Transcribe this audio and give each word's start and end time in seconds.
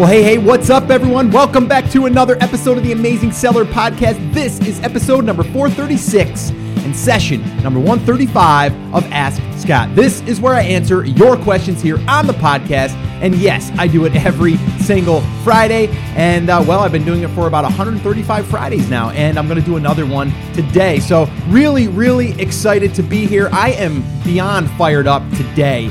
Well, 0.00 0.08
hey, 0.08 0.22
hey, 0.22 0.38
what's 0.38 0.70
up, 0.70 0.88
everyone? 0.88 1.30
Welcome 1.30 1.68
back 1.68 1.90
to 1.90 2.06
another 2.06 2.38
episode 2.40 2.78
of 2.78 2.84
the 2.84 2.92
Amazing 2.92 3.32
Seller 3.32 3.66
Podcast. 3.66 4.32
This 4.32 4.58
is 4.60 4.80
episode 4.80 5.26
number 5.26 5.42
436 5.42 6.48
and 6.52 6.96
session 6.96 7.42
number 7.62 7.78
135 7.78 8.94
of 8.94 9.04
Ask 9.12 9.42
Scott. 9.60 9.94
This 9.94 10.22
is 10.22 10.40
where 10.40 10.54
I 10.54 10.62
answer 10.62 11.04
your 11.04 11.36
questions 11.36 11.82
here 11.82 11.98
on 12.08 12.26
the 12.26 12.32
podcast. 12.32 12.94
And 13.20 13.34
yes, 13.34 13.70
I 13.76 13.88
do 13.88 14.06
it 14.06 14.16
every 14.16 14.56
single 14.78 15.20
Friday. 15.44 15.88
And 16.16 16.48
uh, 16.48 16.64
well, 16.66 16.80
I've 16.80 16.92
been 16.92 17.04
doing 17.04 17.22
it 17.22 17.30
for 17.32 17.46
about 17.46 17.64
135 17.64 18.46
Fridays 18.46 18.88
now, 18.88 19.10
and 19.10 19.38
I'm 19.38 19.48
going 19.48 19.60
to 19.60 19.66
do 19.66 19.76
another 19.76 20.06
one 20.06 20.32
today. 20.54 20.98
So, 21.00 21.28
really, 21.48 21.88
really 21.88 22.40
excited 22.40 22.94
to 22.94 23.02
be 23.02 23.26
here. 23.26 23.50
I 23.52 23.72
am 23.72 24.02
beyond 24.24 24.70
fired 24.70 25.06
up 25.06 25.30
today. 25.32 25.90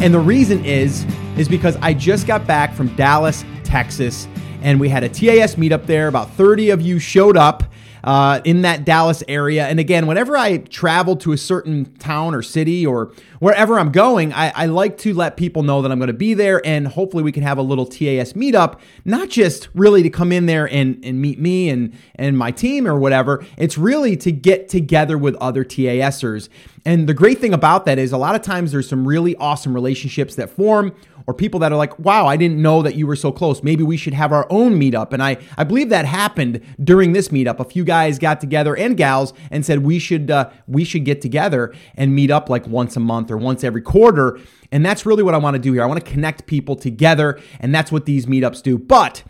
And 0.00 0.14
the 0.14 0.20
reason 0.20 0.64
is 0.64 1.04
is 1.38 1.48
because 1.48 1.76
I 1.76 1.94
just 1.94 2.26
got 2.26 2.46
back 2.48 2.74
from 2.74 2.88
Dallas, 2.96 3.44
Texas, 3.62 4.26
and 4.60 4.80
we 4.80 4.88
had 4.88 5.04
a 5.04 5.08
TAS 5.08 5.54
meetup 5.54 5.86
there. 5.86 6.08
About 6.08 6.30
30 6.32 6.70
of 6.70 6.80
you 6.80 6.98
showed 6.98 7.36
up 7.36 7.62
uh, 8.04 8.40
in 8.44 8.62
that 8.62 8.84
Dallas 8.84 9.22
area. 9.28 9.66
And 9.66 9.78
again, 9.78 10.06
whenever 10.06 10.36
I 10.36 10.58
travel 10.58 11.16
to 11.16 11.32
a 11.32 11.36
certain 11.36 11.92
town 11.96 12.34
or 12.34 12.42
city 12.42 12.86
or 12.86 13.12
wherever 13.38 13.78
I'm 13.78 13.92
going, 13.92 14.32
I, 14.32 14.52
I 14.54 14.66
like 14.66 14.98
to 14.98 15.14
let 15.14 15.36
people 15.36 15.62
know 15.62 15.82
that 15.82 15.92
I'm 15.92 15.98
going 15.98 16.08
to 16.08 16.12
be 16.12 16.34
there 16.34 16.64
and 16.64 16.88
hopefully 16.88 17.22
we 17.22 17.32
can 17.32 17.42
have 17.42 17.58
a 17.58 17.62
little 17.62 17.86
TAS 17.86 18.32
meetup, 18.32 18.80
not 19.04 19.28
just 19.28 19.68
really 19.74 20.02
to 20.02 20.10
come 20.10 20.32
in 20.32 20.46
there 20.46 20.68
and, 20.68 21.04
and 21.04 21.20
meet 21.20 21.38
me 21.38 21.68
and, 21.68 21.96
and 22.14 22.36
my 22.36 22.50
team 22.50 22.86
or 22.86 22.98
whatever. 22.98 23.44
It's 23.56 23.78
really 23.78 24.16
to 24.18 24.32
get 24.32 24.68
together 24.68 25.18
with 25.18 25.34
other 25.36 25.64
TASers. 25.64 26.48
And 26.84 27.08
the 27.08 27.14
great 27.14 27.38
thing 27.38 27.52
about 27.52 27.84
that 27.84 27.98
is 27.98 28.12
a 28.12 28.18
lot 28.18 28.34
of 28.34 28.42
times 28.42 28.72
there's 28.72 28.88
some 28.88 29.06
really 29.06 29.36
awesome 29.36 29.74
relationships 29.74 30.34
that 30.36 30.48
form 30.50 30.94
or 31.28 31.34
people 31.34 31.60
that 31.60 31.70
are 31.70 31.76
like, 31.76 31.96
wow, 31.98 32.26
I 32.26 32.38
didn't 32.38 32.60
know 32.60 32.80
that 32.80 32.94
you 32.94 33.06
were 33.06 33.14
so 33.14 33.30
close. 33.30 33.62
Maybe 33.62 33.84
we 33.84 33.98
should 33.98 34.14
have 34.14 34.32
our 34.32 34.46
own 34.48 34.80
meetup. 34.80 35.12
And 35.12 35.22
I, 35.22 35.36
I 35.58 35.64
believe 35.64 35.90
that 35.90 36.06
happened 36.06 36.62
during 36.82 37.12
this 37.12 37.28
meetup. 37.28 37.60
A 37.60 37.66
few 37.66 37.84
guys 37.84 38.18
got 38.18 38.40
together 38.40 38.74
and 38.74 38.96
gals 38.96 39.34
and 39.50 39.64
said 39.64 39.80
we 39.80 39.98
should 39.98 40.30
uh, 40.30 40.48
we 40.66 40.84
should 40.84 41.04
get 41.04 41.20
together 41.20 41.74
and 41.96 42.14
meet 42.14 42.30
up 42.30 42.48
like 42.48 42.66
once 42.66 42.96
a 42.96 43.00
month 43.00 43.30
or 43.30 43.36
once 43.36 43.62
every 43.62 43.82
quarter. 43.82 44.40
And 44.72 44.86
that's 44.86 45.04
really 45.04 45.22
what 45.22 45.34
I 45.34 45.38
want 45.38 45.52
to 45.52 45.60
do 45.60 45.74
here. 45.74 45.82
I 45.82 45.86
want 45.86 46.02
to 46.02 46.10
connect 46.10 46.46
people 46.46 46.76
together, 46.76 47.38
and 47.60 47.74
that's 47.74 47.92
what 47.92 48.06
these 48.06 48.24
meetups 48.24 48.62
do. 48.62 48.78
But 48.78 49.22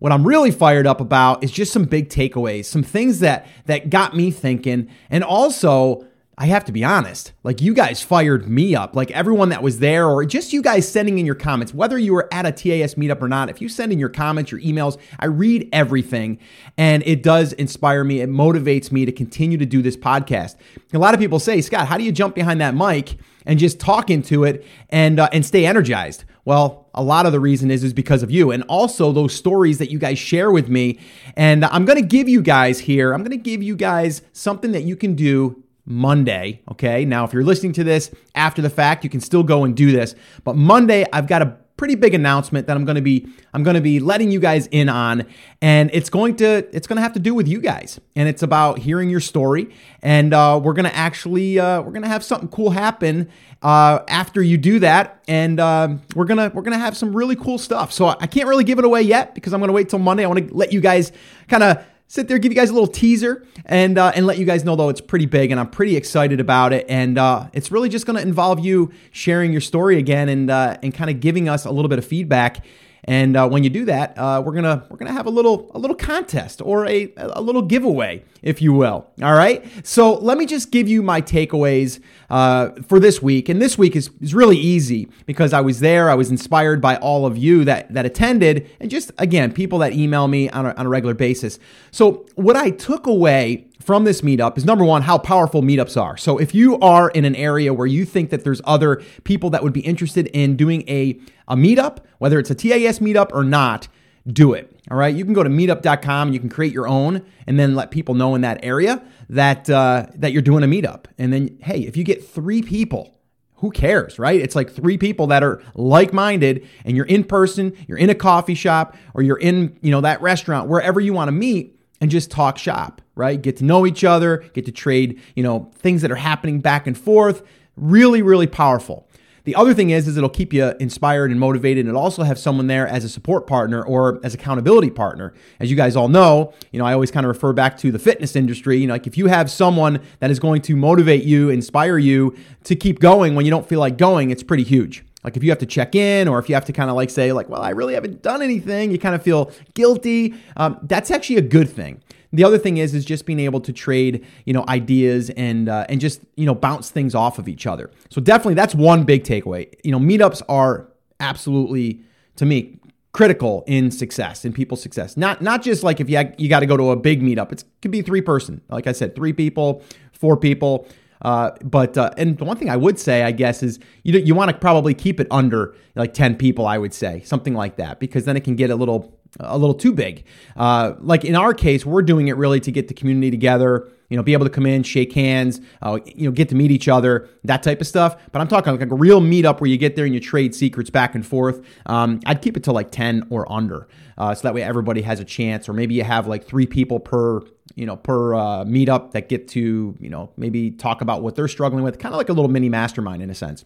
what 0.00 0.12
I'm 0.12 0.26
really 0.26 0.50
fired 0.50 0.86
up 0.86 1.00
about 1.00 1.42
is 1.42 1.50
just 1.50 1.72
some 1.72 1.84
big 1.84 2.10
takeaways, 2.10 2.66
some 2.66 2.82
things 2.82 3.20
that 3.20 3.46
that 3.64 3.88
got 3.88 4.14
me 4.14 4.30
thinking, 4.30 4.90
and 5.08 5.24
also 5.24 6.06
I 6.40 6.46
have 6.46 6.64
to 6.66 6.72
be 6.72 6.84
honest, 6.84 7.32
like 7.42 7.60
you 7.60 7.74
guys 7.74 8.00
fired 8.00 8.48
me 8.48 8.76
up. 8.76 8.94
Like 8.94 9.10
everyone 9.10 9.48
that 9.48 9.60
was 9.60 9.80
there, 9.80 10.06
or 10.06 10.24
just 10.24 10.52
you 10.52 10.62
guys 10.62 10.88
sending 10.88 11.18
in 11.18 11.26
your 11.26 11.34
comments, 11.34 11.74
whether 11.74 11.98
you 11.98 12.14
were 12.14 12.28
at 12.32 12.46
a 12.46 12.52
TAS 12.52 12.94
meetup 12.94 13.20
or 13.20 13.26
not, 13.26 13.50
if 13.50 13.60
you 13.60 13.68
send 13.68 13.90
in 13.90 13.98
your 13.98 14.08
comments, 14.08 14.52
your 14.52 14.60
emails, 14.60 14.98
I 15.18 15.26
read 15.26 15.68
everything 15.72 16.38
and 16.76 17.02
it 17.04 17.24
does 17.24 17.54
inspire 17.54 18.04
me. 18.04 18.20
It 18.20 18.30
motivates 18.30 18.92
me 18.92 19.04
to 19.04 19.10
continue 19.10 19.58
to 19.58 19.66
do 19.66 19.82
this 19.82 19.96
podcast. 19.96 20.54
A 20.92 20.98
lot 20.98 21.12
of 21.12 21.18
people 21.18 21.40
say, 21.40 21.60
Scott, 21.60 21.88
how 21.88 21.98
do 21.98 22.04
you 22.04 22.12
jump 22.12 22.36
behind 22.36 22.60
that 22.60 22.72
mic 22.72 23.16
and 23.44 23.58
just 23.58 23.80
talk 23.80 24.08
into 24.08 24.44
it 24.44 24.64
and, 24.90 25.18
uh, 25.18 25.28
and 25.32 25.44
stay 25.44 25.66
energized? 25.66 26.22
Well, 26.44 26.88
a 26.94 27.02
lot 27.02 27.26
of 27.26 27.32
the 27.32 27.40
reason 27.40 27.68
is 27.68 27.82
is 27.82 27.92
because 27.92 28.22
of 28.22 28.30
you 28.30 28.52
and 28.52 28.62
also 28.68 29.10
those 29.10 29.34
stories 29.34 29.78
that 29.78 29.90
you 29.90 29.98
guys 29.98 30.20
share 30.20 30.52
with 30.52 30.68
me. 30.68 31.00
And 31.36 31.64
I'm 31.64 31.84
going 31.84 32.00
to 32.00 32.06
give 32.06 32.28
you 32.28 32.42
guys 32.42 32.78
here, 32.78 33.12
I'm 33.12 33.24
going 33.24 33.36
to 33.36 33.36
give 33.36 33.60
you 33.60 33.74
guys 33.74 34.22
something 34.32 34.70
that 34.70 34.84
you 34.84 34.94
can 34.94 35.16
do 35.16 35.64
Monday. 35.88 36.60
Okay. 36.70 37.04
Now, 37.04 37.24
if 37.24 37.32
you're 37.32 37.44
listening 37.44 37.72
to 37.74 37.84
this 37.84 38.10
after 38.34 38.60
the 38.60 38.70
fact, 38.70 39.04
you 39.04 39.10
can 39.10 39.20
still 39.20 39.42
go 39.42 39.64
and 39.64 39.74
do 39.74 39.90
this. 39.90 40.14
But 40.44 40.54
Monday, 40.54 41.06
I've 41.12 41.26
got 41.26 41.42
a 41.42 41.56
pretty 41.78 41.94
big 41.94 42.12
announcement 42.12 42.66
that 42.66 42.76
I'm 42.76 42.84
going 42.84 42.96
to 42.96 43.00
be 43.00 43.26
I'm 43.54 43.62
going 43.62 43.76
to 43.76 43.80
be 43.80 44.00
letting 44.00 44.32
you 44.32 44.40
guys 44.40 44.66
in 44.66 44.88
on 44.88 45.24
and 45.62 45.90
it's 45.94 46.10
going 46.10 46.34
to 46.36 46.68
it's 46.76 46.88
going 46.88 46.96
to 46.96 47.02
have 47.02 47.12
to 47.12 47.20
do 47.20 47.34
with 47.34 47.46
you 47.46 47.60
guys 47.60 48.00
and 48.16 48.28
it's 48.28 48.42
about 48.42 48.80
hearing 48.80 49.08
your 49.08 49.20
story 49.20 49.72
and 50.02 50.34
uh, 50.34 50.60
we're 50.62 50.72
going 50.72 50.86
to 50.86 50.94
actually 50.94 51.58
uh, 51.58 51.80
we're 51.80 51.92
going 51.92 52.02
to 52.02 52.08
have 52.08 52.24
something 52.24 52.48
cool 52.48 52.70
happen 52.70 53.30
uh, 53.62 54.00
after 54.08 54.42
you 54.42 54.58
do 54.58 54.80
that 54.80 55.22
and 55.28 55.60
uh, 55.60 55.88
we're 56.16 56.24
going 56.24 56.38
to 56.38 56.54
we're 56.54 56.62
going 56.62 56.76
to 56.76 56.84
have 56.84 56.96
some 56.96 57.14
really 57.16 57.36
cool 57.36 57.58
stuff 57.58 57.92
so 57.92 58.08
I 58.08 58.26
can't 58.26 58.48
really 58.48 58.64
give 58.64 58.80
it 58.80 58.84
away 58.84 59.02
yet 59.02 59.36
because 59.36 59.54
I'm 59.54 59.60
going 59.60 59.68
to 59.68 59.72
wait 59.72 59.88
till 59.88 60.00
Monday 60.00 60.24
I 60.24 60.26
want 60.26 60.48
to 60.48 60.54
let 60.54 60.72
you 60.72 60.80
guys 60.80 61.12
kind 61.46 61.62
of 61.62 61.84
sit 62.08 62.26
there, 62.26 62.38
give 62.38 62.50
you 62.50 62.56
guys 62.56 62.70
a 62.70 62.72
little 62.72 62.88
teaser, 62.88 63.46
and 63.64 63.96
uh, 63.96 64.10
and 64.14 64.26
let 64.26 64.38
you 64.38 64.44
guys 64.44 64.64
know 64.64 64.74
though 64.74 64.88
it's 64.88 65.00
pretty 65.00 65.26
big, 65.26 65.50
and 65.50 65.60
I'm 65.60 65.70
pretty 65.70 65.96
excited 65.96 66.40
about 66.40 66.72
it. 66.72 66.86
And 66.88 67.16
uh, 67.18 67.48
it's 67.52 67.70
really 67.70 67.88
just 67.88 68.06
going 68.06 68.16
to 68.16 68.22
involve 68.22 68.58
you 68.58 68.90
sharing 69.12 69.52
your 69.52 69.60
story 69.60 69.98
again, 69.98 70.28
and 70.28 70.50
uh, 70.50 70.78
and 70.82 70.92
kind 70.92 71.10
of 71.10 71.20
giving 71.20 71.48
us 71.48 71.64
a 71.64 71.70
little 71.70 71.88
bit 71.88 71.98
of 71.98 72.04
feedback. 72.04 72.64
And 73.04 73.36
uh, 73.36 73.48
when 73.48 73.64
you 73.64 73.70
do 73.70 73.84
that, 73.86 74.16
uh, 74.18 74.42
we're 74.44 74.54
gonna 74.54 74.84
we're 74.90 74.96
gonna 74.96 75.12
have 75.12 75.26
a 75.26 75.30
little 75.30 75.70
a 75.74 75.78
little 75.78 75.96
contest 75.96 76.60
or 76.60 76.86
a 76.86 77.12
a 77.16 77.40
little 77.40 77.62
giveaway, 77.62 78.22
if 78.42 78.60
you 78.60 78.72
will. 78.72 79.06
All 79.22 79.34
right. 79.34 79.64
So 79.86 80.14
let 80.14 80.36
me 80.36 80.46
just 80.46 80.70
give 80.70 80.88
you 80.88 81.02
my 81.02 81.22
takeaways 81.22 82.00
uh, 82.28 82.70
for 82.86 83.00
this 83.00 83.22
week. 83.22 83.48
And 83.48 83.62
this 83.62 83.78
week 83.78 83.96
is, 83.96 84.10
is 84.20 84.34
really 84.34 84.58
easy 84.58 85.08
because 85.26 85.52
I 85.52 85.60
was 85.60 85.80
there. 85.80 86.10
I 86.10 86.14
was 86.14 86.30
inspired 86.30 86.80
by 86.80 86.96
all 86.96 87.24
of 87.24 87.38
you 87.38 87.64
that 87.64 87.92
that 87.94 88.04
attended, 88.04 88.68
and 88.80 88.90
just 88.90 89.12
again 89.18 89.52
people 89.52 89.78
that 89.78 89.92
email 89.92 90.28
me 90.28 90.50
on 90.50 90.66
a, 90.66 90.74
on 90.74 90.86
a 90.86 90.88
regular 90.88 91.14
basis. 91.14 91.58
So 91.90 92.26
what 92.34 92.56
I 92.56 92.70
took 92.70 93.06
away 93.06 93.68
from 93.80 94.04
this 94.04 94.20
meetup 94.20 94.58
is 94.58 94.66
number 94.66 94.84
one, 94.84 95.00
how 95.00 95.16
powerful 95.16 95.62
meetups 95.62 95.98
are. 95.98 96.16
So 96.18 96.36
if 96.36 96.54
you 96.54 96.78
are 96.80 97.08
in 97.10 97.24
an 97.24 97.34
area 97.34 97.72
where 97.72 97.86
you 97.86 98.04
think 98.04 98.28
that 98.28 98.44
there's 98.44 98.60
other 98.64 99.02
people 99.24 99.48
that 99.50 99.62
would 99.62 99.72
be 99.72 99.80
interested 99.80 100.26
in 100.26 100.56
doing 100.56 100.86
a, 100.88 101.18
a 101.48 101.56
meetup, 101.56 101.98
whether 102.18 102.38
it's 102.38 102.50
a 102.50 102.54
TAS 102.54 103.00
meetup 103.00 103.30
or 103.32 103.42
not, 103.42 103.88
do 104.26 104.52
it. 104.52 104.70
All 104.90 104.96
right. 104.96 105.14
You 105.14 105.24
can 105.24 105.34
go 105.34 105.42
to 105.42 105.50
meetup.com 105.50 106.28
and 106.28 106.34
you 106.34 106.40
can 106.40 106.48
create 106.48 106.72
your 106.72 106.86
own 106.86 107.24
and 107.46 107.58
then 107.58 107.74
let 107.74 107.90
people 107.90 108.14
know 108.14 108.34
in 108.34 108.42
that 108.42 108.60
area 108.62 109.02
that, 109.30 109.68
uh, 109.68 110.06
that 110.14 110.32
you're 110.32 110.42
doing 110.42 110.62
a 110.62 110.66
meetup. 110.66 111.06
And 111.16 111.32
then, 111.32 111.58
hey, 111.62 111.80
if 111.80 111.96
you 111.96 112.04
get 112.04 112.26
three 112.26 112.62
people, 112.62 113.18
who 113.60 113.70
cares, 113.72 114.18
right? 114.18 114.40
It's 114.40 114.54
like 114.54 114.70
three 114.70 114.96
people 114.96 115.26
that 115.28 115.42
are 115.42 115.60
like-minded 115.74 116.66
and 116.84 116.96
you're 116.96 117.06
in 117.06 117.24
person, 117.24 117.76
you're 117.88 117.98
in 117.98 118.08
a 118.08 118.14
coffee 118.14 118.54
shop 118.54 118.96
or 119.14 119.22
you're 119.22 119.38
in, 119.38 119.76
you 119.82 119.90
know, 119.90 120.00
that 120.02 120.22
restaurant, 120.22 120.68
wherever 120.68 121.00
you 121.00 121.12
want 121.12 121.26
to 121.28 121.32
meet 121.32 121.76
and 122.00 122.10
just 122.10 122.30
talk 122.30 122.56
shop, 122.56 123.02
right? 123.16 123.40
Get 123.40 123.56
to 123.56 123.64
know 123.64 123.84
each 123.84 124.04
other, 124.04 124.44
get 124.52 124.64
to 124.66 124.72
trade, 124.72 125.20
you 125.34 125.42
know, 125.42 125.72
things 125.74 126.02
that 126.02 126.12
are 126.12 126.16
happening 126.16 126.60
back 126.60 126.86
and 126.86 126.96
forth. 126.96 127.42
Really, 127.76 128.22
really 128.22 128.46
powerful. 128.46 129.07
The 129.48 129.54
other 129.54 129.72
thing 129.72 129.88
is, 129.88 130.06
is 130.06 130.18
it'll 130.18 130.28
keep 130.28 130.52
you 130.52 130.74
inspired 130.78 131.30
and 131.30 131.40
motivated, 131.40 131.86
and 131.86 131.96
also 131.96 132.22
have 132.22 132.38
someone 132.38 132.66
there 132.66 132.86
as 132.86 133.02
a 133.02 133.08
support 133.08 133.46
partner 133.46 133.82
or 133.82 134.20
as 134.22 134.34
accountability 134.34 134.90
partner. 134.90 135.32
As 135.58 135.70
you 135.70 135.76
guys 135.76 135.96
all 135.96 136.08
know, 136.08 136.52
you 136.70 136.78
know, 136.78 136.84
I 136.84 136.92
always 136.92 137.10
kind 137.10 137.24
of 137.24 137.28
refer 137.28 137.54
back 137.54 137.78
to 137.78 137.90
the 137.90 137.98
fitness 137.98 138.36
industry. 138.36 138.76
You 138.76 138.88
know, 138.88 138.92
like 138.92 139.06
if 139.06 139.16
you 139.16 139.28
have 139.28 139.50
someone 139.50 140.02
that 140.18 140.30
is 140.30 140.38
going 140.38 140.60
to 140.60 140.76
motivate 140.76 141.24
you, 141.24 141.48
inspire 141.48 141.96
you 141.96 142.36
to 142.64 142.76
keep 142.76 143.00
going 143.00 143.34
when 143.36 143.46
you 143.46 143.50
don't 143.50 143.66
feel 143.66 143.80
like 143.80 143.96
going, 143.96 144.30
it's 144.30 144.42
pretty 144.42 144.64
huge. 144.64 145.02
Like 145.24 145.34
if 145.38 145.42
you 145.42 145.48
have 145.48 145.60
to 145.60 145.66
check 145.66 145.94
in 145.94 146.28
or 146.28 146.38
if 146.38 146.50
you 146.50 146.54
have 146.54 146.66
to 146.66 146.74
kind 146.74 146.90
of 146.90 146.96
like 146.96 147.08
say 147.08 147.32
like, 147.32 147.48
well, 147.48 147.62
I 147.62 147.70
really 147.70 147.94
haven't 147.94 148.20
done 148.20 148.42
anything, 148.42 148.90
you 148.90 148.98
kind 148.98 149.14
of 149.14 149.22
feel 149.22 149.50
guilty. 149.72 150.34
Um, 150.58 150.78
that's 150.82 151.10
actually 151.10 151.36
a 151.36 151.42
good 151.42 151.70
thing. 151.70 152.02
The 152.32 152.44
other 152.44 152.58
thing 152.58 152.76
is 152.76 152.94
is 152.94 153.04
just 153.04 153.24
being 153.24 153.40
able 153.40 153.60
to 153.60 153.72
trade, 153.72 154.26
you 154.44 154.52
know, 154.52 154.64
ideas 154.68 155.30
and 155.30 155.68
uh, 155.68 155.86
and 155.88 156.00
just 156.00 156.20
you 156.36 156.46
know 156.46 156.54
bounce 156.54 156.90
things 156.90 157.14
off 157.14 157.38
of 157.38 157.48
each 157.48 157.66
other. 157.66 157.90
So 158.10 158.20
definitely 158.20 158.54
that's 158.54 158.74
one 158.74 159.04
big 159.04 159.24
takeaway. 159.24 159.72
You 159.82 159.92
know, 159.92 159.98
meetups 159.98 160.42
are 160.48 160.88
absolutely 161.20 162.00
to 162.36 162.46
me 162.46 162.78
critical 163.12 163.64
in 163.66 163.90
success 163.90 164.44
in 164.44 164.52
people's 164.52 164.82
success. 164.82 165.16
Not 165.16 165.42
not 165.42 165.62
just 165.62 165.82
like 165.82 166.00
if 166.00 166.10
you 166.10 166.20
you 166.38 166.48
got 166.48 166.60
to 166.60 166.66
go 166.66 166.76
to 166.76 166.90
a 166.90 166.96
big 166.96 167.22
meetup. 167.22 167.52
It 167.52 167.64
could 167.82 167.90
be 167.90 168.02
three 168.02 168.20
person. 168.20 168.60
Like 168.68 168.86
I 168.86 168.92
said, 168.92 169.14
three 169.16 169.32
people, 169.32 169.82
four 170.12 170.36
people. 170.36 170.86
Uh, 171.22 171.50
but 171.64 171.98
uh, 171.98 172.10
and 172.16 172.38
the 172.38 172.44
one 172.44 172.56
thing 172.56 172.70
I 172.70 172.76
would 172.76 172.98
say, 172.98 173.24
I 173.24 173.32
guess, 173.32 173.62
is 173.62 173.78
you 174.04 174.18
you 174.18 174.34
want 174.34 174.50
to 174.50 174.56
probably 174.56 174.94
keep 174.94 175.18
it 175.18 175.26
under 175.30 175.74
like 175.96 176.14
ten 176.14 176.36
people. 176.36 176.66
I 176.66 176.78
would 176.78 176.94
say 176.94 177.22
something 177.24 177.54
like 177.54 177.76
that 177.76 177.98
because 177.98 178.24
then 178.24 178.36
it 178.36 178.44
can 178.44 178.54
get 178.54 178.70
a 178.70 178.76
little 178.76 179.17
a 179.40 179.58
little 179.58 179.74
too 179.74 179.92
big. 179.92 180.24
Uh, 180.56 180.94
like 180.98 181.24
in 181.24 181.34
our 181.34 181.54
case, 181.54 181.84
we're 181.86 182.02
doing 182.02 182.28
it 182.28 182.36
really 182.36 182.60
to 182.60 182.72
get 182.72 182.88
the 182.88 182.94
community 182.94 183.30
together. 183.30 183.88
You 184.08 184.16
know, 184.16 184.22
be 184.22 184.32
able 184.32 184.46
to 184.46 184.50
come 184.50 184.64
in, 184.64 184.84
shake 184.84 185.12
hands, 185.12 185.60
uh, 185.82 185.98
you 186.06 186.24
know, 186.24 186.30
get 186.30 186.48
to 186.48 186.54
meet 186.54 186.70
each 186.70 186.88
other, 186.88 187.28
that 187.44 187.62
type 187.62 187.82
of 187.82 187.86
stuff. 187.86 188.16
But 188.32 188.40
I'm 188.40 188.48
talking 188.48 188.74
like 188.74 188.90
a 188.90 188.94
real 188.94 189.20
meetup 189.20 189.60
where 189.60 189.68
you 189.68 189.76
get 189.76 189.96
there 189.96 190.06
and 190.06 190.14
you 190.14 190.20
trade 190.20 190.54
secrets 190.54 190.88
back 190.88 191.14
and 191.14 191.26
forth. 191.26 191.62
Um, 191.84 192.20
I'd 192.24 192.40
keep 192.40 192.56
it 192.56 192.64
to 192.64 192.72
like 192.72 192.90
10 192.90 193.26
or 193.28 193.50
under, 193.52 193.86
uh, 194.16 194.34
so 194.34 194.42
that 194.44 194.54
way 194.54 194.62
everybody 194.62 195.02
has 195.02 195.20
a 195.20 195.26
chance. 195.26 195.68
Or 195.68 195.74
maybe 195.74 195.94
you 195.94 196.04
have 196.04 196.26
like 196.26 196.46
three 196.46 196.66
people 196.66 197.00
per 197.00 197.42
you 197.74 197.86
know, 197.86 197.96
per 197.96 198.34
uh, 198.34 198.64
meetup 198.64 199.12
that 199.12 199.28
get 199.28 199.46
to, 199.48 199.94
you 200.00 200.10
know, 200.10 200.32
maybe 200.36 200.70
talk 200.70 201.00
about 201.00 201.22
what 201.22 201.36
they're 201.36 201.46
struggling 201.46 201.84
with, 201.84 201.98
kind 201.98 202.12
of 202.12 202.16
like 202.16 202.28
a 202.28 202.32
little 202.32 202.50
mini 202.50 202.68
mastermind 202.68 203.22
in 203.22 203.30
a 203.30 203.34
sense. 203.34 203.64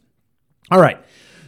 All 0.71 0.81
right. 0.81 1.03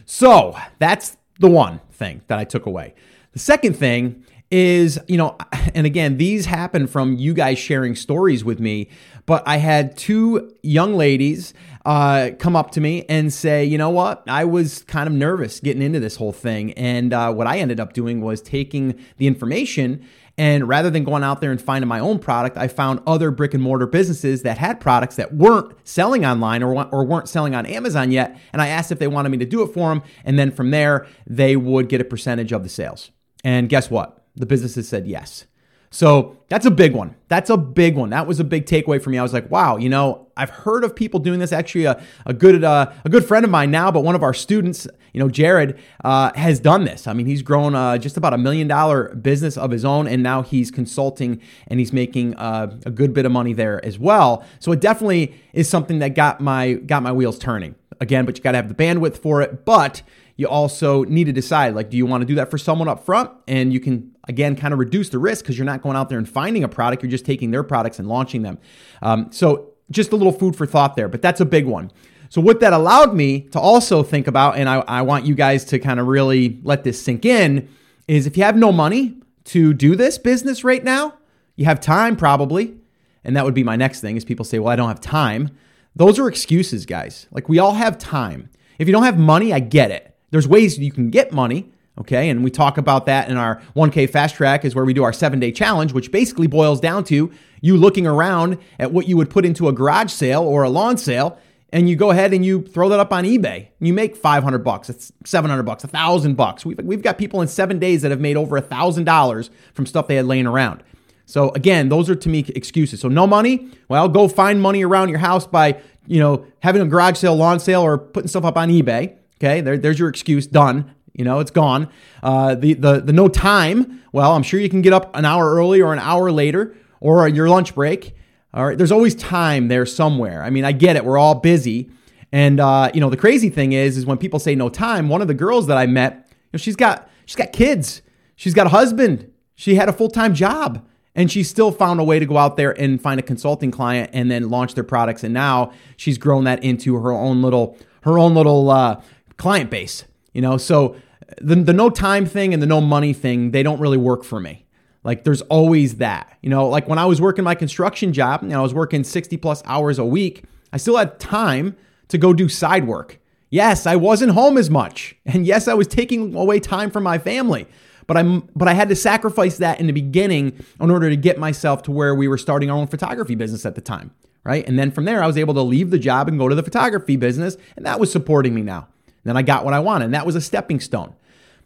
So 0.05 0.57
that's 0.79 1.15
the 1.39 1.49
one 1.49 1.79
thing 1.91 2.21
that 2.27 2.39
I 2.39 2.43
took 2.43 2.65
away. 2.65 2.95
The 3.35 3.39
second 3.39 3.75
thing 3.75 4.23
is, 4.49 4.97
you 5.09 5.17
know, 5.17 5.37
and 5.75 5.85
again, 5.85 6.17
these 6.17 6.45
happen 6.45 6.87
from 6.87 7.17
you 7.17 7.33
guys 7.33 7.59
sharing 7.59 7.95
stories 7.95 8.45
with 8.45 8.61
me, 8.61 8.89
but 9.25 9.43
I 9.45 9.57
had 9.57 9.97
two 9.97 10.55
young 10.63 10.95
ladies 10.95 11.53
uh, 11.85 12.31
come 12.39 12.55
up 12.55 12.71
to 12.71 12.81
me 12.81 13.03
and 13.09 13.31
say, 13.31 13.65
you 13.65 13.77
know 13.77 13.89
what, 13.89 14.23
I 14.27 14.45
was 14.45 14.83
kind 14.83 15.07
of 15.07 15.13
nervous 15.13 15.59
getting 15.59 15.81
into 15.81 15.99
this 15.99 16.15
whole 16.15 16.31
thing. 16.31 16.71
And 16.73 17.13
uh, 17.13 17.33
what 17.33 17.45
I 17.45 17.59
ended 17.59 17.79
up 17.79 17.91
doing 17.91 18.21
was 18.21 18.41
taking 18.41 18.97
the 19.17 19.27
information 19.27 20.03
and 20.37 20.67
rather 20.67 20.89
than 20.89 21.03
going 21.03 21.23
out 21.23 21.39
there 21.39 21.51
and 21.51 21.61
finding 21.61 21.87
my 21.87 21.99
own 21.99 22.19
product, 22.19 22.57
I 22.57 22.67
found 22.67 23.01
other 23.07 23.31
brick 23.31 23.53
and 23.53 23.63
mortar 23.63 23.87
businesses 23.87 24.41
that 24.41 24.57
had 24.57 24.79
products 24.79 25.15
that 25.15 25.33
weren't 25.33 25.73
selling 25.87 26.25
online 26.25 26.61
or, 26.61 26.85
or 26.93 27.05
weren't 27.05 27.29
selling 27.29 27.55
on 27.55 27.65
Amazon 27.65 28.11
yet. 28.11 28.37
And 28.51 28.61
I 28.61 28.67
asked 28.67 28.91
if 28.91 28.99
they 28.99 29.07
wanted 29.07 29.29
me 29.29 29.37
to 29.37 29.45
do 29.45 29.61
it 29.61 29.67
for 29.73 29.89
them. 29.89 30.03
And 30.25 30.37
then 30.37 30.51
from 30.51 30.71
there, 30.71 31.07
they 31.25 31.55
would 31.55 31.87
get 31.87 32.01
a 32.01 32.05
percentage 32.05 32.51
of 32.51 32.63
the 32.63 32.69
sales. 32.69 33.11
And 33.45 33.69
guess 33.69 33.91
what? 33.91 34.25
The 34.35 34.47
businesses 34.47 34.89
said 34.89 35.07
yes. 35.07 35.45
So 35.91 36.35
that's 36.49 36.65
a 36.65 36.71
big 36.71 36.93
one. 36.93 37.15
That's 37.29 37.49
a 37.49 37.55
big 37.55 37.95
one. 37.95 38.09
That 38.09 38.27
was 38.27 38.41
a 38.41 38.43
big 38.43 38.65
takeaway 38.65 39.01
for 39.01 39.11
me. 39.11 39.17
I 39.17 39.23
was 39.23 39.31
like, 39.31 39.49
wow, 39.49 39.77
you 39.77 39.87
know, 39.87 40.27
I've 40.35 40.49
heard 40.49 40.83
of 40.83 40.93
people 40.93 41.21
doing 41.21 41.39
this. 41.39 41.53
Actually, 41.53 41.85
a, 41.85 42.03
a 42.25 42.33
good 42.33 42.63
uh, 42.65 42.91
a 43.05 43.09
good 43.09 43.23
friend 43.23 43.45
of 43.45 43.51
mine 43.51 43.71
now, 43.71 43.91
but 43.91 44.01
one 44.03 44.15
of 44.15 44.23
our 44.23 44.33
students, 44.33 44.87
you 45.13 45.21
know, 45.21 45.29
Jared, 45.29 45.79
uh, 46.03 46.33
has 46.35 46.59
done 46.59 46.83
this. 46.83 47.07
I 47.07 47.13
mean, 47.13 47.27
he's 47.27 47.41
grown 47.41 47.75
uh, 47.75 47.97
just 47.97 48.17
about 48.17 48.33
a 48.33 48.37
million 48.37 48.67
dollar 48.67 49.15
business 49.15 49.57
of 49.57 49.71
his 49.71 49.85
own, 49.85 50.07
and 50.07 50.21
now 50.21 50.41
he's 50.41 50.69
consulting 50.69 51.39
and 51.67 51.79
he's 51.79 51.93
making 51.93 52.35
uh, 52.35 52.77
a 52.85 52.91
good 52.91 53.13
bit 53.13 53.25
of 53.25 53.31
money 53.31 53.53
there 53.53 53.83
as 53.85 53.97
well. 53.97 54.43
So 54.59 54.73
it 54.73 54.81
definitely 54.81 55.39
is 55.53 55.69
something 55.69 55.99
that 55.99 56.15
got 56.15 56.41
my 56.41 56.73
got 56.73 57.03
my 57.03 57.13
wheels 57.13 57.39
turning. 57.39 57.75
Again, 58.01 58.25
but 58.25 58.35
you 58.35 58.43
got 58.43 58.51
to 58.51 58.57
have 58.57 58.67
the 58.67 58.75
bandwidth 58.75 59.17
for 59.19 59.41
it. 59.41 59.63
But 59.63 60.01
you 60.37 60.47
also 60.47 61.03
need 61.05 61.25
to 61.25 61.31
decide 61.31 61.75
like 61.75 61.89
do 61.89 61.97
you 61.97 62.05
want 62.05 62.21
to 62.21 62.25
do 62.25 62.35
that 62.35 62.51
for 62.51 62.57
someone 62.57 62.87
up 62.87 63.05
front? 63.05 63.31
And 63.47 63.71
you 63.71 63.79
can 63.79 64.15
again 64.27 64.55
kind 64.55 64.73
of 64.73 64.79
reduce 64.79 65.09
the 65.09 65.19
risk 65.19 65.45
because 65.45 65.57
you're 65.57 65.65
not 65.65 65.81
going 65.81 65.95
out 65.95 66.09
there 66.09 66.17
and 66.17 66.27
finding 66.27 66.63
a 66.63 66.67
product 66.67 67.03
you're 67.03 67.09
just 67.09 67.25
taking 67.25 67.51
their 67.51 67.63
products 67.63 67.99
and 67.99 68.07
launching 68.07 68.41
them. 68.41 68.57
Um, 69.01 69.31
so 69.31 69.73
just 69.91 70.11
a 70.11 70.15
little 70.15 70.33
food 70.33 70.55
for 70.55 70.65
thought 70.65 70.95
there 70.95 71.07
but 71.07 71.21
that's 71.21 71.39
a 71.39 71.45
big 71.45 71.65
one. 71.65 71.91
So 72.29 72.41
what 72.41 72.59
that 72.59 72.73
allowed 72.73 73.15
me 73.15 73.41
to 73.51 73.59
also 73.59 74.03
think 74.03 74.27
about 74.27 74.57
and 74.57 74.67
i, 74.67 74.77
I 74.87 75.01
want 75.03 75.25
you 75.25 75.35
guys 75.35 75.63
to 75.65 75.79
kind 75.79 75.99
of 75.99 76.07
really 76.07 76.59
let 76.63 76.83
this 76.83 77.01
sink 77.01 77.25
in 77.25 77.69
is 78.07 78.27
if 78.27 78.35
you 78.35 78.43
have 78.43 78.57
no 78.57 78.71
money 78.71 79.15
to 79.45 79.73
do 79.73 79.95
this 79.95 80.17
business 80.17 80.63
right 80.63 80.83
now 80.83 81.13
you 81.55 81.65
have 81.65 81.79
time 81.79 82.15
probably 82.15 82.75
and 83.23 83.37
that 83.37 83.45
would 83.45 83.53
be 83.53 83.63
my 83.63 83.75
next 83.75 84.01
thing 84.01 84.17
is 84.17 84.25
people 84.25 84.43
say 84.43 84.59
well 84.59 84.69
i 84.69 84.75
don't 84.75 84.89
have 84.89 85.01
time. 85.01 85.51
Those 85.97 86.19
are 86.19 86.27
excuses 86.27 86.85
guys. 86.85 87.25
Like 87.31 87.47
we 87.47 87.57
all 87.57 87.75
have 87.75 87.97
time. 87.97 88.49
If 88.79 88.87
you 88.89 88.91
don't 88.91 89.03
have 89.03 89.17
money 89.17 89.53
i 89.53 89.59
get 89.59 89.91
it 89.91 90.14
there's 90.31 90.47
ways 90.47 90.77
you 90.77 90.91
can 90.91 91.09
get 91.09 91.31
money, 91.31 91.71
okay? 91.99 92.29
And 92.29 92.43
we 92.43 92.51
talk 92.51 92.77
about 92.77 93.05
that 93.05 93.29
in 93.29 93.37
our 93.37 93.61
1K 93.75 94.09
Fast 94.09 94.35
Track, 94.35 94.65
is 94.65 94.75
where 94.75 94.85
we 94.85 94.93
do 94.93 95.03
our 95.03 95.13
seven 95.13 95.39
day 95.39 95.51
challenge, 95.51 95.93
which 95.93 96.11
basically 96.11 96.47
boils 96.47 96.79
down 96.79 97.03
to 97.05 97.31
you 97.61 97.77
looking 97.77 98.05
around 98.05 98.57
at 98.79 98.91
what 98.91 99.07
you 99.07 99.17
would 99.17 99.29
put 99.29 99.45
into 99.45 99.67
a 99.67 99.73
garage 99.73 100.11
sale 100.11 100.43
or 100.43 100.63
a 100.63 100.69
lawn 100.69 100.97
sale 100.97 101.37
and 101.75 101.89
you 101.89 101.97
go 101.97 102.09
ahead 102.09 102.33
and 102.33 102.45
you 102.45 102.61
throw 102.61 102.87
that 102.87 103.01
up 103.01 103.11
on 103.11 103.25
eBay. 103.25 103.67
You 103.81 103.93
make 103.93 104.15
500 104.15 104.59
bucks, 104.59 104.89
it's 104.89 105.11
700 105.25 105.63
bucks, 105.63 105.83
1000 105.83 106.35
bucks. 106.35 106.65
We've, 106.65 106.79
we've 106.81 107.01
got 107.01 107.17
people 107.17 107.41
in 107.41 107.49
7 107.49 107.79
days 107.79 108.01
that 108.01 108.11
have 108.11 108.21
made 108.21 108.37
over 108.37 108.59
$1000 108.61 109.49
from 109.73 109.85
stuff 109.85 110.07
they 110.07 110.15
had 110.15 110.25
laying 110.25 110.47
around. 110.47 110.83
So 111.25 111.49
again, 111.49 111.89
those 111.89 112.09
are 112.09 112.15
to 112.15 112.29
me 112.29 112.45
excuses. 112.55 113.01
So 113.01 113.09
no 113.09 113.27
money, 113.27 113.69
well, 113.89 114.07
go 114.07 114.29
find 114.29 114.61
money 114.61 114.85
around 114.85 115.09
your 115.09 115.17
house 115.19 115.45
by, 115.45 115.81
you 116.07 116.19
know, 116.19 116.45
having 116.59 116.81
a 116.81 116.85
garage 116.85 117.17
sale, 117.17 117.35
lawn 117.35 117.59
sale 117.59 117.81
or 117.81 117.97
putting 117.97 118.29
stuff 118.29 118.45
up 118.45 118.57
on 118.57 118.69
eBay. 118.69 119.17
Okay, 119.37 119.61
there, 119.61 119.77
there's 119.77 119.99
your 119.99 120.09
excuse. 120.09 120.47
Done. 120.47 120.93
You 121.13 121.23
know, 121.23 121.39
it's 121.39 121.51
gone. 121.51 121.89
Uh, 122.21 122.55
the, 122.55 122.73
the, 122.73 122.99
the 122.99 123.13
no 123.13 123.29
time, 123.29 124.03
well, 124.11 124.33
I'm 124.33 124.43
sure 124.43 124.59
you 124.59 124.69
can 124.69 124.81
get 124.81 124.91
up 124.91 125.15
an 125.15 125.23
hour 125.23 125.53
early 125.55 125.81
or 125.81 125.93
an 125.93 125.99
hour 125.99 126.29
later 126.29 126.75
or 126.99 127.25
your 127.27 127.47
lunch 127.47 127.73
break. 127.73 128.15
All 128.53 128.65
right, 128.65 128.77
there's 128.77 128.91
always 128.91 129.15
time 129.15 129.69
there 129.69 129.85
somewhere. 129.85 130.43
I 130.43 130.49
mean, 130.49 130.65
I 130.65 130.73
get 130.73 130.97
it. 130.97 131.05
We're 131.05 131.17
all 131.17 131.35
busy. 131.35 131.89
And, 132.33 132.59
uh, 132.59 132.91
you 132.93 132.99
know, 132.99 133.09
the 133.09 133.17
crazy 133.17 133.49
thing 133.49 133.71
is, 133.71 133.97
is 133.97 134.05
when 134.05 134.17
people 134.17 134.39
say 134.39 134.55
no 134.55 134.67
time, 134.67 135.07
one 135.07 135.21
of 135.21 135.29
the 135.29 135.33
girls 135.33 135.67
that 135.67 135.77
I 135.77 135.85
met, 135.85 136.27
you 136.29 136.35
know, 136.53 136.57
she's 136.57 136.75
got, 136.75 137.09
she's 137.25 137.35
got 137.37 137.53
kids. 137.53 138.01
She's 138.35 138.53
got 138.53 138.67
a 138.67 138.71
husband. 138.71 139.31
She 139.55 139.75
had 139.75 139.87
a 139.87 139.93
full-time 139.93 140.33
job 140.33 140.85
and 141.15 141.31
she 141.31 141.43
still 141.43 141.71
found 141.71 142.01
a 142.01 142.03
way 142.03 142.19
to 142.19 142.25
go 142.25 142.37
out 142.37 142.57
there 142.57 142.77
and 142.77 143.01
find 143.01 143.21
a 143.21 143.23
consulting 143.23 143.71
client 143.71 144.09
and 144.11 144.29
then 144.29 144.49
launch 144.49 144.73
their 144.73 144.83
products. 144.83 145.23
And 145.23 145.33
now 145.33 145.71
she's 145.95 146.17
grown 146.17 146.43
that 146.43 146.61
into 146.61 146.95
her 146.97 147.13
own 147.13 147.41
little, 147.41 147.77
her 148.01 148.19
own 148.19 148.35
little, 148.35 148.69
uh, 148.69 149.01
client 149.37 149.69
base. 149.69 150.05
You 150.33 150.41
know, 150.41 150.57
so 150.57 150.95
the, 151.41 151.55
the 151.55 151.73
no 151.73 151.89
time 151.89 152.25
thing 152.25 152.53
and 152.53 152.61
the 152.61 152.67
no 152.67 152.81
money 152.81 153.13
thing, 153.13 153.51
they 153.51 153.63
don't 153.63 153.79
really 153.79 153.97
work 153.97 154.23
for 154.23 154.39
me. 154.39 154.65
Like 155.03 155.23
there's 155.23 155.41
always 155.43 155.97
that. 155.97 156.37
You 156.41 156.49
know, 156.49 156.67
like 156.67 156.87
when 156.87 156.99
I 156.99 157.05
was 157.05 157.21
working 157.21 157.43
my 157.43 157.55
construction 157.55 158.11
job, 158.11 158.43
and 158.43 158.53
I 158.53 158.61
was 158.61 158.73
working 158.73 159.03
60 159.03 159.37
plus 159.37 159.61
hours 159.65 159.99
a 159.99 160.05
week, 160.05 160.43
I 160.73 160.77
still 160.77 160.97
had 160.97 161.19
time 161.19 161.75
to 162.09 162.17
go 162.17 162.33
do 162.33 162.49
side 162.49 162.85
work. 162.87 163.19
Yes, 163.49 163.85
I 163.85 163.95
wasn't 163.95 164.33
home 164.33 164.57
as 164.57 164.69
much. 164.69 165.15
And 165.25 165.45
yes, 165.45 165.67
I 165.67 165.73
was 165.73 165.87
taking 165.87 166.35
away 166.35 166.59
time 166.59 166.91
from 166.91 167.03
my 167.03 167.17
family. 167.17 167.67
But 168.07 168.17
I'm 168.17 168.49
but 168.55 168.67
I 168.67 168.73
had 168.73 168.89
to 168.89 168.95
sacrifice 168.95 169.57
that 169.57 169.79
in 169.79 169.87
the 169.87 169.93
beginning 169.93 170.63
in 170.79 170.91
order 170.91 171.09
to 171.09 171.15
get 171.15 171.39
myself 171.39 171.81
to 171.83 171.91
where 171.91 172.13
we 172.13 172.27
were 172.27 172.37
starting 172.37 172.69
our 172.69 172.77
own 172.77 172.87
photography 172.87 173.35
business 173.35 173.65
at 173.65 173.75
the 173.75 173.81
time, 173.81 174.11
right? 174.43 174.67
And 174.67 174.77
then 174.77 174.91
from 174.91 175.05
there 175.05 175.23
I 175.23 175.27
was 175.27 175.37
able 175.37 175.55
to 175.55 175.61
leave 175.61 175.89
the 175.89 175.97
job 175.97 176.27
and 176.27 176.37
go 176.37 176.47
to 176.47 176.53
the 176.53 176.61
photography 176.61 177.15
business, 177.15 177.57
and 177.75 177.85
that 177.85 177.99
was 177.99 178.11
supporting 178.11 178.53
me 178.53 178.61
now. 178.61 178.87
Then 179.25 179.35
I 179.35 179.41
got 179.41 179.65
what 179.65 179.73
I 179.73 179.79
wanted, 179.79 180.05
and 180.05 180.13
that 180.13 180.25
was 180.25 180.35
a 180.35 180.41
stepping 180.41 180.79
stone. 180.79 181.13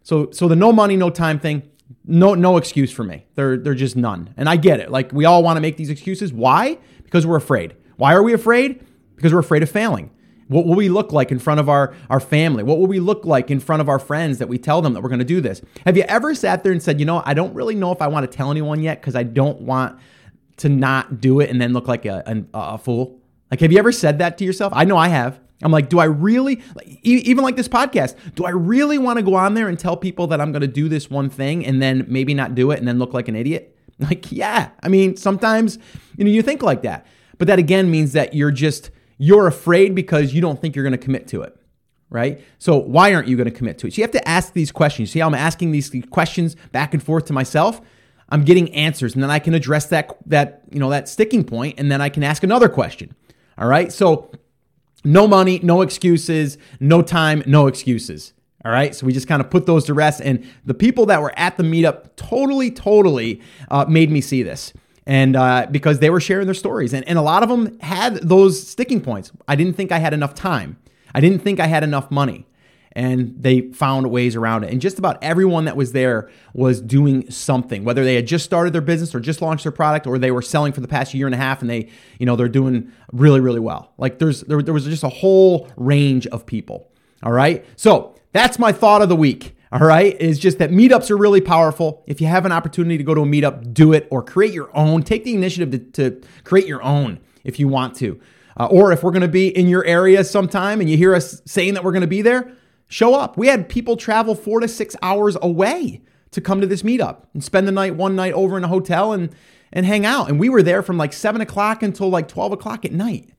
So, 0.02 0.32
so 0.32 0.48
the 0.48 0.56
no 0.56 0.72
money, 0.72 0.96
no 0.96 1.10
time 1.10 1.40
thing, 1.40 1.70
no, 2.06 2.34
no 2.34 2.58
excuse 2.58 2.92
for 2.92 3.04
me. 3.04 3.26
They're, 3.36 3.58
they're 3.58 3.76
just 3.76 3.96
none. 3.96 4.34
And 4.38 4.50
I 4.50 4.56
get 4.56 4.80
it. 4.80 4.90
Like 4.90 5.12
we 5.12 5.26
all 5.26 5.44
want 5.44 5.58
to 5.58 5.62
make 5.62 5.78
these 5.78 5.90
excuses. 5.90 6.34
Why? 6.34 6.78
Because 7.04 7.28
we're 7.28 7.38
afraid. 7.38 7.76
Why 7.98 8.14
are 8.14 8.24
we 8.24 8.34
afraid? 8.34 8.86
Because 9.16 9.34
we're 9.34 9.40
afraid 9.40 9.62
of 9.62 9.70
failing. 9.70 10.12
What 10.48 10.66
will 10.66 10.76
we 10.76 10.90
look 10.90 11.12
like 11.12 11.32
in 11.32 11.38
front 11.38 11.60
of 11.60 11.70
our, 11.70 11.94
our 12.10 12.20
family? 12.20 12.64
What 12.64 12.80
will 12.80 12.88
we 12.88 13.00
look 13.00 13.24
like 13.24 13.52
in 13.52 13.60
front 13.60 13.82
of 13.82 13.90
our 13.90 14.00
friends 14.00 14.40
that 14.40 14.48
we 14.48 14.58
tell 14.58 14.82
them 14.82 14.94
that 14.94 15.04
we're 15.04 15.10
going 15.10 15.20
to 15.20 15.26
do 15.26 15.42
this? 15.42 15.62
Have 15.86 15.96
you 15.96 16.04
ever 16.04 16.34
sat 16.34 16.64
there 16.64 16.72
and 16.72 16.82
said, 16.82 17.00
you 17.00 17.06
know, 17.06 17.22
I 17.24 17.36
don't 17.36 17.54
really 17.54 17.76
know 17.76 17.92
if 17.92 18.02
I 18.02 18.08
want 18.08 18.30
to 18.30 18.36
tell 18.36 18.50
anyone 18.50 18.82
yet 18.82 19.00
because 19.00 19.16
I 19.16 19.24
don't 19.24 19.62
want 19.62 20.00
to 20.58 20.70
not 20.70 21.22
do 21.22 21.40
it 21.40 21.52
and 21.52 21.62
then 21.62 21.74
look 21.74 21.88
like 21.88 22.06
a, 22.06 22.24
a, 22.26 22.46
a 22.54 22.78
fool? 22.80 23.20
Like, 23.52 23.60
have 23.60 23.72
you 23.72 23.78
ever 23.78 23.92
said 23.92 24.20
that 24.20 24.40
to 24.40 24.46
yourself? 24.46 24.74
I 24.76 24.86
know 24.86 24.98
I 24.98 25.10
have. 25.10 25.40
I'm 25.62 25.72
like, 25.72 25.90
do 25.90 26.00
I 26.00 26.06
really, 26.06 26.62
even 27.04 27.44
like 27.44 27.56
this 27.56 27.68
podcast, 27.68 28.16
do 28.36 28.46
I 28.46 28.52
really 28.52 28.98
want 28.98 29.18
to 29.18 29.24
go 29.24 29.36
on 29.36 29.56
there 29.56 29.68
and 29.68 29.78
tell 29.78 29.98
people 29.98 30.28
that 30.28 30.40
I'm 30.40 30.52
going 30.52 30.62
to 30.62 30.68
do 30.68 30.88
this 30.88 31.10
one 31.10 31.30
thing 31.30 31.66
and 31.66 31.82
then 31.82 32.06
maybe 32.08 32.34
not 32.34 32.56
do 32.56 32.72
it 32.72 32.80
and 32.80 32.88
then 32.88 32.98
look 32.98 33.14
like 33.14 33.28
an 33.28 33.36
idiot? 33.36 33.76
Like, 34.02 34.32
yeah. 34.32 34.70
I 34.82 34.88
mean, 34.88 35.18
sometimes, 35.18 35.78
you 36.16 36.24
know, 36.24 36.32
you 36.32 36.42
think 36.42 36.64
like 36.64 36.84
that. 36.84 37.06
But 37.38 37.50
that 37.50 37.60
again 37.60 37.92
means 37.92 38.14
that 38.14 38.34
you're 38.34 38.50
just, 38.50 38.92
you're 39.18 39.46
afraid 39.46 39.94
because 39.94 40.34
you 40.34 40.40
don't 40.40 40.62
think 40.62 40.74
you're 40.74 40.84
going 40.84 40.98
to 40.98 40.98
commit 40.98 41.28
to 41.28 41.42
it. 41.42 41.54
Right. 42.10 42.42
So 42.60 42.78
why 42.78 43.14
aren't 43.14 43.28
you 43.28 43.36
going 43.36 43.52
to 43.52 43.54
commit 43.54 43.78
to 43.80 43.88
it? 43.88 43.94
So 43.94 43.98
you 43.98 44.04
have 44.04 44.12
to 44.12 44.26
ask 44.26 44.54
these 44.54 44.72
questions. 44.72 45.12
See 45.12 45.20
how 45.20 45.28
I'm 45.28 45.36
asking 45.36 45.72
these 45.72 45.94
questions 46.12 46.56
back 46.72 46.94
and 46.94 47.04
forth 47.04 47.26
to 47.26 47.34
myself? 47.34 47.82
I'm 48.30 48.46
getting 48.46 48.74
answers 48.74 49.16
and 49.16 49.22
then 49.22 49.32
I 49.32 49.40
can 49.40 49.54
address 49.54 49.88
that, 49.88 50.16
that, 50.28 50.62
you 50.72 50.80
know, 50.80 50.92
that 50.92 51.10
sticking 51.10 51.44
point 51.44 51.78
and 51.78 51.92
then 51.92 52.00
I 52.00 52.08
can 52.08 52.24
ask 52.24 52.42
another 52.42 52.70
question. 52.70 53.14
All 53.58 53.68
right. 53.68 53.92
So, 53.92 54.32
no 55.04 55.28
money, 55.28 55.60
no 55.64 55.82
excuses, 55.82 56.58
no 56.80 57.02
time, 57.02 57.44
no 57.46 57.68
excuses. 57.68 58.34
All 58.66 58.72
right. 58.72 58.94
So 58.94 59.06
we 59.06 59.14
just 59.14 59.28
kind 59.28 59.42
of 59.42 59.50
put 59.50 59.66
those 59.66 59.86
to 59.86 59.94
rest. 59.94 60.22
And 60.22 60.46
the 60.66 60.74
people 60.74 61.06
that 61.06 61.22
were 61.22 61.34
at 61.38 61.56
the 61.56 61.64
meetup 61.64 62.16
totally, 62.18 62.70
totally 62.70 63.42
uh, 63.72 63.86
made 63.88 64.12
me 64.12 64.20
see 64.20 64.44
this. 64.44 64.74
And 65.06 65.36
uh, 65.36 65.68
because 65.72 66.00
they 66.00 66.10
were 66.10 66.20
sharing 66.20 66.46
their 66.46 66.54
stories. 66.54 66.94
And, 66.94 67.08
and 67.08 67.18
a 67.18 67.22
lot 67.22 67.42
of 67.42 67.50
them 67.50 67.80
had 67.80 68.16
those 68.16 68.68
sticking 68.68 69.00
points. 69.00 69.32
I 69.48 69.56
didn't 69.56 69.74
think 69.74 69.92
I 69.92 70.00
had 70.00 70.14
enough 70.14 70.36
time. 70.36 70.78
I 71.16 71.22
didn't 71.22 71.40
think 71.40 71.60
I 71.60 71.68
had 71.68 71.84
enough 71.84 72.12
money 72.12 72.46
and 72.94 73.36
they 73.38 73.62
found 73.72 74.10
ways 74.10 74.36
around 74.36 74.64
it. 74.64 74.72
And 74.72 74.82
just 74.82 74.98
about 74.98 75.24
everyone 75.24 75.66
that 75.66 75.76
was 75.76 75.92
there 75.92 76.30
was 76.54 76.82
doing 76.82 77.30
something, 77.30 77.84
whether 77.84 78.04
they 78.04 78.16
had 78.16 78.28
just 78.28 78.46
started 78.46 78.74
their 78.74 78.82
business 78.82 79.14
or 79.14 79.20
just 79.20 79.42
launched 79.42 79.64
their 79.64 79.72
product 79.72 80.08
or 80.08 80.18
they 80.18 80.32
were 80.32 80.42
selling 80.42 80.74
for 80.74 80.82
the 80.82 80.88
past 80.88 81.14
year 81.14 81.28
and 81.28 81.36
a 81.36 81.38
half 81.38 81.62
and 81.62 81.70
they, 81.70 81.90
you 82.18 82.26
know, 82.26 82.36
they're 82.36 82.50
doing 82.50 82.92
really, 83.12 83.40
really 83.40 83.60
well. 83.60 83.94
Like 83.98 84.20
there's 84.20 84.42
there, 84.42 84.62
there 84.62 84.74
was 84.74 84.86
just 84.86 85.04
a 85.04 85.10
whole 85.10 85.70
range 85.78 86.26
of 86.28 86.46
people. 86.46 86.92
All 87.24 87.32
right. 87.32 87.66
So 87.76 88.16
that's 88.32 88.58
my 88.58 88.72
thought 88.72 89.02
of 89.02 89.10
the 89.10 89.16
week. 89.16 89.56
All 89.72 89.82
right, 89.82 90.20
is 90.20 90.40
just 90.40 90.58
that 90.58 90.72
meetups 90.72 91.12
are 91.12 91.18
really 91.18 91.42
powerful. 91.42 92.04
If 92.08 92.22
you 92.22 92.26
have 92.26 92.44
an 92.44 92.52
opportunity 92.52 92.98
to 92.98 93.04
go 93.04 93.14
to 93.14 93.22
a 93.22 93.26
meetup, 93.26 93.72
do 93.72 93.94
it 93.94 94.08
or 94.10 94.24
create 94.24 94.52
your 94.52 94.76
own. 94.76 95.04
Take 95.04 95.24
the 95.26 95.36
initiative 95.36 95.92
to, 95.94 96.20
to 96.20 96.28
create 96.44 96.66
your 96.66 96.82
own 96.82 97.20
if 97.44 97.60
you 97.60 97.68
want 97.68 97.96
to. 97.98 98.20
Uh, 98.60 98.66
or 98.66 98.92
if 98.92 99.04
we're 99.04 99.12
going 99.12 99.22
to 99.22 99.28
be 99.28 99.48
in 99.48 99.68
your 99.68 99.86
area 99.86 100.24
sometime 100.24 100.82
and 100.82 100.90
you 100.90 100.98
hear 100.98 101.14
us 101.14 101.42
saying 101.46 101.76
that 101.76 101.84
we're 101.84 101.92
going 101.92 102.02
to 102.02 102.08
be 102.08 102.24
there, 102.24 102.52
show 102.90 103.16
up. 103.16 103.38
We 103.38 103.48
had 103.48 103.70
people 103.70 103.96
travel 103.96 104.36
four 104.36 104.60
to 104.60 104.68
six 104.68 104.96
hours 105.02 105.38
away 105.42 106.02
to 106.32 106.42
come 106.42 106.60
to 106.60 106.68
this 106.68 106.84
meetup 106.84 107.24
and 107.34 107.44
spend 107.44 107.68
the 107.68 107.72
night, 107.72 107.96
one 107.96 108.16
night 108.16 108.34
over 108.34 108.58
in 108.58 108.64
a 108.66 108.68
hotel 108.68 109.14
and 109.14 109.34
and 109.72 109.86
hang 109.86 110.06
out. 110.06 110.30
And 110.30 110.40
we 110.40 110.50
were 110.50 110.64
there 110.64 110.82
from 110.82 110.98
like 110.98 111.14
seven 111.14 111.42
o'clock 111.42 111.84
until 111.84 112.10
like 112.10 112.28
12 112.28 112.54
o'clock 112.54 112.86
at 112.86 112.92
night. 112.92 113.30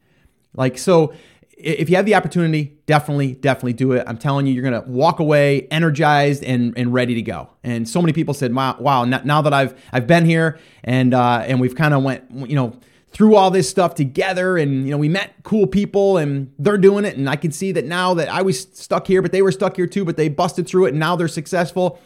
Like, 0.54 0.78
so 0.78 1.12
if 1.50 1.90
you 1.90 1.96
have 1.96 2.06
the 2.06 2.14
opportunity, 2.14 2.78
definitely, 2.86 3.34
definitely 3.34 3.74
do 3.74 3.92
it. 3.92 4.04
I'm 4.06 4.16
telling 4.16 4.46
you, 4.46 4.54
you're 4.54 4.70
to 4.70 4.88
walk 4.88 5.20
away 5.20 5.68
energized 5.70 6.42
and, 6.42 6.72
and 6.76 6.92
ready 6.92 7.14
to 7.14 7.22
go. 7.22 7.50
And 7.62 7.88
so 7.88 8.00
many 8.00 8.12
people 8.12 8.34
said, 8.34 8.54
wow, 8.54 8.76
wow 8.78 9.04
now, 9.04 9.20
now 9.24 9.42
that 9.42 9.52
I've, 9.52 9.78
I've 9.92 10.06
been 10.06 10.24
here 10.24 10.58
and, 10.84 11.12
uh, 11.12 11.44
and 11.46 11.60
we've 11.60 11.74
kind 11.74 11.94
of 11.94 12.02
went, 12.02 12.24
you 12.48 12.56
know, 12.56 12.78
threw 13.12 13.34
all 13.34 13.50
this 13.50 13.68
stuff 13.68 13.94
together 13.94 14.56
and 14.56 14.84
you 14.84 14.90
know 14.90 14.98
we 14.98 15.08
met 15.08 15.34
cool 15.42 15.66
people 15.66 16.16
and 16.16 16.52
they're 16.58 16.78
doing 16.78 17.04
it 17.04 17.16
and 17.16 17.28
I 17.28 17.36
can 17.36 17.50
see 17.50 17.72
that 17.72 17.84
now 17.84 18.14
that 18.14 18.28
I 18.28 18.42
was 18.42 18.68
stuck 18.72 19.06
here 19.06 19.20
but 19.20 19.32
they 19.32 19.42
were 19.42 19.52
stuck 19.52 19.76
here 19.76 19.86
too 19.86 20.04
but 20.04 20.16
they 20.16 20.28
busted 20.28 20.66
through 20.66 20.86
it 20.86 20.90
and 20.90 20.98
now 21.00 21.16
they're 21.16 21.28
successful. 21.28 22.00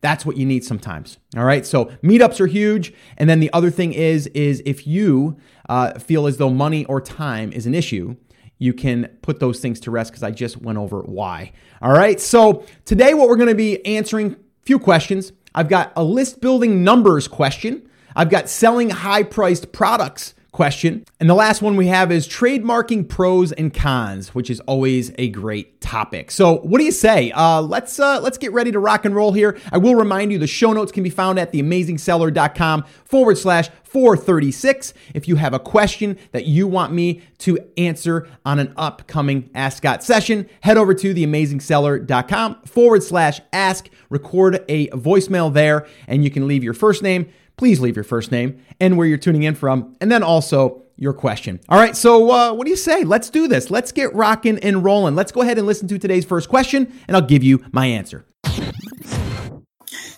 That's 0.00 0.24
what 0.24 0.36
you 0.36 0.46
need 0.46 0.64
sometimes. 0.64 1.18
All 1.36 1.44
right. 1.44 1.66
So 1.66 1.86
meetups 2.04 2.40
are 2.40 2.46
huge. 2.46 2.94
And 3.16 3.28
then 3.28 3.40
the 3.40 3.52
other 3.52 3.70
thing 3.70 3.92
is, 3.92 4.28
is 4.28 4.62
if 4.64 4.86
you 4.86 5.38
uh, 5.68 5.98
feel 5.98 6.26
as 6.28 6.36
though 6.36 6.50
money 6.50 6.84
or 6.84 7.00
time 7.00 7.52
is 7.52 7.66
an 7.66 7.74
issue, 7.74 8.14
you 8.58 8.72
can 8.72 9.08
put 9.22 9.40
those 9.40 9.60
things 9.60 9.80
to 9.80 9.90
rest 9.90 10.12
because 10.12 10.22
I 10.22 10.30
just 10.30 10.56
went 10.58 10.78
over 10.78 11.00
why. 11.02 11.52
All 11.82 11.92
right. 11.92 12.20
So 12.20 12.64
today, 12.84 13.14
what 13.14 13.28
we're 13.28 13.36
going 13.36 13.48
to 13.48 13.54
be 13.54 13.84
answering 13.84 14.32
a 14.32 14.36
few 14.66 14.78
questions. 14.78 15.32
I've 15.54 15.68
got 15.68 15.92
a 15.96 16.04
list 16.04 16.40
building 16.40 16.84
numbers 16.84 17.26
question. 17.26 17.88
I've 18.14 18.30
got 18.30 18.48
selling 18.48 18.90
high 18.90 19.22
priced 19.22 19.72
products 19.72 20.34
question. 20.58 21.04
And 21.20 21.30
the 21.30 21.36
last 21.36 21.62
one 21.62 21.76
we 21.76 21.86
have 21.86 22.10
is 22.10 22.26
trademarking 22.26 23.08
pros 23.08 23.52
and 23.52 23.72
cons, 23.72 24.34
which 24.34 24.50
is 24.50 24.58
always 24.62 25.12
a 25.16 25.28
great 25.28 25.80
topic. 25.80 26.32
So, 26.32 26.56
what 26.62 26.78
do 26.78 26.84
you 26.84 26.90
say? 26.90 27.30
Uh, 27.30 27.62
let's 27.62 28.00
uh, 28.00 28.20
let's 28.20 28.38
get 28.38 28.52
ready 28.52 28.72
to 28.72 28.80
rock 28.80 29.04
and 29.04 29.14
roll 29.14 29.32
here. 29.32 29.56
I 29.70 29.78
will 29.78 29.94
remind 29.94 30.32
you 30.32 30.38
the 30.40 30.48
show 30.48 30.72
notes 30.72 30.90
can 30.90 31.04
be 31.04 31.10
found 31.10 31.38
at 31.38 31.52
theamazingseller.com 31.52 32.84
forward 33.04 33.38
slash 33.38 33.70
436. 33.84 34.94
If 35.14 35.28
you 35.28 35.36
have 35.36 35.54
a 35.54 35.60
question 35.60 36.18
that 36.32 36.46
you 36.46 36.66
want 36.66 36.92
me 36.92 37.22
to 37.38 37.60
answer 37.76 38.26
on 38.44 38.58
an 38.58 38.74
upcoming 38.76 39.50
Ask 39.54 39.76
Scott 39.76 40.02
session, 40.02 40.48
head 40.62 40.76
over 40.76 40.92
to 40.92 41.14
theamazingseller.com 41.14 42.62
forward 42.62 43.04
slash 43.04 43.40
ask, 43.52 43.88
record 44.10 44.64
a 44.68 44.88
voicemail 44.88 45.52
there, 45.52 45.86
and 46.08 46.24
you 46.24 46.32
can 46.32 46.48
leave 46.48 46.64
your 46.64 46.74
first 46.74 47.04
name 47.04 47.28
please 47.58 47.80
leave 47.80 47.96
your 47.96 48.04
first 48.04 48.32
name 48.32 48.58
and 48.80 48.96
where 48.96 49.06
you're 49.06 49.18
tuning 49.18 49.42
in 49.42 49.54
from, 49.54 49.94
and 50.00 50.10
then 50.10 50.22
also 50.22 50.84
your 50.96 51.12
question. 51.12 51.60
All 51.68 51.78
right, 51.78 51.96
so 51.96 52.30
uh, 52.30 52.52
what 52.54 52.64
do 52.64 52.70
you 52.70 52.76
say? 52.76 53.04
Let's 53.04 53.28
do 53.28 53.46
this. 53.46 53.70
Let's 53.70 53.92
get 53.92 54.14
rocking 54.14 54.58
and 54.60 54.82
rolling. 54.82 55.14
Let's 55.14 55.32
go 55.32 55.42
ahead 55.42 55.58
and 55.58 55.66
listen 55.66 55.86
to 55.88 55.98
today's 55.98 56.24
first 56.24 56.48
question, 56.48 56.90
and 57.06 57.16
I'll 57.16 57.22
give 57.22 57.44
you 57.44 57.64
my 57.70 57.86
answer. 57.86 58.24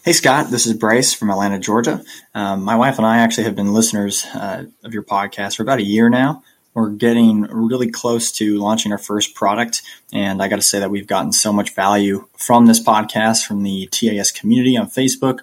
Hey, 0.03 0.13
Scott, 0.13 0.51
this 0.51 0.67
is 0.67 0.73
Bryce 0.73 1.13
from 1.13 1.29
Atlanta, 1.31 1.59
Georgia. 1.59 2.03
Um, 2.35 2.63
my 2.63 2.77
wife 2.77 2.97
and 2.97 3.07
I 3.07 3.19
actually 3.19 3.45
have 3.45 3.57
been 3.57 3.75
listeners 3.75 4.25
uh, 4.35 4.65
of 4.83 4.95
your 4.95 5.03
podcast 5.03 5.57
for 5.57 5.63
about 5.63 5.79
a 5.79 5.85
year 5.85 6.09
now. 6.09 6.43
We're 6.73 6.89
getting 6.89 7.43
really 7.43 7.91
close 7.91 8.33
to 8.33 8.57
launching 8.57 8.93
our 8.93 8.99
first 8.99 9.35
product, 9.35 9.83
and 10.13 10.41
I 10.41 10.49
got 10.49 10.57
to 10.57 10.63
say 10.63 10.79
that 10.79 10.91
we've 10.91 11.07
gotten 11.07 11.33
so 11.33 11.53
much 11.53 11.75
value 11.75 12.27
from 12.39 12.67
this 12.67 12.83
podcast, 12.83 13.45
from 13.45 13.63
the 13.63 13.89
TAS 13.89 14.31
community 14.31 14.77
on 14.77 14.87
Facebook, 14.87 15.41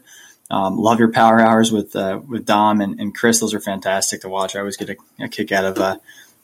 um, 0.50 0.78
love 0.78 1.00
your 1.00 1.12
power 1.12 1.40
hours 1.40 1.72
with 1.72 1.96
uh, 1.96 2.22
with 2.26 2.46
Dom 2.46 2.82
and, 2.82 3.00
and, 3.00 3.14
Chris. 3.14 3.40
Those 3.40 3.54
are 3.54 3.60
fantastic 3.60 4.22
to 4.22 4.30
watch. 4.30 4.56
I 4.56 4.60
always 4.60 4.78
get 4.78 4.90
a, 4.90 4.96
a 5.20 5.28
kick 5.28 5.52
out 5.52 5.66
of 5.66 5.78
uh, 5.78 5.98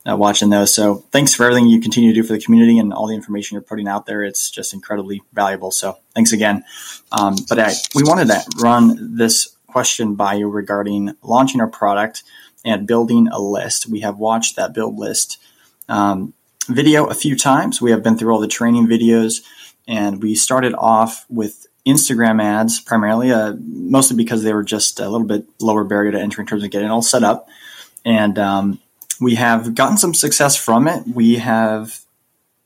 uh, 0.09 0.17
watching 0.17 0.49
those. 0.49 0.73
So 0.73 0.95
thanks 1.11 1.33
for 1.33 1.43
everything 1.43 1.67
you 1.67 1.79
continue 1.79 2.13
to 2.13 2.21
do 2.21 2.27
for 2.27 2.33
the 2.33 2.41
community 2.41 2.77
and 2.77 2.93
all 2.93 3.07
the 3.07 3.15
information 3.15 3.55
you're 3.55 3.61
putting 3.61 3.87
out 3.87 4.05
there. 4.05 4.23
It's 4.23 4.51
just 4.51 4.73
incredibly 4.73 5.23
valuable. 5.31 5.71
So 5.71 5.97
thanks 6.13 6.33
again. 6.33 6.63
Um, 7.11 7.35
but 7.47 7.59
I, 7.59 7.73
we 7.95 8.03
wanted 8.03 8.27
to 8.27 8.43
run 8.59 9.15
this 9.15 9.55
question 9.67 10.15
by 10.15 10.35
you 10.35 10.49
regarding 10.49 11.15
launching 11.23 11.61
our 11.61 11.67
product 11.67 12.23
and 12.65 12.87
building 12.87 13.27
a 13.29 13.39
list. 13.39 13.87
We 13.87 14.01
have 14.01 14.17
watched 14.17 14.55
that 14.55 14.73
build 14.73 14.97
list 14.97 15.39
um, 15.89 16.33
video 16.67 17.05
a 17.05 17.13
few 17.13 17.35
times. 17.35 17.81
We 17.81 17.91
have 17.91 18.03
been 18.03 18.17
through 18.17 18.33
all 18.33 18.39
the 18.39 18.47
training 18.47 18.87
videos, 18.87 19.41
and 19.87 20.21
we 20.21 20.35
started 20.35 20.73
off 20.75 21.25
with 21.29 21.62
Instagram 21.85 22.41
ads 22.41 22.79
primarily, 22.79 23.31
uh, 23.31 23.53
mostly 23.59 24.15
because 24.15 24.43
they 24.43 24.53
were 24.53 24.63
just 24.63 24.99
a 24.99 25.09
little 25.09 25.27
bit 25.27 25.45
lower 25.59 25.83
barrier 25.83 26.11
to 26.11 26.19
entry 26.19 26.41
in 26.43 26.47
terms 26.47 26.63
of 26.63 26.71
getting 26.71 26.87
it 26.87 26.91
all 26.91 27.01
set 27.01 27.23
up. 27.23 27.47
And 28.05 28.39
um, 28.39 28.79
we 29.19 29.35
have 29.35 29.75
gotten 29.75 29.97
some 29.97 30.13
success 30.13 30.55
from 30.55 30.87
it. 30.87 31.03
We 31.07 31.35
have 31.35 31.99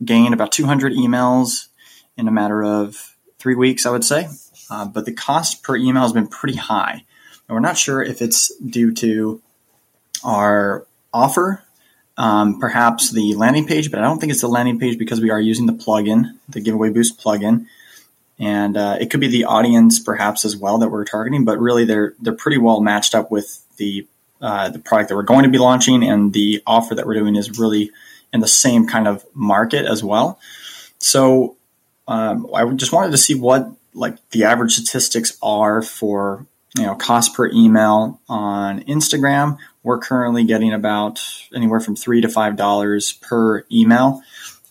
gained 0.04 0.34
about 0.34 0.52
200 0.52 0.94
emails 0.94 1.68
in 2.16 2.28
a 2.28 2.32
matter 2.32 2.64
of 2.64 3.16
three 3.40 3.56
weeks, 3.56 3.86
I 3.86 3.92
would 3.92 4.06
say. 4.06 4.28
Uh, 4.70 4.86
but 4.86 5.06
the 5.06 5.14
cost 5.14 5.64
per 5.64 5.76
email 5.76 6.04
has 6.04 6.14
been 6.14 6.28
pretty 6.28 6.58
high. 6.58 7.04
And 7.48 7.56
we're 7.56 7.60
not 7.60 7.78
sure 7.78 8.02
if 8.02 8.22
it's 8.22 8.54
due 8.58 8.94
to 8.96 9.42
our 10.24 10.86
offer, 11.14 11.64
um, 12.18 12.60
perhaps 12.60 13.12
the 13.12 13.34
landing 13.36 13.66
page, 13.66 13.90
but 13.90 14.00
I 14.00 14.04
don't 14.04 14.20
think 14.20 14.32
it's 14.32 14.42
the 14.42 14.48
landing 14.48 14.80
page 14.80 14.98
because 14.98 15.22
we 15.22 15.30
are 15.30 15.40
using 15.40 15.66
the 15.66 15.74
plugin, 15.74 16.38
the 16.50 16.60
Giveaway 16.60 16.90
Boost 16.90 17.20
plugin 17.20 17.68
and 18.40 18.78
uh, 18.78 18.98
it 19.00 19.10
could 19.10 19.20
be 19.20 19.28
the 19.28 19.46
audience 19.46 20.00
perhaps 20.00 20.46
as 20.46 20.56
well 20.56 20.78
that 20.80 20.90
we're 20.90 21.06
targeting. 21.06 21.46
But 21.46 21.60
really, 21.60 21.86
they're 21.86 22.14
they're 22.20 22.34
pretty 22.34 22.58
well 22.58 22.82
matched 22.82 23.16
up 23.16 23.32
with 23.32 23.64
the 23.78 24.08
uh, 24.42 24.70
the 24.70 24.80
product 24.80 25.10
that 25.10 25.16
we're 25.16 25.24
going 25.24 25.44
to 25.44 25.50
be 25.50 25.58
launching, 25.58 26.04
and 26.04 26.34
the 26.34 26.62
offer 26.68 26.96
that 26.96 27.06
we're 27.06 27.16
doing 27.16 27.36
is 27.36 27.58
really 27.60 27.92
in 28.34 28.40
the 28.40 28.48
same 28.48 28.88
kind 28.88 29.08
of 29.08 29.26
market 29.34 29.86
as 29.86 30.04
well. 30.04 30.40
So 31.00 31.58
um, 32.08 32.48
I 32.54 32.66
just 32.74 32.92
wanted 32.92 33.12
to 33.12 33.18
see 33.18 33.36
what 33.36 33.70
like 33.94 34.18
the 34.30 34.44
average 34.44 34.74
statistics 34.74 35.38
are 35.42 35.82
for 35.82 36.46
you 36.78 36.86
know 36.86 36.96
cost 36.96 37.34
per 37.34 37.48
email 37.48 38.22
on 38.30 38.82
Instagram. 38.82 39.58
We're 39.84 40.00
currently 40.00 40.44
getting 40.44 40.74
about 40.74 41.22
anywhere 41.56 41.80
from 41.80 41.96
three 41.96 42.22
to 42.22 42.30
five 42.30 42.56
dollars 42.56 43.14
per 43.14 43.66
email, 43.72 44.22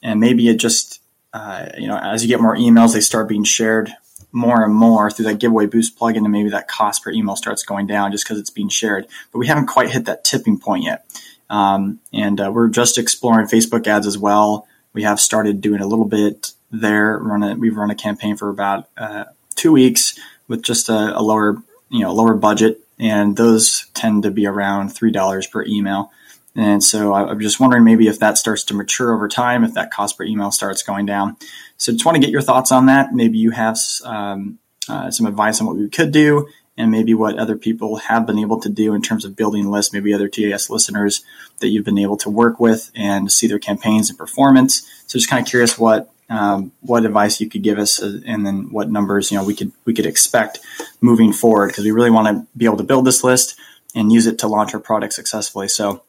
and 0.02 0.20
maybe 0.20 0.48
it 0.48 0.58
just 0.58 1.00
uh, 1.32 1.66
you 1.76 1.86
know, 1.86 1.98
as 1.98 2.22
you 2.22 2.28
get 2.28 2.40
more 2.40 2.56
emails, 2.56 2.94
they 2.94 3.00
start 3.00 3.28
being 3.28 3.44
shared 3.44 3.92
more 4.32 4.62
and 4.62 4.74
more 4.74 5.10
through 5.10 5.24
that 5.24 5.38
giveaway 5.38 5.66
boost 5.66 5.98
plugin, 5.98 6.18
and 6.18 6.32
maybe 6.32 6.50
that 6.50 6.68
cost 6.68 7.02
per 7.02 7.10
email 7.10 7.36
starts 7.36 7.62
going 7.62 7.86
down 7.86 8.12
just 8.12 8.24
because 8.24 8.38
it's 8.38 8.50
being 8.50 8.68
shared. 8.68 9.06
But 9.32 9.38
we 9.38 9.46
haven't 9.46 9.66
quite 9.66 9.90
hit 9.90 10.04
that 10.04 10.24
tipping 10.24 10.58
point 10.58 10.84
yet. 10.84 11.06
Um, 11.48 12.00
and 12.12 12.40
uh, 12.40 12.50
we're 12.52 12.68
just 12.68 12.98
exploring 12.98 13.46
Facebook 13.46 13.86
ads 13.86 14.06
as 14.06 14.18
well. 14.18 14.66
We 14.92 15.02
have 15.02 15.20
started 15.20 15.60
doing 15.60 15.80
a 15.80 15.86
little 15.86 16.04
bit 16.04 16.52
there. 16.70 17.18
Run 17.18 17.42
a, 17.42 17.54
we've 17.54 17.76
run 17.76 17.90
a 17.90 17.94
campaign 17.94 18.36
for 18.36 18.48
about 18.48 18.88
uh, 18.96 19.24
two 19.54 19.72
weeks 19.72 20.18
with 20.48 20.62
just 20.62 20.88
a, 20.88 21.18
a, 21.18 21.22
lower, 21.22 21.62
you 21.88 22.00
know, 22.00 22.12
lower 22.12 22.34
budget, 22.34 22.80
and 22.98 23.36
those 23.36 23.86
tend 23.94 24.22
to 24.24 24.30
be 24.30 24.46
around 24.46 24.90
three 24.90 25.12
dollars 25.12 25.46
per 25.46 25.64
email. 25.64 26.10
And 26.56 26.82
so 26.82 27.12
I'm 27.14 27.38
just 27.40 27.60
wondering 27.60 27.84
maybe 27.84 28.08
if 28.08 28.18
that 28.20 28.38
starts 28.38 28.64
to 28.64 28.74
mature 28.74 29.14
over 29.14 29.28
time, 29.28 29.62
if 29.62 29.74
that 29.74 29.90
cost 29.90 30.16
per 30.16 30.24
email 30.24 30.50
starts 30.50 30.82
going 30.82 31.04
down. 31.04 31.36
So 31.76 31.92
just 31.92 32.06
want 32.06 32.16
to 32.16 32.20
get 32.20 32.30
your 32.30 32.40
thoughts 32.40 32.72
on 32.72 32.86
that. 32.86 33.12
Maybe 33.12 33.36
you 33.36 33.50
have 33.50 33.78
um, 34.04 34.58
uh, 34.88 35.10
some 35.10 35.26
advice 35.26 35.60
on 35.60 35.66
what 35.66 35.76
we 35.76 35.88
could 35.90 36.12
do 36.12 36.48
and 36.78 36.90
maybe 36.90 37.14
what 37.14 37.38
other 37.38 37.56
people 37.56 37.96
have 37.96 38.26
been 38.26 38.38
able 38.38 38.60
to 38.60 38.68
do 38.68 38.94
in 38.94 39.02
terms 39.02 39.24
of 39.24 39.36
building 39.36 39.70
lists, 39.70 39.92
maybe 39.92 40.12
other 40.12 40.28
TAS 40.28 40.70
listeners 40.70 41.24
that 41.60 41.68
you've 41.68 41.84
been 41.84 41.98
able 41.98 42.16
to 42.18 42.30
work 42.30 42.60
with 42.60 42.90
and 42.94 43.30
see 43.30 43.46
their 43.46 43.58
campaigns 43.58 44.08
and 44.08 44.18
performance. 44.18 44.86
So 45.06 45.18
just 45.18 45.30
kind 45.30 45.44
of 45.44 45.48
curious 45.48 45.78
what 45.78 46.10
um, 46.28 46.72
what 46.80 47.04
advice 47.04 47.40
you 47.40 47.48
could 47.48 47.62
give 47.62 47.78
us, 47.78 48.02
uh, 48.02 48.18
and 48.26 48.44
then 48.44 48.72
what 48.72 48.90
numbers 48.90 49.30
you 49.30 49.38
know 49.38 49.44
we 49.44 49.54
could 49.54 49.70
we 49.84 49.94
could 49.94 50.06
expect 50.06 50.58
moving 51.00 51.32
forward 51.32 51.68
because 51.68 51.84
we 51.84 51.92
really 51.92 52.10
want 52.10 52.26
to 52.26 52.46
be 52.56 52.64
able 52.64 52.78
to 52.78 52.82
build 52.82 53.04
this 53.04 53.22
list 53.22 53.56
and 53.94 54.12
use 54.12 54.26
it 54.26 54.40
to 54.40 54.48
launch 54.48 54.74
our 54.74 54.80
product 54.80 55.12
successfully. 55.12 55.68
So 55.68 56.02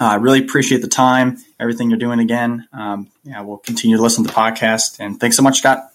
I 0.00 0.14
uh, 0.14 0.18
really 0.18 0.40
appreciate 0.40 0.80
the 0.80 0.88
time, 0.88 1.38
everything 1.58 1.90
you're 1.90 1.98
doing 1.98 2.20
again. 2.20 2.68
Um, 2.72 3.08
yeah, 3.24 3.40
we'll 3.40 3.58
continue 3.58 3.96
to 3.96 4.02
listen 4.02 4.24
to 4.24 4.30
the 4.30 4.34
podcast. 4.34 5.00
And 5.00 5.18
thanks 5.18 5.36
so 5.36 5.42
much, 5.42 5.58
Scott. 5.58 5.92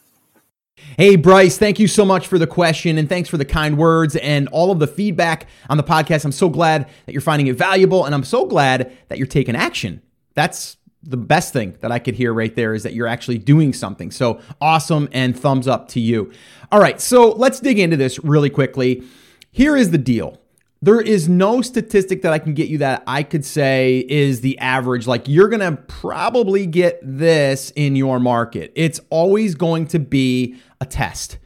Hey, 0.97 1.15
Bryce, 1.15 1.57
thank 1.57 1.79
you 1.79 1.87
so 1.87 2.03
much 2.03 2.27
for 2.27 2.37
the 2.37 2.47
question 2.47 2.97
and 2.97 3.07
thanks 3.07 3.29
for 3.29 3.37
the 3.37 3.45
kind 3.45 3.77
words 3.77 4.15
and 4.17 4.47
all 4.49 4.71
of 4.71 4.79
the 4.79 4.87
feedback 4.87 5.47
on 5.69 5.77
the 5.77 5.83
podcast. 5.83 6.25
I'm 6.25 6.31
so 6.31 6.49
glad 6.49 6.89
that 7.05 7.13
you're 7.13 7.21
finding 7.21 7.47
it 7.47 7.55
valuable 7.55 8.05
and 8.05 8.13
I'm 8.13 8.23
so 8.23 8.45
glad 8.45 8.95
that 9.07 9.17
you're 9.17 9.27
taking 9.27 9.55
action. 9.55 10.01
That's 10.33 10.77
the 11.01 11.17
best 11.17 11.53
thing 11.53 11.77
that 11.81 11.91
I 11.91 11.99
could 11.99 12.15
hear 12.15 12.33
right 12.33 12.53
there 12.55 12.73
is 12.73 12.83
that 12.83 12.93
you're 12.93 13.07
actually 13.07 13.37
doing 13.37 13.73
something. 13.73 14.11
So 14.11 14.41
awesome 14.59 15.09
and 15.11 15.37
thumbs 15.37 15.67
up 15.67 15.87
to 15.89 15.99
you. 15.99 16.31
All 16.71 16.79
right, 16.79 16.99
so 16.99 17.31
let's 17.31 17.59
dig 17.59 17.79
into 17.79 17.97
this 17.97 18.23
really 18.23 18.49
quickly. 18.49 19.03
Here 19.51 19.75
is 19.75 19.91
the 19.91 19.97
deal 19.97 20.39
there 20.83 20.99
is 20.99 21.29
no 21.29 21.61
statistic 21.61 22.23
that 22.23 22.33
I 22.33 22.39
can 22.39 22.53
get 22.53 22.67
you 22.67 22.79
that 22.79 23.03
I 23.07 23.23
could 23.23 23.45
say 23.45 24.05
is 24.09 24.41
the 24.41 24.59
average. 24.59 25.07
Like 25.07 25.29
you're 25.29 25.47
going 25.47 25.61
to 25.61 25.81
probably 25.83 26.65
get 26.65 26.99
this 27.01 27.71
in 27.77 27.95
your 27.95 28.19
market. 28.19 28.73
It's 28.75 28.99
always 29.09 29.55
going 29.55 29.87
to 29.87 29.99
be 29.99 30.57
a 30.81 30.85
test. 30.85 31.37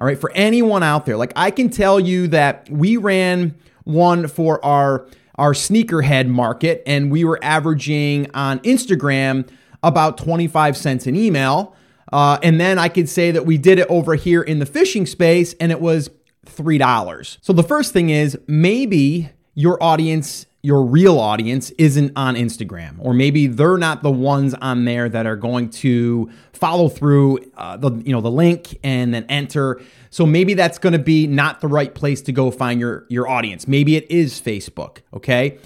All 0.00 0.06
right. 0.06 0.18
For 0.18 0.32
anyone 0.32 0.82
out 0.82 1.04
there, 1.04 1.18
like 1.18 1.34
I 1.36 1.50
can 1.50 1.68
tell 1.68 2.00
you 2.00 2.28
that 2.28 2.70
we 2.70 2.96
ran 2.96 3.54
one 3.84 4.26
for 4.26 4.64
our 4.64 5.06
our 5.34 5.52
sneakerhead 5.52 6.26
market 6.26 6.82
and 6.86 7.12
we 7.12 7.24
were 7.24 7.38
averaging 7.42 8.30
on 8.32 8.58
Instagram 8.60 9.46
about 9.82 10.16
25 10.16 10.78
cents 10.78 11.06
an 11.06 11.14
email. 11.14 11.76
Uh, 12.10 12.38
and 12.42 12.58
then 12.58 12.78
I 12.78 12.88
could 12.88 13.10
say 13.10 13.32
that 13.32 13.44
we 13.44 13.58
did 13.58 13.78
it 13.78 13.86
over 13.90 14.14
here 14.14 14.40
in 14.40 14.60
the 14.60 14.66
fishing 14.66 15.04
space 15.04 15.54
and 15.60 15.70
it 15.70 15.80
was 15.80 16.08
$3. 16.48 17.38
So 17.40 17.52
the 17.52 17.62
first 17.62 17.92
thing 17.92 18.10
is 18.10 18.38
maybe 18.46 19.30
your 19.54 19.82
audience 19.82 20.46
your 20.60 20.82
real 20.82 21.20
audience 21.20 21.70
isn't 21.78 22.12
on 22.16 22.34
Instagram, 22.34 22.96
or 22.98 23.14
maybe 23.14 23.46
they're 23.46 23.78
not 23.78 24.02
the 24.02 24.10
ones 24.10 24.54
on 24.54 24.84
there 24.84 25.08
that 25.08 25.24
are 25.24 25.36
going 25.36 25.70
to 25.70 26.28
follow 26.52 26.88
through 26.88 27.38
uh, 27.56 27.76
the 27.76 27.92
you 28.04 28.12
know 28.12 28.20
the 28.20 28.30
link 28.30 28.78
and 28.82 29.14
then 29.14 29.24
enter. 29.28 29.80
So 30.10 30.26
maybe 30.26 30.54
that's 30.54 30.78
going 30.78 30.94
to 30.94 30.98
be 30.98 31.26
not 31.26 31.60
the 31.60 31.68
right 31.68 31.94
place 31.94 32.20
to 32.22 32.32
go 32.32 32.50
find 32.50 32.80
your 32.80 33.06
your 33.08 33.28
audience. 33.28 33.68
Maybe 33.68 33.94
it 33.96 34.10
is 34.10 34.40
Facebook. 34.40 34.98
Okay, 35.14 35.58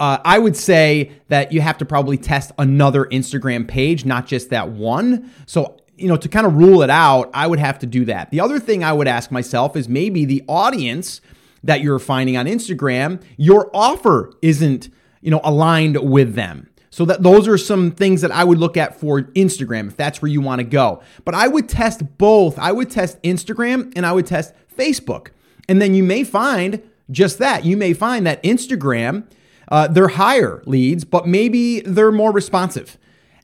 uh, 0.00 0.18
I 0.24 0.38
would 0.38 0.56
say 0.56 1.12
that 1.28 1.52
you 1.52 1.60
have 1.60 1.76
to 1.78 1.84
probably 1.84 2.16
test 2.16 2.52
another 2.58 3.04
Instagram 3.04 3.68
page, 3.68 4.04
not 4.04 4.26
just 4.26 4.50
that 4.50 4.70
one. 4.70 5.30
So, 5.46 5.79
you 6.00 6.08
know, 6.08 6.16
to 6.16 6.28
kind 6.28 6.46
of 6.46 6.54
rule 6.54 6.82
it 6.82 6.90
out, 6.90 7.30
I 7.34 7.46
would 7.46 7.58
have 7.58 7.78
to 7.80 7.86
do 7.86 8.04
that. 8.06 8.30
The 8.30 8.40
other 8.40 8.58
thing 8.58 8.82
I 8.82 8.92
would 8.92 9.06
ask 9.06 9.30
myself 9.30 9.76
is 9.76 9.88
maybe 9.88 10.24
the 10.24 10.42
audience 10.48 11.20
that 11.62 11.82
you're 11.82 11.98
finding 11.98 12.36
on 12.36 12.46
Instagram, 12.46 13.22
your 13.36 13.70
offer 13.74 14.32
isn't, 14.40 14.88
you 15.20 15.30
know, 15.30 15.40
aligned 15.44 15.98
with 15.98 16.34
them. 16.34 16.68
So 16.92 17.04
that 17.04 17.22
those 17.22 17.46
are 17.46 17.56
some 17.56 17.92
things 17.92 18.20
that 18.22 18.32
I 18.32 18.42
would 18.42 18.58
look 18.58 18.76
at 18.76 18.98
for 18.98 19.22
Instagram 19.22 19.88
if 19.88 19.96
that's 19.96 20.20
where 20.20 20.30
you 20.30 20.40
want 20.40 20.58
to 20.58 20.64
go. 20.64 21.02
But 21.24 21.34
I 21.34 21.46
would 21.46 21.68
test 21.68 22.18
both. 22.18 22.58
I 22.58 22.72
would 22.72 22.90
test 22.90 23.22
Instagram 23.22 23.92
and 23.94 24.04
I 24.04 24.12
would 24.12 24.26
test 24.26 24.54
Facebook. 24.76 25.28
And 25.68 25.80
then 25.80 25.94
you 25.94 26.02
may 26.02 26.24
find 26.24 26.82
just 27.10 27.38
that. 27.38 27.64
You 27.64 27.76
may 27.76 27.92
find 27.92 28.26
that 28.26 28.42
Instagram, 28.42 29.24
uh, 29.68 29.86
they're 29.86 30.08
higher 30.08 30.62
leads, 30.66 31.04
but 31.04 31.28
maybe 31.28 31.80
they're 31.80 32.10
more 32.10 32.32
responsive. 32.32 32.98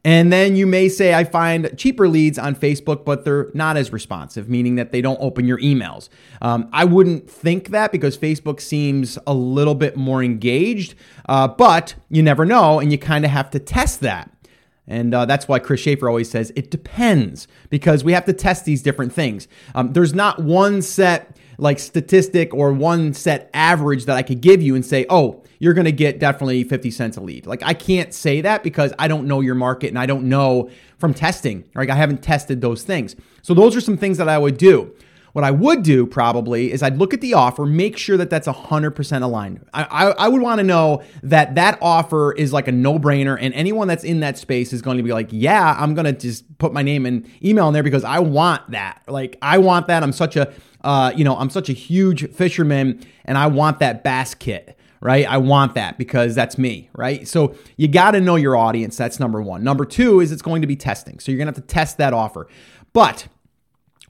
And 0.06 0.32
then 0.32 0.54
you 0.54 0.68
may 0.68 0.88
say, 0.88 1.14
I 1.14 1.24
find 1.24 1.76
cheaper 1.76 2.06
leads 2.06 2.38
on 2.38 2.54
Facebook, 2.54 3.04
but 3.04 3.24
they're 3.24 3.50
not 3.54 3.76
as 3.76 3.92
responsive, 3.92 4.48
meaning 4.48 4.76
that 4.76 4.92
they 4.92 5.00
don't 5.00 5.18
open 5.20 5.48
your 5.48 5.58
emails. 5.58 6.10
Um, 6.40 6.68
I 6.72 6.84
wouldn't 6.84 7.28
think 7.28 7.70
that 7.70 7.90
because 7.90 8.16
Facebook 8.16 8.60
seems 8.60 9.18
a 9.26 9.34
little 9.34 9.74
bit 9.74 9.96
more 9.96 10.22
engaged, 10.22 10.94
uh, 11.28 11.48
but 11.48 11.96
you 12.08 12.22
never 12.22 12.44
know, 12.44 12.78
and 12.78 12.92
you 12.92 12.98
kind 12.98 13.24
of 13.24 13.32
have 13.32 13.50
to 13.50 13.58
test 13.58 13.98
that. 14.02 14.30
And 14.86 15.12
uh, 15.12 15.24
that's 15.24 15.48
why 15.48 15.58
Chris 15.58 15.80
Shaffer 15.80 16.08
always 16.08 16.30
says 16.30 16.52
it 16.54 16.70
depends 16.70 17.48
because 17.68 18.04
we 18.04 18.12
have 18.12 18.26
to 18.26 18.32
test 18.32 18.64
these 18.64 18.82
different 18.82 19.12
things. 19.12 19.48
Um, 19.74 19.92
there's 19.92 20.14
not 20.14 20.40
one 20.40 20.82
set 20.82 21.36
like 21.58 21.80
statistic 21.80 22.54
or 22.54 22.72
one 22.72 23.12
set 23.12 23.50
average 23.52 24.04
that 24.04 24.16
I 24.16 24.22
could 24.22 24.40
give 24.40 24.62
you 24.62 24.76
and 24.76 24.86
say, 24.86 25.04
oh, 25.10 25.42
you're 25.58 25.74
going 25.74 25.86
to 25.86 25.92
get 25.92 26.18
definitely 26.18 26.64
50 26.64 26.90
cents 26.90 27.16
a 27.16 27.20
lead. 27.20 27.46
Like 27.46 27.62
I 27.62 27.74
can't 27.74 28.12
say 28.12 28.40
that 28.40 28.62
because 28.62 28.92
I 28.98 29.08
don't 29.08 29.26
know 29.26 29.40
your 29.40 29.54
market 29.54 29.88
and 29.88 29.98
I 29.98 30.06
don't 30.06 30.28
know 30.28 30.70
from 30.98 31.14
testing. 31.14 31.64
Right? 31.74 31.90
I 31.90 31.94
haven't 31.94 32.22
tested 32.22 32.60
those 32.60 32.82
things. 32.82 33.16
So 33.42 33.54
those 33.54 33.76
are 33.76 33.80
some 33.80 33.96
things 33.96 34.18
that 34.18 34.28
I 34.28 34.38
would 34.38 34.58
do. 34.58 34.94
What 35.36 35.44
I 35.44 35.50
would 35.50 35.82
do 35.82 36.06
probably 36.06 36.72
is 36.72 36.82
I'd 36.82 36.96
look 36.96 37.12
at 37.12 37.20
the 37.20 37.34
offer, 37.34 37.66
make 37.66 37.98
sure 37.98 38.16
that 38.16 38.30
that's 38.30 38.48
100% 38.48 39.22
aligned. 39.22 39.66
I, 39.74 39.84
I, 39.84 40.04
I 40.12 40.28
would 40.28 40.40
want 40.40 40.60
to 40.60 40.64
know 40.64 41.02
that 41.24 41.56
that 41.56 41.76
offer 41.82 42.32
is 42.32 42.54
like 42.54 42.68
a 42.68 42.72
no 42.72 42.98
brainer, 42.98 43.36
and 43.38 43.52
anyone 43.52 43.86
that's 43.86 44.02
in 44.02 44.20
that 44.20 44.38
space 44.38 44.72
is 44.72 44.80
going 44.80 44.96
to 44.96 45.02
be 45.02 45.12
like, 45.12 45.28
yeah, 45.30 45.76
I'm 45.78 45.92
going 45.92 46.06
to 46.06 46.14
just 46.14 46.56
put 46.56 46.72
my 46.72 46.80
name 46.80 47.04
and 47.04 47.28
email 47.44 47.68
in 47.68 47.74
there 47.74 47.82
because 47.82 48.02
I 48.02 48.20
want 48.20 48.70
that. 48.70 49.02
Like, 49.08 49.36
I 49.42 49.58
want 49.58 49.88
that. 49.88 50.02
I'm 50.02 50.12
such 50.12 50.36
a, 50.36 50.50
uh, 50.80 51.12
you 51.14 51.22
know, 51.22 51.36
I'm 51.36 51.50
such 51.50 51.68
a 51.68 51.74
huge 51.74 52.30
fisherman 52.32 53.04
and 53.26 53.36
I 53.36 53.48
want 53.48 53.80
that 53.80 54.02
bass 54.02 54.34
kit 54.34 54.75
right? 55.00 55.26
I 55.26 55.38
want 55.38 55.74
that 55.74 55.98
because 55.98 56.34
that's 56.34 56.58
me, 56.58 56.90
right? 56.94 57.26
So 57.26 57.54
you 57.76 57.88
got 57.88 58.12
to 58.12 58.20
know 58.20 58.36
your 58.36 58.56
audience. 58.56 58.96
That's 58.96 59.20
number 59.20 59.42
one. 59.42 59.62
Number 59.62 59.84
two 59.84 60.20
is 60.20 60.32
it's 60.32 60.42
going 60.42 60.62
to 60.62 60.68
be 60.68 60.76
testing. 60.76 61.18
So 61.18 61.30
you're 61.30 61.38
going 61.38 61.52
to 61.52 61.58
have 61.58 61.66
to 61.66 61.74
test 61.74 61.98
that 61.98 62.12
offer. 62.12 62.48
But 62.92 63.28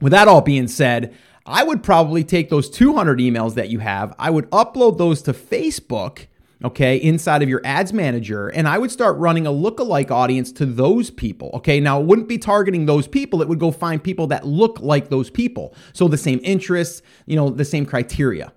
with 0.00 0.12
that 0.12 0.28
all 0.28 0.40
being 0.40 0.68
said, 0.68 1.14
I 1.46 1.62
would 1.62 1.82
probably 1.82 2.24
take 2.24 2.50
those 2.50 2.68
200 2.68 3.18
emails 3.18 3.54
that 3.54 3.68
you 3.68 3.78
have, 3.78 4.14
I 4.18 4.30
would 4.30 4.50
upload 4.50 4.98
those 4.98 5.22
to 5.22 5.32
Facebook, 5.32 6.26
okay, 6.64 6.96
inside 6.96 7.42
of 7.42 7.48
your 7.48 7.60
ads 7.64 7.92
manager, 7.92 8.48
and 8.48 8.66
I 8.66 8.78
would 8.78 8.90
start 8.90 9.16
running 9.18 9.46
a 9.46 9.50
lookalike 9.50 10.10
audience 10.10 10.50
to 10.52 10.66
those 10.66 11.10
people, 11.10 11.50
okay? 11.54 11.78
Now, 11.78 12.00
it 12.00 12.06
wouldn't 12.06 12.28
be 12.28 12.38
targeting 12.38 12.86
those 12.86 13.06
people, 13.06 13.42
it 13.42 13.48
would 13.48 13.60
go 13.60 13.70
find 13.70 14.02
people 14.02 14.26
that 14.28 14.44
look 14.44 14.80
like 14.80 15.08
those 15.08 15.30
people. 15.30 15.74
So 15.92 16.08
the 16.08 16.18
same 16.18 16.40
interests, 16.42 17.02
you 17.26 17.36
know, 17.36 17.48
the 17.48 17.64
same 17.64 17.86
criteria. 17.86 18.52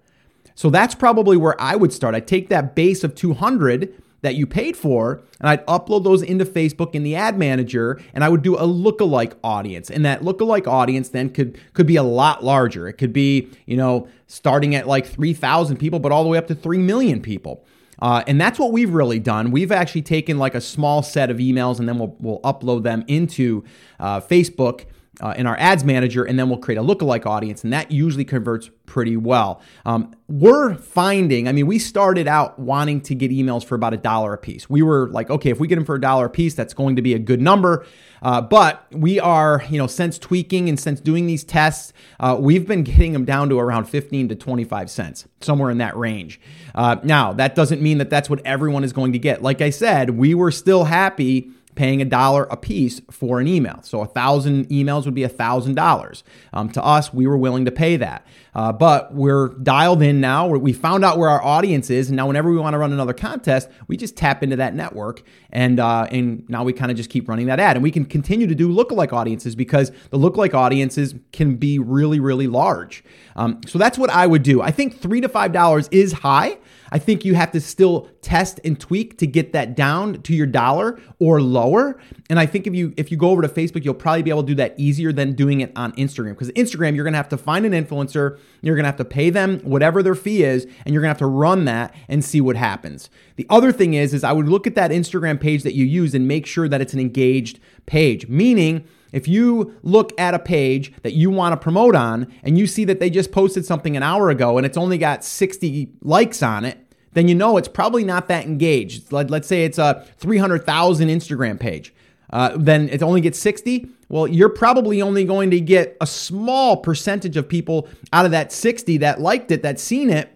So 0.60 0.70
that's 0.70 0.94
probably 0.94 1.38
where 1.38 1.56
I 1.62 1.78
would 1.78 1.94
start. 1.94 2.16
I'd 2.16 2.28
take 2.28 2.50
that 2.50 2.76
base 2.76 3.06
of 3.06 3.16
200 3.16 3.94
that 4.24 4.36
you 4.36 4.46
paid 4.46 4.76
for, 4.76 5.22
and 5.40 5.48
I'd 5.48 5.66
upload 5.68 6.04
those 6.04 6.22
into 6.22 6.44
Facebook 6.44 6.94
in 6.94 7.04
the 7.04 7.16
ad 7.16 7.40
manager, 7.40 7.98
and 8.14 8.26
I 8.26 8.28
would 8.28 8.42
do 8.42 8.58
a 8.58 8.64
lookalike 8.64 9.36
audience. 9.42 9.90
And 9.90 10.04
that 10.04 10.22
lookalike 10.22 10.68
audience 10.68 11.08
then 11.08 11.30
could 11.30 11.58
could 11.72 11.88
be 11.88 11.96
a 11.96 12.04
lot 12.04 12.44
larger. 12.44 12.90
It 12.90 12.98
could 12.98 13.14
be, 13.14 13.48
you 13.68 13.78
know, 13.78 14.10
starting 14.28 14.76
at 14.76 14.86
like 14.86 15.06
3,000 15.06 15.78
people, 15.78 15.98
but 15.98 16.12
all 16.12 16.24
the 16.24 16.30
way 16.30 16.38
up 16.38 16.48
to 16.48 16.56
3 16.56 16.78
million 16.80 17.22
people. 17.22 17.64
Uh, 18.02 18.26
and 18.28 18.40
that's 18.40 18.60
what 18.60 18.74
we've 18.74 18.94
really 18.94 19.20
done. 19.20 19.52
We've 19.52 19.72
actually 19.72 20.02
taken 20.02 20.38
like 20.38 20.56
a 20.56 20.62
small 20.62 21.04
set 21.04 21.30
of 21.30 21.38
emails 21.38 21.80
and 21.80 21.88
then 21.88 21.98
we'll, 22.00 22.18
we'll 22.20 22.42
upload 22.42 22.84
them 22.84 23.06
into 23.08 23.64
uh, 23.98 24.20
Facebook 24.20 24.86
uh, 25.22 25.34
in 25.38 25.46
our 25.46 25.58
ads 25.58 25.84
manager, 25.84 26.24
and 26.24 26.40
then 26.40 26.50
we'll 26.50 26.60
create 26.60 26.78
a 26.78 26.84
lookalike 26.84 27.26
audience, 27.26 27.64
and 27.64 27.74
that 27.74 27.92
usually 27.92 28.26
converts 28.26 28.70
pretty 28.86 29.18
well. 29.18 29.62
Um, 29.86 30.16
we're 30.28 30.76
finding, 30.76 31.48
I 31.48 31.52
mean, 31.52 31.68
we 31.68 31.78
started 31.78 32.28
out 32.28 32.58
wanting 32.58 33.02
to 33.02 33.16
get 33.16 33.32
emails 33.32 33.64
for 33.64 33.76
about 33.76 33.94
a 33.94 33.98
dollar 33.98 34.34
a 34.34 34.38
piece. 34.38 34.70
We 34.70 34.82
were 34.82 35.10
like, 35.10 35.30
okay, 35.30 35.52
if 35.52 35.60
we 35.60 35.68
get 35.68 35.76
them 35.76 35.86
for 35.86 35.96
a 35.96 36.02
dollar 36.02 36.26
a 36.26 36.30
piece, 36.30 36.56
that's 36.56 36.74
going 36.74 36.96
to 36.96 37.02
be 37.02 37.14
a 37.14 37.20
good 37.20 37.42
number. 37.42 37.86
Uh, 38.22 38.42
but 38.42 38.86
we 38.92 39.20
are, 39.20 39.64
you 39.70 39.78
know, 39.78 39.88
since 39.88 40.18
tweaking 40.18 40.68
and 40.70 40.80
since 40.80 41.00
doing 41.00 41.28
these 41.28 41.44
tests, 41.44 41.94
uh, 42.20 42.36
we've 42.40 42.68
been 42.68 42.84
getting 42.84 43.14
them 43.14 43.26
down 43.26 43.50
to 43.50 43.60
around 43.60 43.86
15 43.86 44.30
to 44.30 44.36
25 44.36 44.90
cents, 44.90 45.28
somewhere 45.42 45.70
in 45.70 45.78
that 45.78 45.96
range. 45.96 46.40
Uh, 46.76 46.98
now, 47.04 47.34
that 47.34 47.56
doesn't 47.56 47.82
mean 47.82 47.98
that 48.00 48.10
that's 48.10 48.30
what 48.30 48.46
everyone 48.46 48.84
is 48.84 48.94
going 48.94 49.14
to 49.14 49.20
get. 49.20 49.42
Like 49.42 49.62
I 49.62 49.70
said, 49.70 50.12
we 50.12 50.34
were 50.34 50.52
still 50.52 50.86
happy 50.86 51.52
paying 51.80 52.02
a 52.02 52.06
dollar 52.06 52.44
a 52.52 52.58
piece 52.58 53.00
for 53.10 53.40
an 53.40 53.48
email. 53.48 53.80
So 53.84 54.02
a 54.02 54.06
thousand 54.06 54.68
emails 54.68 55.06
would 55.06 55.14
be 55.14 55.24
a 55.24 55.30
thousand 55.30 55.76
dollars. 55.76 56.26
Um, 56.52 56.70
to 56.72 56.84
us, 56.84 57.14
we 57.14 57.26
were 57.26 57.38
willing 57.38 57.64
to 57.64 57.72
pay 57.72 57.96
that. 57.96 58.28
Uh, 58.54 58.74
but 58.74 59.16
we're 59.16 59.48
dialed 59.64 60.02
in 60.02 60.20
now. 60.20 60.46
We 60.48 60.74
found 60.74 61.06
out 61.06 61.18
where 61.18 61.30
our 61.30 61.42
audience 61.42 61.90
is, 61.90 62.10
and 62.10 62.18
now 62.18 62.28
whenever 62.28 62.52
we 62.52 62.58
want 62.58 62.74
to 62.74 62.78
run 62.78 62.92
another 62.92 63.14
contest, 63.14 63.70
we 63.88 63.96
just 63.96 64.18
tap 64.18 64.44
into 64.44 64.58
that 64.58 64.76
network, 64.76 65.24
and 65.52 65.80
uh, 65.80 66.08
and 66.12 66.44
now 66.50 66.66
we 66.66 66.74
kind 66.74 66.92
of 66.92 66.98
just 66.98 67.10
keep 67.10 67.30
running 67.30 67.46
that 67.46 67.62
ad, 67.62 67.78
and 67.78 67.84
we 67.84 67.92
can 67.92 68.04
continue 68.04 68.48
to 68.48 68.56
do 68.56 68.68
lookalike 68.68 69.14
audiences 69.14 69.56
because 69.56 69.92
the 70.10 70.18
lookalike 70.18 70.54
audiences 70.54 71.16
can 71.32 71.56
be 71.56 71.80
really 71.80 72.20
really 72.20 72.48
large. 72.48 73.06
Um, 73.38 73.62
so 73.66 73.80
that's 73.80 73.98
what 73.98 74.10
I 74.10 74.28
would 74.28 74.44
do. 74.44 74.62
I 74.62 74.72
think 74.72 75.00
three 75.00 75.22
to 75.22 75.30
five 75.30 75.54
dollars 75.54 75.88
is 75.92 76.12
high. 76.12 76.58
I 76.92 77.00
think 77.00 77.26
you 77.26 77.36
have 77.36 77.52
to 77.52 77.62
still 77.62 78.10
test 78.22 78.60
and 78.64 78.80
tweak 78.80 79.18
to 79.20 79.28
get 79.28 79.54
that 79.54 79.76
down 79.76 80.22
to 80.24 80.34
your 80.34 80.48
dollar 80.48 81.00
or 81.20 81.42
lower. 81.42 82.00
And 82.30 82.40
I 82.40 82.46
think 82.46 82.68
if 82.68 82.74
you 82.74 82.94
if 82.98 83.12
you 83.12 83.18
go 83.18 83.30
over 83.30 83.42
to 83.42 83.48
Facebook, 83.48 83.84
you'll 83.84 83.94
probably 83.94 84.24
be 84.24 84.30
able 84.30 84.44
to 84.44 84.48
do 84.48 84.56
that 84.56 84.76
easier 84.78 85.12
than 85.12 85.34
doing 85.34 85.62
it 85.62 85.72
on 85.76 85.92
Instagram. 85.94 86.30
Because 86.30 86.52
Instagram, 86.52 86.96
you're 86.96 87.06
gonna 87.06 87.18
have 87.18 87.30
to 87.30 87.38
find 87.38 87.66
an 87.66 87.72
influencer, 87.72 88.38
you're 88.62 88.76
gonna 88.76 88.88
have 88.88 88.98
to 88.98 89.06
pay 89.06 89.30
them 89.30 89.60
whatever 89.60 90.02
their 90.04 90.16
fee 90.16 90.44
is, 90.44 90.66
and 90.86 90.94
you're 90.94 91.02
gonna 91.02 91.10
have 91.10 91.18
to 91.20 91.28
run 91.28 91.66
that 91.66 91.94
and 92.08 92.24
see 92.24 92.42
what 92.42 92.56
happens. 92.56 93.10
The 93.36 93.48
other 93.50 93.72
thing 93.72 93.94
is, 93.94 94.14
is 94.14 94.24
I 94.24 94.32
would 94.32 94.50
look 94.50 94.68
at 94.68 94.76
that 94.76 94.92
Instagram 94.92 95.40
page 95.40 95.64
that 95.64 95.74
you 95.74 95.86
use 95.86 96.14
and 96.14 96.28
make 96.28 96.46
sure 96.46 96.68
that 96.68 96.82
it's 96.82 96.94
an 96.94 97.00
engaged 97.00 97.60
page, 97.86 98.28
meaning 98.28 98.86
if 99.12 99.28
you 99.28 99.76
look 99.84 100.18
at 100.20 100.34
a 100.34 100.40
page 100.40 100.94
that 101.04 101.14
you 101.14 101.30
want 101.30 101.54
to 101.54 101.58
promote 101.58 101.96
on 101.96 102.32
and 102.44 102.58
you 102.58 102.68
see 102.68 102.86
that 102.86 103.00
they 103.00 103.10
just 103.10 103.32
posted 103.32 103.66
something 103.66 103.98
an 103.98 104.04
hour 104.04 104.30
ago 104.30 104.58
and 104.58 104.66
it's 104.66 104.78
only 104.78 104.98
got 104.98 105.24
60 105.24 105.92
likes 106.02 106.44
on 106.44 106.66
it, 106.66 106.78
then 107.14 107.28
you 107.28 107.36
know 107.36 107.58
it's 107.58 107.68
probably 107.68 108.04
not 108.04 108.28
that 108.28 108.46
engaged. 108.46 109.12
Let's 109.12 109.48
say 109.48 109.66
it's 109.66 109.78
a 109.78 110.06
300,000 110.18 111.10
Instagram 111.10 111.60
page. 111.60 111.94
Uh, 112.32 112.56
then 112.58 112.90
it 112.90 113.02
only 113.02 113.22
gets 113.22 113.40
60. 113.40 113.88
Well, 114.08 114.28
you're 114.28 114.50
probably 114.50 115.02
only 115.02 115.26
going 115.26 115.50
to 115.52 115.60
get 115.60 115.98
a 116.00 116.08
small 116.08 116.78
percentage 116.78 117.38
of 117.38 117.50
people 117.50 117.88
out 118.14 118.26
of 118.26 118.32
that 118.32 118.52
60 118.52 118.98
that 118.98 119.20
liked 119.20 119.52
it, 119.52 119.64
that 119.64 119.80
seen 119.80 120.10
it, 120.10 120.32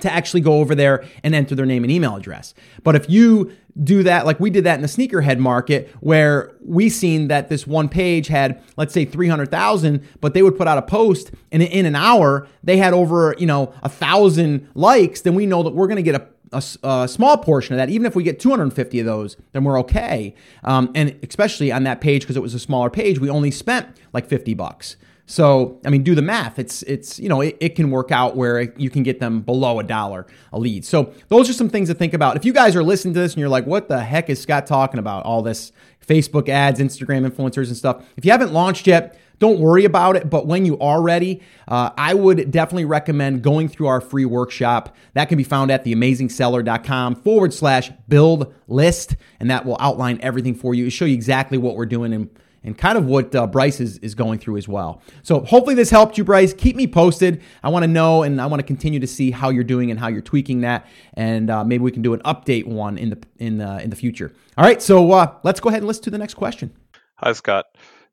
to 0.00 0.12
actually 0.12 0.40
go 0.40 0.54
over 0.54 0.74
there 0.74 1.04
and 1.24 1.34
enter 1.34 1.54
their 1.56 1.66
name 1.66 1.82
and 1.82 1.90
email 1.90 2.14
address. 2.14 2.54
But 2.84 2.94
if 2.94 3.10
you 3.10 3.52
do 3.82 4.02
that 4.02 4.26
like 4.26 4.38
we 4.40 4.50
did 4.50 4.64
that 4.64 4.74
in 4.74 4.82
the 4.82 4.88
sneakerhead 4.88 5.38
market 5.38 5.88
where 6.00 6.52
we 6.60 6.88
seen 6.88 7.28
that 7.28 7.48
this 7.48 7.66
one 7.66 7.88
page 7.88 8.26
had 8.26 8.62
let's 8.76 8.92
say 8.92 9.04
300,000 9.04 10.06
but 10.20 10.34
they 10.34 10.42
would 10.42 10.56
put 10.56 10.66
out 10.66 10.78
a 10.78 10.82
post 10.82 11.30
and 11.52 11.62
in 11.62 11.86
an 11.86 11.94
hour 11.94 12.46
they 12.64 12.76
had 12.76 12.92
over 12.92 13.34
you 13.38 13.46
know 13.46 13.72
a 13.82 13.88
thousand 13.88 14.68
likes 14.74 15.20
then 15.22 15.34
we 15.34 15.46
know 15.46 15.62
that 15.62 15.74
we're 15.74 15.86
going 15.86 15.96
to 15.96 16.02
get 16.02 16.14
a 16.14 16.26
a, 16.52 16.62
a, 16.82 17.08
small 17.08 17.36
portion 17.36 17.74
of 17.74 17.78
that, 17.78 17.90
even 17.90 18.06
if 18.06 18.16
we 18.16 18.22
get 18.22 18.40
250 18.40 18.98
of 19.00 19.06
those, 19.06 19.36
then 19.52 19.64
we're 19.64 19.78
okay. 19.80 20.34
Um, 20.64 20.90
and 20.94 21.16
especially 21.22 21.70
on 21.70 21.84
that 21.84 22.00
page, 22.00 22.22
because 22.22 22.36
it 22.36 22.42
was 22.42 22.54
a 22.54 22.58
smaller 22.58 22.90
page, 22.90 23.20
we 23.20 23.30
only 23.30 23.50
spent 23.50 23.86
like 24.12 24.26
50 24.26 24.54
bucks. 24.54 24.96
So, 25.30 25.78
I 25.86 25.90
mean, 25.90 26.02
do 26.02 26.16
the 26.16 26.22
math. 26.22 26.58
It's 26.58 26.82
it's 26.82 27.20
you 27.20 27.28
know 27.28 27.40
it, 27.40 27.56
it, 27.60 27.76
can 27.76 27.92
work 27.92 28.10
out 28.10 28.34
where 28.34 28.62
you 28.76 28.90
can 28.90 29.04
get 29.04 29.20
them 29.20 29.42
below 29.42 29.78
a 29.78 29.84
dollar 29.84 30.26
a 30.52 30.58
lead. 30.58 30.84
So 30.84 31.12
those 31.28 31.48
are 31.48 31.52
some 31.52 31.68
things 31.68 31.88
to 31.88 31.94
think 31.94 32.14
about. 32.14 32.34
If 32.34 32.44
you 32.44 32.52
guys 32.52 32.74
are 32.74 32.82
listening 32.82 33.14
to 33.14 33.20
this 33.20 33.34
and 33.34 33.38
you're 33.38 33.48
like, 33.48 33.64
what 33.64 33.86
the 33.86 34.00
heck 34.00 34.28
is 34.28 34.42
Scott 34.42 34.66
talking 34.66 34.98
about? 34.98 35.24
All 35.24 35.40
this 35.40 35.70
Facebook 36.04 36.48
ads, 36.48 36.80
Instagram 36.80 37.30
influencers, 37.30 37.68
and 37.68 37.76
stuff. 37.76 38.04
If 38.16 38.24
you 38.24 38.32
haven't 38.32 38.52
launched 38.52 38.88
yet, 38.88 39.20
don't 39.38 39.60
worry 39.60 39.84
about 39.84 40.16
it. 40.16 40.28
But 40.28 40.48
when 40.48 40.66
you 40.66 40.76
are 40.80 41.00
ready, 41.00 41.42
uh, 41.68 41.90
I 41.96 42.12
would 42.12 42.50
definitely 42.50 42.86
recommend 42.86 43.42
going 43.42 43.68
through 43.68 43.86
our 43.86 44.00
free 44.00 44.24
workshop. 44.24 44.96
That 45.14 45.26
can 45.26 45.38
be 45.38 45.44
found 45.44 45.70
at 45.70 45.84
theamazingseller.com 45.84 47.14
forward 47.14 47.54
slash 47.54 47.92
build 48.08 48.52
list, 48.66 49.14
and 49.38 49.48
that 49.48 49.64
will 49.64 49.76
outline 49.78 50.18
everything 50.22 50.56
for 50.56 50.74
you. 50.74 50.86
It'll 50.86 50.90
show 50.90 51.04
you 51.04 51.14
exactly 51.14 51.56
what 51.56 51.76
we're 51.76 51.86
doing 51.86 52.12
and 52.12 52.30
and 52.62 52.76
kind 52.76 52.98
of 52.98 53.06
what 53.06 53.34
uh, 53.34 53.46
Bryce 53.46 53.80
is, 53.80 53.98
is 53.98 54.14
going 54.14 54.38
through 54.38 54.56
as 54.56 54.68
well. 54.68 55.02
So 55.22 55.40
hopefully 55.40 55.74
this 55.74 55.90
helped 55.90 56.18
you, 56.18 56.24
Bryce. 56.24 56.52
Keep 56.52 56.76
me 56.76 56.86
posted. 56.86 57.42
I 57.62 57.68
want 57.68 57.84
to 57.84 57.88
know 57.88 58.22
and 58.22 58.40
I 58.40 58.46
want 58.46 58.60
to 58.60 58.66
continue 58.66 59.00
to 59.00 59.06
see 59.06 59.30
how 59.30 59.50
you're 59.50 59.64
doing 59.64 59.90
and 59.90 59.98
how 59.98 60.08
you're 60.08 60.22
tweaking 60.22 60.60
that, 60.62 60.86
and 61.14 61.50
uh, 61.50 61.64
maybe 61.64 61.82
we 61.82 61.90
can 61.90 62.02
do 62.02 62.14
an 62.14 62.20
update 62.20 62.66
one 62.66 62.98
in 62.98 63.10
the 63.10 63.18
in 63.38 63.58
the 63.58 63.82
in 63.82 63.90
the 63.90 63.96
future. 63.96 64.32
All 64.56 64.64
right, 64.64 64.82
so 64.82 65.12
uh, 65.12 65.34
let's 65.42 65.60
go 65.60 65.68
ahead 65.68 65.80
and 65.80 65.88
listen 65.88 66.04
to 66.04 66.10
the 66.10 66.18
next 66.18 66.34
question. 66.34 66.72
Hi, 67.16 67.32
Scott. 67.32 67.66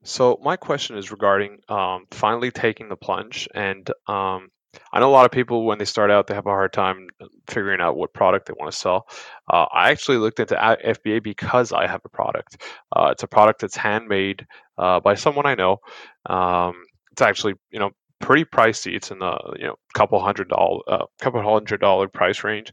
So 0.03 0.39
my 0.41 0.55
question 0.55 0.97
is 0.97 1.12
regarding 1.12 1.60
um, 1.67 2.05
finally 2.12 2.51
taking 2.51 2.88
the 2.88 2.95
plunge, 2.95 3.47
and 3.53 3.89
um, 4.07 4.49
I 4.93 4.99
know 4.99 5.09
a 5.09 5.11
lot 5.11 5.25
of 5.25 5.31
people 5.31 5.65
when 5.65 5.77
they 5.77 5.85
start 5.85 6.11
out 6.11 6.27
they 6.27 6.33
have 6.33 6.45
a 6.45 6.49
hard 6.49 6.73
time 6.73 7.07
figuring 7.49 7.81
out 7.81 7.97
what 7.97 8.13
product 8.13 8.47
they 8.47 8.53
want 8.57 8.71
to 8.71 8.77
sell. 8.77 9.07
Uh, 9.51 9.65
I 9.73 9.91
actually 9.91 10.17
looked 10.17 10.39
into 10.39 10.55
FBA 10.55 11.23
because 11.23 11.71
I 11.71 11.87
have 11.87 12.01
a 12.05 12.09
product. 12.09 12.61
Uh, 12.95 13.09
it's 13.11 13.23
a 13.23 13.27
product 13.27 13.61
that's 13.61 13.75
handmade 13.75 14.45
uh, 14.77 14.99
by 14.99 15.15
someone 15.15 15.45
I 15.45 15.55
know. 15.55 15.77
Um, 16.25 16.75
it's 17.11 17.21
actually 17.21 17.55
you 17.71 17.79
know 17.79 17.91
pretty 18.19 18.45
pricey. 18.45 18.95
It's 18.95 19.11
in 19.11 19.19
the 19.19 19.37
you 19.57 19.67
know 19.67 19.75
couple 19.93 20.19
hundred 20.19 20.49
dollar 20.49 20.79
uh, 20.87 21.05
couple 21.21 21.41
hundred 21.41 21.81
dollar 21.81 22.07
price 22.07 22.43
range, 22.43 22.71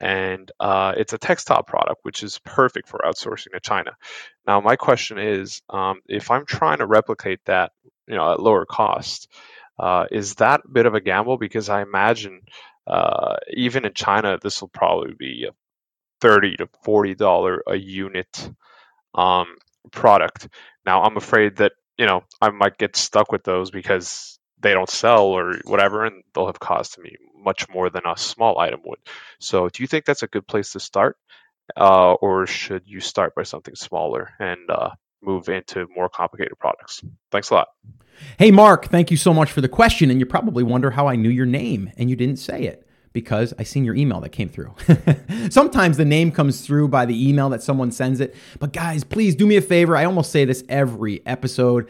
and 0.00 0.50
uh, 0.60 0.94
it's 0.96 1.12
a 1.12 1.18
textile 1.18 1.62
product, 1.62 2.00
which 2.02 2.22
is 2.22 2.40
perfect 2.44 2.88
for 2.88 3.00
outsourcing 3.04 3.52
to 3.52 3.60
China. 3.60 3.92
Now, 4.46 4.60
my 4.60 4.76
question 4.76 5.18
is, 5.18 5.60
um, 5.68 6.00
if 6.08 6.30
I'm 6.30 6.46
trying 6.46 6.78
to 6.78 6.86
replicate 6.86 7.40
that, 7.46 7.72
you 8.08 8.16
know, 8.16 8.32
at 8.32 8.40
lower 8.40 8.64
cost, 8.64 9.28
uh, 9.78 10.06
is 10.10 10.36
that 10.36 10.62
a 10.64 10.68
bit 10.68 10.86
of 10.86 10.94
a 10.94 11.00
gamble? 11.00 11.38
Because 11.38 11.68
I 11.68 11.82
imagine 11.82 12.42
uh, 12.86 13.36
even 13.52 13.84
in 13.84 13.94
China, 13.94 14.38
this 14.42 14.60
will 14.60 14.68
probably 14.68 15.14
be 15.18 15.46
a 15.48 15.52
thirty 16.20 16.56
to 16.56 16.68
forty 16.82 17.14
dollar 17.14 17.62
a 17.66 17.76
unit 17.76 18.50
um, 19.14 19.46
product. 19.92 20.48
Now, 20.84 21.02
I'm 21.02 21.16
afraid 21.16 21.56
that 21.56 21.72
you 21.98 22.06
know 22.06 22.24
I 22.40 22.50
might 22.50 22.78
get 22.78 22.96
stuck 22.96 23.32
with 23.32 23.44
those 23.44 23.70
because 23.70 24.38
they 24.60 24.72
don't 24.72 24.90
sell 24.90 25.26
or 25.26 25.54
whatever, 25.64 26.04
and 26.04 26.22
they'll 26.34 26.46
have 26.46 26.60
cost 26.60 26.98
me 26.98 27.16
much 27.36 27.68
more 27.70 27.88
than 27.90 28.02
a 28.06 28.16
small 28.16 28.58
item 28.58 28.80
would. 28.84 28.98
So, 29.38 29.68
do 29.68 29.82
you 29.82 29.86
think 29.86 30.04
that's 30.04 30.22
a 30.22 30.28
good 30.28 30.46
place 30.46 30.72
to 30.72 30.80
start, 30.80 31.16
uh, 31.76 32.14
or 32.14 32.46
should 32.46 32.82
you 32.86 33.00
start 33.00 33.34
by 33.34 33.44
something 33.44 33.74
smaller 33.74 34.30
and 34.38 34.58
uh, 34.70 34.90
move 35.22 35.48
into 35.48 35.86
more 35.94 36.08
complicated 36.08 36.58
products? 36.58 37.02
Thanks 37.30 37.50
a 37.50 37.54
lot. 37.54 37.68
Hey, 38.38 38.50
Mark, 38.50 38.86
thank 38.86 39.10
you 39.10 39.16
so 39.16 39.32
much 39.32 39.50
for 39.50 39.60
the 39.60 39.68
question. 39.68 40.10
And 40.10 40.20
you 40.20 40.26
probably 40.26 40.62
wonder 40.62 40.90
how 40.90 41.06
I 41.06 41.16
knew 41.16 41.30
your 41.30 41.46
name 41.46 41.90
and 41.96 42.10
you 42.10 42.16
didn't 42.16 42.36
say 42.36 42.62
it 42.64 42.86
because 43.12 43.52
I 43.58 43.64
seen 43.64 43.84
your 43.84 43.94
email 43.94 44.20
that 44.20 44.30
came 44.30 44.48
through. 44.48 44.74
Sometimes 45.50 45.96
the 45.96 46.04
name 46.04 46.30
comes 46.30 46.60
through 46.60 46.88
by 46.88 47.06
the 47.06 47.28
email 47.28 47.48
that 47.50 47.62
someone 47.62 47.90
sends 47.90 48.20
it. 48.20 48.34
But 48.58 48.72
guys, 48.72 49.04
please 49.04 49.34
do 49.34 49.46
me 49.46 49.56
a 49.56 49.62
favor. 49.62 49.96
I 49.96 50.04
almost 50.04 50.30
say 50.30 50.44
this 50.44 50.62
every 50.68 51.24
episode. 51.26 51.88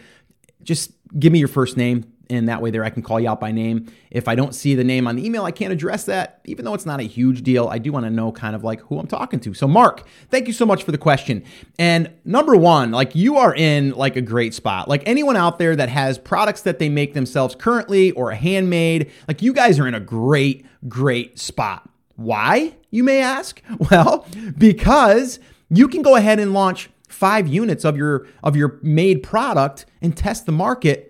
Just 0.63 0.93
give 1.19 1.33
me 1.33 1.39
your 1.39 1.49
first 1.49 1.77
name 1.77 2.11
and 2.31 2.49
that 2.49 2.63
way 2.63 2.71
there 2.71 2.85
I 2.85 2.91
can 2.91 3.03
call 3.03 3.21
you 3.21 3.29
out 3.29 3.41
by 3.41 3.53
name. 3.53 3.93
If 4.11 4.29
I 4.29 4.35
don't 4.35 4.55
see 4.55 4.75
the 4.75 4.85
name 4.85 5.07
on 5.07 5.17
the 5.17 5.27
email, 5.27 5.45
I 5.45 5.51
can't 5.51 5.73
address 5.73 6.05
that. 6.05 6.41
Even 6.45 6.65
though 6.65 6.75
it's 6.75 6.87
not 6.87 7.01
a 7.01 7.05
huge 7.05 7.43
deal, 7.43 7.69
I 7.69 7.79
do 7.79 7.93
want 7.93 8.07
to 8.07 8.11
know 8.11 8.33
kind 8.33 8.55
of 8.55 8.65
like 8.65 8.81
who 8.83 8.99
I'm 8.99 9.07
talking 9.07 9.41
to. 9.41 9.53
So 9.55 9.69
Mark, 9.69 10.07
thank 10.31 10.47
you 10.47 10.53
so 10.53 10.65
much 10.65 10.85
for 10.85 10.93
the 10.93 10.99
question. 10.99 11.45
And 11.79 12.11
number 12.25 12.57
1, 12.57 12.93
like 12.93 13.15
you 13.15 13.37
are 13.37 13.55
in 13.55 13.91
like 13.91 14.17
a 14.17 14.21
great 14.21 14.55
spot. 14.55 14.89
Like 14.89 15.03
anyone 15.07 15.37
out 15.37 15.59
there 15.59 15.77
that 15.77 15.89
has 15.89 16.19
products 16.19 16.63
that 16.63 16.79
they 16.79 16.89
make 16.89 17.15
themselves 17.15 17.55
currently 17.55 18.13
or 18.13 18.31
handmade, 18.31 19.11
like 19.29 19.43
you 19.43 19.53
guys 19.53 19.79
are 19.79 19.87
in 19.87 19.95
a 19.95 20.01
great 20.01 20.65
great 20.89 21.39
spot. 21.39 21.89
Why? 22.17 22.77
You 22.91 23.05
may 23.05 23.21
ask. 23.21 23.61
Well, 23.91 24.27
because 24.57 25.41
you 25.69 25.89
can 25.89 26.03
go 26.03 26.15
ahead 26.17 26.39
and 26.39 26.53
launch 26.53 26.91
5 27.09 27.49
units 27.49 27.85
of 27.85 27.97
your 27.97 28.27
of 28.43 28.57
your 28.57 28.79
made 28.83 29.23
product 29.23 29.87
and 30.01 30.17
test 30.17 30.47
the 30.47 30.53
market 30.53 31.10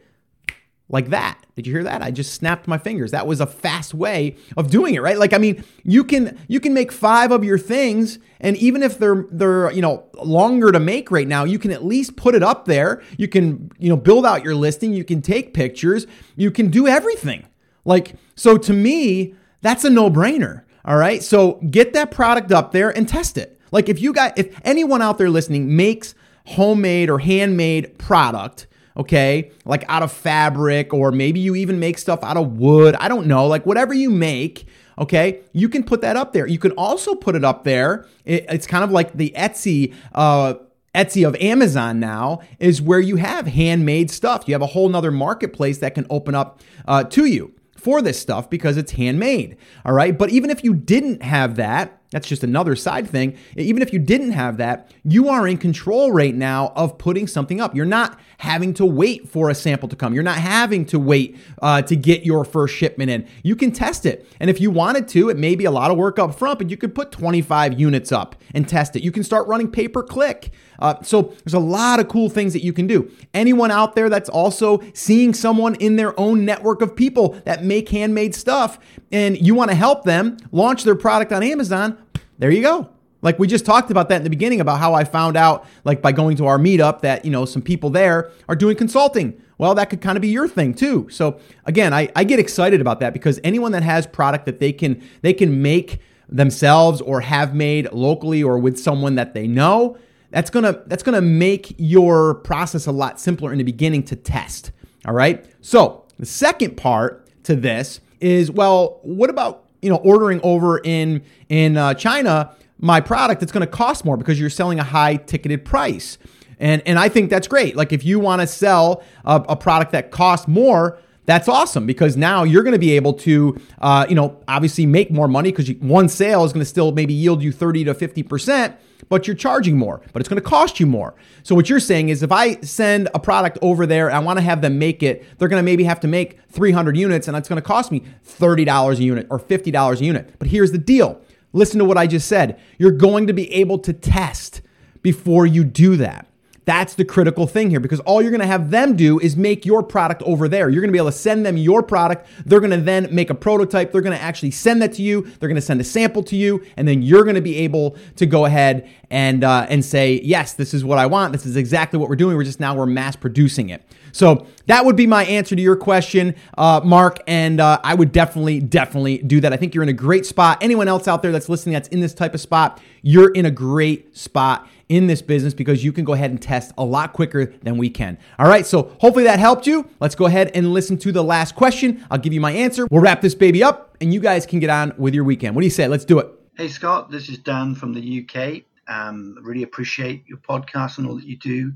like 0.90 1.10
that. 1.10 1.38
Did 1.54 1.66
you 1.66 1.72
hear 1.72 1.84
that? 1.84 2.02
I 2.02 2.10
just 2.10 2.34
snapped 2.34 2.66
my 2.66 2.76
fingers. 2.76 3.12
That 3.12 3.26
was 3.26 3.40
a 3.40 3.46
fast 3.46 3.94
way 3.94 4.36
of 4.56 4.70
doing 4.70 4.94
it, 4.94 5.00
right? 5.00 5.18
Like 5.18 5.32
I 5.32 5.38
mean, 5.38 5.64
you 5.84 6.04
can 6.04 6.38
you 6.48 6.60
can 6.60 6.74
make 6.74 6.92
5 6.92 7.30
of 7.30 7.44
your 7.44 7.58
things 7.58 8.18
and 8.40 8.56
even 8.56 8.82
if 8.82 8.98
they're 8.98 9.24
they're, 9.30 9.70
you 9.72 9.82
know, 9.82 10.04
longer 10.22 10.72
to 10.72 10.80
make 10.80 11.10
right 11.10 11.28
now, 11.28 11.44
you 11.44 11.58
can 11.58 11.70
at 11.70 11.84
least 11.84 12.16
put 12.16 12.34
it 12.34 12.42
up 12.42 12.64
there. 12.64 13.02
You 13.16 13.28
can, 13.28 13.70
you 13.78 13.88
know, 13.88 13.96
build 13.96 14.26
out 14.26 14.44
your 14.44 14.54
listing, 14.54 14.92
you 14.92 15.04
can 15.04 15.22
take 15.22 15.54
pictures, 15.54 16.06
you 16.36 16.50
can 16.50 16.70
do 16.70 16.86
everything. 16.86 17.46
Like 17.84 18.14
so 18.34 18.58
to 18.58 18.72
me, 18.72 19.34
that's 19.62 19.84
a 19.84 19.90
no-brainer. 19.90 20.64
All 20.84 20.96
right? 20.96 21.22
So 21.22 21.54
get 21.70 21.92
that 21.92 22.10
product 22.10 22.50
up 22.50 22.72
there 22.72 22.90
and 22.90 23.08
test 23.08 23.38
it. 23.38 23.60
Like 23.70 23.88
if 23.88 24.00
you 24.00 24.12
got 24.12 24.36
if 24.36 24.58
anyone 24.64 25.02
out 25.02 25.18
there 25.18 25.30
listening 25.30 25.76
makes 25.76 26.14
homemade 26.46 27.08
or 27.10 27.20
handmade 27.20 27.96
product 27.98 28.66
okay? 29.00 29.50
Like 29.64 29.84
out 29.88 30.02
of 30.02 30.12
fabric, 30.12 30.94
or 30.94 31.10
maybe 31.10 31.40
you 31.40 31.54
even 31.56 31.80
make 31.80 31.98
stuff 31.98 32.22
out 32.22 32.36
of 32.36 32.58
wood. 32.58 32.94
I 32.96 33.08
don't 33.08 33.26
know. 33.26 33.46
Like 33.46 33.66
whatever 33.66 33.94
you 33.94 34.10
make, 34.10 34.66
okay, 34.98 35.40
you 35.52 35.68
can 35.68 35.82
put 35.82 36.02
that 36.02 36.16
up 36.16 36.32
there. 36.32 36.46
You 36.46 36.58
can 36.58 36.72
also 36.72 37.14
put 37.14 37.34
it 37.34 37.44
up 37.44 37.64
there. 37.64 38.06
It, 38.24 38.44
it's 38.48 38.66
kind 38.66 38.84
of 38.84 38.90
like 38.90 39.14
the 39.14 39.32
Etsy. 39.36 39.94
Uh, 40.14 40.54
Etsy 40.94 41.26
of 41.26 41.36
Amazon 41.36 42.00
now 42.00 42.40
is 42.58 42.82
where 42.82 42.98
you 43.00 43.16
have 43.16 43.46
handmade 43.46 44.10
stuff. 44.10 44.44
You 44.46 44.54
have 44.54 44.62
a 44.62 44.66
whole 44.66 44.88
nother 44.88 45.12
marketplace 45.12 45.78
that 45.78 45.94
can 45.94 46.04
open 46.10 46.34
up 46.34 46.60
uh, 46.86 47.04
to 47.04 47.26
you 47.26 47.54
for 47.76 48.02
this 48.02 48.18
stuff 48.18 48.50
because 48.50 48.76
it's 48.76 48.92
handmade. 48.92 49.56
All 49.84 49.92
right. 49.92 50.16
But 50.16 50.30
even 50.30 50.50
if 50.50 50.64
you 50.64 50.74
didn't 50.74 51.22
have 51.22 51.56
that, 51.56 51.99
that's 52.10 52.26
just 52.26 52.42
another 52.42 52.74
side 52.74 53.08
thing. 53.08 53.36
Even 53.56 53.82
if 53.82 53.92
you 53.92 53.98
didn't 53.98 54.32
have 54.32 54.56
that, 54.56 54.92
you 55.04 55.28
are 55.28 55.46
in 55.46 55.58
control 55.58 56.10
right 56.10 56.34
now 56.34 56.72
of 56.74 56.98
putting 56.98 57.26
something 57.26 57.60
up. 57.60 57.74
You're 57.74 57.84
not 57.84 58.18
having 58.38 58.74
to 58.74 58.86
wait 58.86 59.28
for 59.28 59.48
a 59.48 59.54
sample 59.54 59.88
to 59.88 59.94
come. 59.94 60.12
You're 60.12 60.22
not 60.24 60.38
having 60.38 60.84
to 60.86 60.98
wait 60.98 61.36
uh, 61.62 61.82
to 61.82 61.94
get 61.94 62.24
your 62.24 62.44
first 62.44 62.74
shipment 62.74 63.10
in. 63.10 63.28
You 63.42 63.54
can 63.54 63.70
test 63.70 64.06
it. 64.06 64.26
And 64.40 64.50
if 64.50 64.60
you 64.60 64.70
wanted 64.70 65.06
to, 65.08 65.28
it 65.28 65.36
may 65.36 65.54
be 65.54 65.66
a 65.66 65.70
lot 65.70 65.90
of 65.90 65.96
work 65.96 66.18
up 66.18 66.34
front, 66.34 66.58
but 66.58 66.70
you 66.70 66.76
could 66.76 66.94
put 66.94 67.12
25 67.12 67.78
units 67.78 68.10
up 68.10 68.34
and 68.54 68.68
test 68.68 68.96
it. 68.96 69.04
You 69.04 69.12
can 69.12 69.22
start 69.22 69.46
running 69.46 69.70
pay 69.70 69.86
per 69.86 70.02
click. 70.02 70.50
Uh, 70.80 70.94
so 71.02 71.34
there's 71.44 71.54
a 71.54 71.58
lot 71.58 72.00
of 72.00 72.08
cool 72.08 72.30
things 72.30 72.54
that 72.54 72.64
you 72.64 72.72
can 72.72 72.86
do. 72.86 73.10
Anyone 73.34 73.70
out 73.70 73.94
there 73.94 74.08
that's 74.08 74.30
also 74.30 74.80
seeing 74.94 75.34
someone 75.34 75.74
in 75.76 75.96
their 75.96 76.18
own 76.18 76.44
network 76.44 76.80
of 76.80 76.96
people 76.96 77.40
that 77.44 77.62
make 77.62 77.90
handmade 77.90 78.34
stuff 78.34 78.78
and 79.12 79.38
you 79.44 79.54
want 79.54 79.70
to 79.70 79.76
help 79.76 80.04
them 80.04 80.38
launch 80.52 80.84
their 80.84 80.94
product 80.94 81.32
on 81.32 81.42
Amazon, 81.42 81.98
there 82.40 82.50
you 82.50 82.62
go. 82.62 82.88
Like 83.22 83.38
we 83.38 83.46
just 83.46 83.66
talked 83.66 83.90
about 83.90 84.08
that 84.08 84.16
in 84.16 84.24
the 84.24 84.30
beginning 84.30 84.60
about 84.60 84.80
how 84.80 84.94
I 84.94 85.04
found 85.04 85.36
out, 85.36 85.66
like 85.84 86.00
by 86.00 86.10
going 86.10 86.36
to 86.38 86.46
our 86.46 86.58
meetup, 86.58 87.02
that 87.02 87.24
you 87.24 87.30
know 87.30 87.44
some 87.44 87.62
people 87.62 87.90
there 87.90 88.30
are 88.48 88.56
doing 88.56 88.76
consulting. 88.76 89.40
Well, 89.58 89.74
that 89.74 89.90
could 89.90 90.00
kind 90.00 90.16
of 90.16 90.22
be 90.22 90.28
your 90.28 90.48
thing 90.48 90.72
too. 90.72 91.06
So 91.10 91.38
again, 91.66 91.92
I, 91.92 92.08
I 92.16 92.24
get 92.24 92.38
excited 92.38 92.80
about 92.80 93.00
that 93.00 93.12
because 93.12 93.38
anyone 93.44 93.72
that 93.72 93.82
has 93.82 94.06
product 94.06 94.46
that 94.46 94.58
they 94.58 94.72
can 94.72 95.02
they 95.20 95.34
can 95.34 95.60
make 95.60 96.00
themselves 96.30 97.02
or 97.02 97.20
have 97.20 97.54
made 97.54 97.92
locally 97.92 98.42
or 98.42 98.58
with 98.58 98.78
someone 98.78 99.16
that 99.16 99.34
they 99.34 99.46
know, 99.46 99.98
that's 100.30 100.48
gonna 100.48 100.82
that's 100.86 101.02
gonna 101.02 101.20
make 101.20 101.74
your 101.76 102.36
process 102.36 102.86
a 102.86 102.92
lot 102.92 103.20
simpler 103.20 103.52
in 103.52 103.58
the 103.58 103.64
beginning 103.64 104.02
to 104.04 104.16
test. 104.16 104.72
All 105.04 105.12
right. 105.12 105.44
So 105.60 106.06
the 106.18 106.26
second 106.26 106.78
part 106.78 107.28
to 107.44 107.54
this 107.54 108.00
is 108.18 108.50
well, 108.50 109.00
what 109.02 109.28
about 109.28 109.66
you 109.82 109.90
know 109.90 109.96
ordering 109.96 110.40
over 110.42 110.80
in 110.82 111.22
in 111.48 111.76
uh, 111.76 111.94
China 111.94 112.54
my 112.80 113.00
product 113.00 113.42
it's 113.42 113.52
going 113.52 113.66
to 113.66 113.70
cost 113.70 114.04
more 114.04 114.16
because 114.16 114.40
you're 114.40 114.50
selling 114.50 114.80
a 114.80 114.84
high 114.84 115.16
ticketed 115.16 115.64
price. 115.64 116.18
And 116.58 116.82
and 116.86 116.98
I 116.98 117.08
think 117.08 117.30
that's 117.30 117.48
great. 117.48 117.76
Like 117.76 117.92
if 117.92 118.04
you 118.04 118.18
want 118.18 118.40
to 118.40 118.46
sell 118.46 119.02
a, 119.24 119.36
a, 119.48 119.56
product 119.56 119.92
that 119.92 120.10
costs 120.10 120.48
more 120.48 120.98
that's 121.26 121.48
awesome 121.48 121.86
because 121.86 122.16
now 122.16 122.42
you're 122.42 122.62
going 122.62 122.72
to 122.74 122.78
be 122.78 122.92
able 122.92 123.14
to 123.14 123.56
uh, 123.80 124.06
you 124.08 124.14
know 124.14 124.42
obviously 124.48 124.84
make 124.86 125.10
more 125.10 125.28
money 125.28 125.52
because 125.52 125.70
one 125.76 126.08
sale 126.08 126.44
is 126.44 126.52
going 126.52 126.62
to 126.62 126.68
still 126.68 126.92
maybe 126.92 127.14
yield 127.14 127.42
you 127.42 127.52
30 127.52 127.84
to 127.84 127.94
50 127.94 128.22
percent 128.24 128.76
but 129.10 129.26
you're 129.26 129.36
charging 129.36 129.76
more, 129.76 130.00
but 130.14 130.20
it's 130.20 130.28
going 130.28 130.40
to 130.40 130.48
cost 130.48 130.80
you 130.80 130.86
more. 130.86 131.14
So 131.42 131.54
what 131.54 131.68
you're 131.68 131.80
saying 131.80 132.08
is 132.08 132.22
if 132.22 132.32
I 132.32 132.58
send 132.60 133.10
a 133.12 133.18
product 133.18 133.58
over 133.60 133.84
there 133.84 134.06
and 134.08 134.16
I 134.16 134.20
want 134.20 134.38
to 134.38 134.42
have 134.42 134.62
them 134.62 134.78
make 134.78 135.02
it, 135.02 135.26
they're 135.36 135.48
going 135.48 135.60
to 135.60 135.64
maybe 135.64 135.84
have 135.84 136.00
to 136.00 136.08
make 136.08 136.38
300 136.48 136.96
units 136.96 137.28
and 137.28 137.36
it's 137.36 137.48
going 137.48 137.60
to 137.60 137.66
cost 137.66 137.92
me 137.92 138.04
$30 138.26 138.98
a 138.98 139.02
unit 139.02 139.26
or 139.28 139.38
$50 139.38 140.00
a 140.00 140.04
unit. 140.04 140.34
But 140.38 140.48
here's 140.48 140.72
the 140.72 140.78
deal. 140.78 141.20
Listen 141.52 141.80
to 141.80 141.84
what 141.84 141.98
I 141.98 142.06
just 142.06 142.28
said. 142.28 142.58
You're 142.78 142.92
going 142.92 143.26
to 143.26 143.32
be 143.32 143.52
able 143.52 143.78
to 143.80 143.92
test 143.92 144.62
before 145.02 145.44
you 145.44 145.64
do 145.64 145.96
that. 145.96 146.26
That's 146.70 146.94
the 146.94 147.04
critical 147.04 147.48
thing 147.48 147.68
here 147.70 147.80
because 147.80 147.98
all 147.98 148.22
you're 148.22 148.30
going 148.30 148.42
to 148.42 148.46
have 148.46 148.70
them 148.70 148.94
do 148.94 149.18
is 149.18 149.36
make 149.36 149.66
your 149.66 149.82
product 149.82 150.22
over 150.22 150.46
there. 150.46 150.70
You're 150.70 150.80
going 150.80 150.90
to 150.90 150.92
be 150.92 150.98
able 150.98 151.10
to 151.10 151.18
send 151.18 151.44
them 151.44 151.56
your 151.56 151.82
product. 151.82 152.28
They're 152.46 152.60
going 152.60 152.70
to 152.70 152.76
then 152.76 153.08
make 153.10 153.28
a 153.28 153.34
prototype. 153.34 153.90
They're 153.90 154.00
going 154.00 154.16
to 154.16 154.22
actually 154.22 154.52
send 154.52 154.80
that 154.80 154.92
to 154.92 155.02
you. 155.02 155.22
They're 155.22 155.48
going 155.48 155.56
to 155.56 155.60
send 155.60 155.80
a 155.80 155.84
sample 155.84 156.22
to 156.22 156.36
you, 156.36 156.64
and 156.76 156.86
then 156.86 157.02
you're 157.02 157.24
going 157.24 157.34
to 157.34 157.40
be 157.40 157.56
able 157.56 157.96
to 158.14 158.24
go 158.24 158.44
ahead 158.44 158.88
and 159.10 159.42
uh, 159.42 159.66
and 159.68 159.84
say, 159.84 160.20
yes, 160.22 160.52
this 160.52 160.72
is 160.72 160.84
what 160.84 160.96
I 160.96 161.06
want. 161.06 161.32
This 161.32 161.44
is 161.44 161.56
exactly 161.56 161.98
what 161.98 162.08
we're 162.08 162.14
doing. 162.14 162.36
We're 162.36 162.44
just 162.44 162.60
now 162.60 162.76
we're 162.76 162.86
mass 162.86 163.16
producing 163.16 163.70
it. 163.70 163.84
So 164.12 164.46
that 164.70 164.84
would 164.84 164.96
be 164.96 165.06
my 165.06 165.24
answer 165.24 165.56
to 165.56 165.62
your 165.62 165.76
question, 165.76 166.34
uh, 166.56 166.80
Mark. 166.84 167.18
And 167.26 167.60
uh, 167.60 167.80
I 167.82 167.94
would 167.94 168.12
definitely, 168.12 168.60
definitely 168.60 169.18
do 169.18 169.40
that. 169.40 169.52
I 169.52 169.56
think 169.56 169.74
you're 169.74 169.82
in 169.82 169.88
a 169.88 169.94
great 169.94 170.24
spot. 170.26 170.58
Anyone 170.62 170.86
else 170.88 171.08
out 171.08 171.22
there 171.22 171.32
that's 171.32 171.48
listening 171.48 171.72
that's 171.72 171.88
in 171.88 172.00
this 172.00 172.14
type 172.14 172.34
of 172.34 172.40
spot, 172.40 172.80
you're 173.02 173.30
in 173.30 173.46
a 173.46 173.50
great 173.50 174.16
spot 174.16 174.68
in 174.88 175.06
this 175.06 175.22
business 175.22 175.54
because 175.54 175.84
you 175.84 175.92
can 175.92 176.04
go 176.04 176.12
ahead 176.12 176.30
and 176.30 176.40
test 176.40 176.72
a 176.76 176.84
lot 176.84 177.12
quicker 177.12 177.46
than 177.62 177.78
we 177.78 177.90
can. 177.90 178.18
All 178.38 178.48
right, 178.48 178.66
so 178.66 178.94
hopefully 179.00 179.24
that 179.24 179.38
helped 179.38 179.66
you. 179.66 179.88
Let's 180.00 180.14
go 180.14 180.26
ahead 180.26 180.50
and 180.54 180.72
listen 180.72 180.98
to 180.98 181.12
the 181.12 181.22
last 181.22 181.54
question. 181.54 182.04
I'll 182.10 182.18
give 182.18 182.32
you 182.32 182.40
my 182.40 182.52
answer. 182.52 182.86
We'll 182.90 183.02
wrap 183.02 183.20
this 183.20 183.34
baby 183.34 183.62
up 183.62 183.96
and 184.00 184.12
you 184.12 184.20
guys 184.20 184.46
can 184.46 184.60
get 184.60 184.70
on 184.70 184.92
with 184.98 185.14
your 185.14 185.24
weekend. 185.24 185.54
What 185.54 185.62
do 185.62 185.66
you 185.66 185.70
say? 185.70 185.88
Let's 185.88 186.04
do 186.04 186.18
it. 186.18 186.28
Hey, 186.56 186.68
Scott, 186.68 187.10
this 187.10 187.28
is 187.28 187.38
Dan 187.38 187.74
from 187.74 187.92
the 187.92 188.24
UK. 188.28 188.62
Um, 188.86 189.36
really 189.42 189.62
appreciate 189.62 190.24
your 190.26 190.38
podcast 190.38 190.98
and 190.98 191.06
all 191.06 191.14
that 191.14 191.24
you 191.24 191.36
do, 191.36 191.72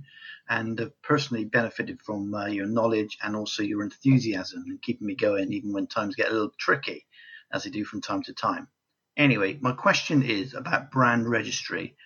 and 0.49 0.79
have 0.79 1.03
personally 1.03 1.45
benefited 1.45 2.01
from 2.03 2.35
uh, 2.35 2.47
your 2.47 2.67
knowledge 2.67 3.19
and 3.23 3.35
also 3.35 3.63
your 3.63 3.83
enthusiasm 3.83 4.65
and 4.67 4.83
keeping 4.83 5.07
me 5.07 5.15
going 5.15 5.53
even 5.53 5.73
when 5.73 5.87
times 5.87 6.17
get 6.17 6.31
a 6.31 6.33
little 6.33 6.53
tricky, 6.59 7.07
as 7.53 7.65
they 7.65 7.71
do 7.71 7.85
from 7.85 8.01
time 8.01 8.23
to 8.23 8.33
time. 8.33 8.69
Anyway, 9.17 9.59
my 9.61 9.73
question 9.73 10.23
is 10.23 10.55
about 10.55 10.91
brand 10.91 11.29
registry 11.29 11.97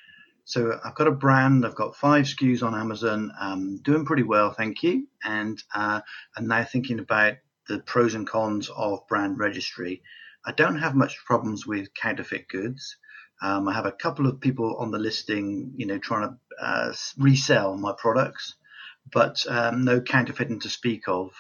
so 0.49 0.81
I've 0.83 0.95
got 0.95 1.09
a 1.09 1.13
brand. 1.13 1.67
I've 1.67 1.75
got 1.75 1.95
five 1.95 2.25
SKUs 2.25 2.63
on 2.63 2.75
Amazon. 2.75 3.31
Um, 3.39 3.77
doing 3.83 4.07
pretty 4.07 4.23
well, 4.23 4.51
thank 4.51 4.83
you. 4.83 5.07
And 5.23 5.63
uh, 5.75 6.01
I'm 6.35 6.47
now 6.47 6.65
thinking 6.65 7.01
about 7.01 7.35
the 7.69 7.81
pros 7.81 8.15
and 8.15 8.27
cons 8.27 8.71
of 8.75 9.07
brand 9.09 9.39
registry. 9.39 10.03
I 10.47 10.53
don't 10.53 10.79
have 10.79 10.95
much 10.95 11.23
problems 11.27 11.67
with 11.67 11.93
counterfeit 11.93 12.49
goods. 12.49 12.97
Um, 13.41 13.69
I 13.69 13.75
have 13.75 13.87
a 13.87 13.93
couple 13.93 14.27
of 14.27 14.41
people 14.41 14.77
on 14.77 14.91
the 14.91 14.99
listing, 14.99 15.73
you 15.77 15.87
know, 15.87 15.99
trying 15.99 16.29
to 16.29 16.65
uh, 16.65 16.93
resell 17.17 17.77
my 17.77 17.93
products, 17.97 18.55
but 19.13 19.45
um, 19.49 19.85
no 19.85 20.01
counterfeiting 20.01 20.61
to 20.61 20.69
speak 20.69 21.09
of. 21.09 21.33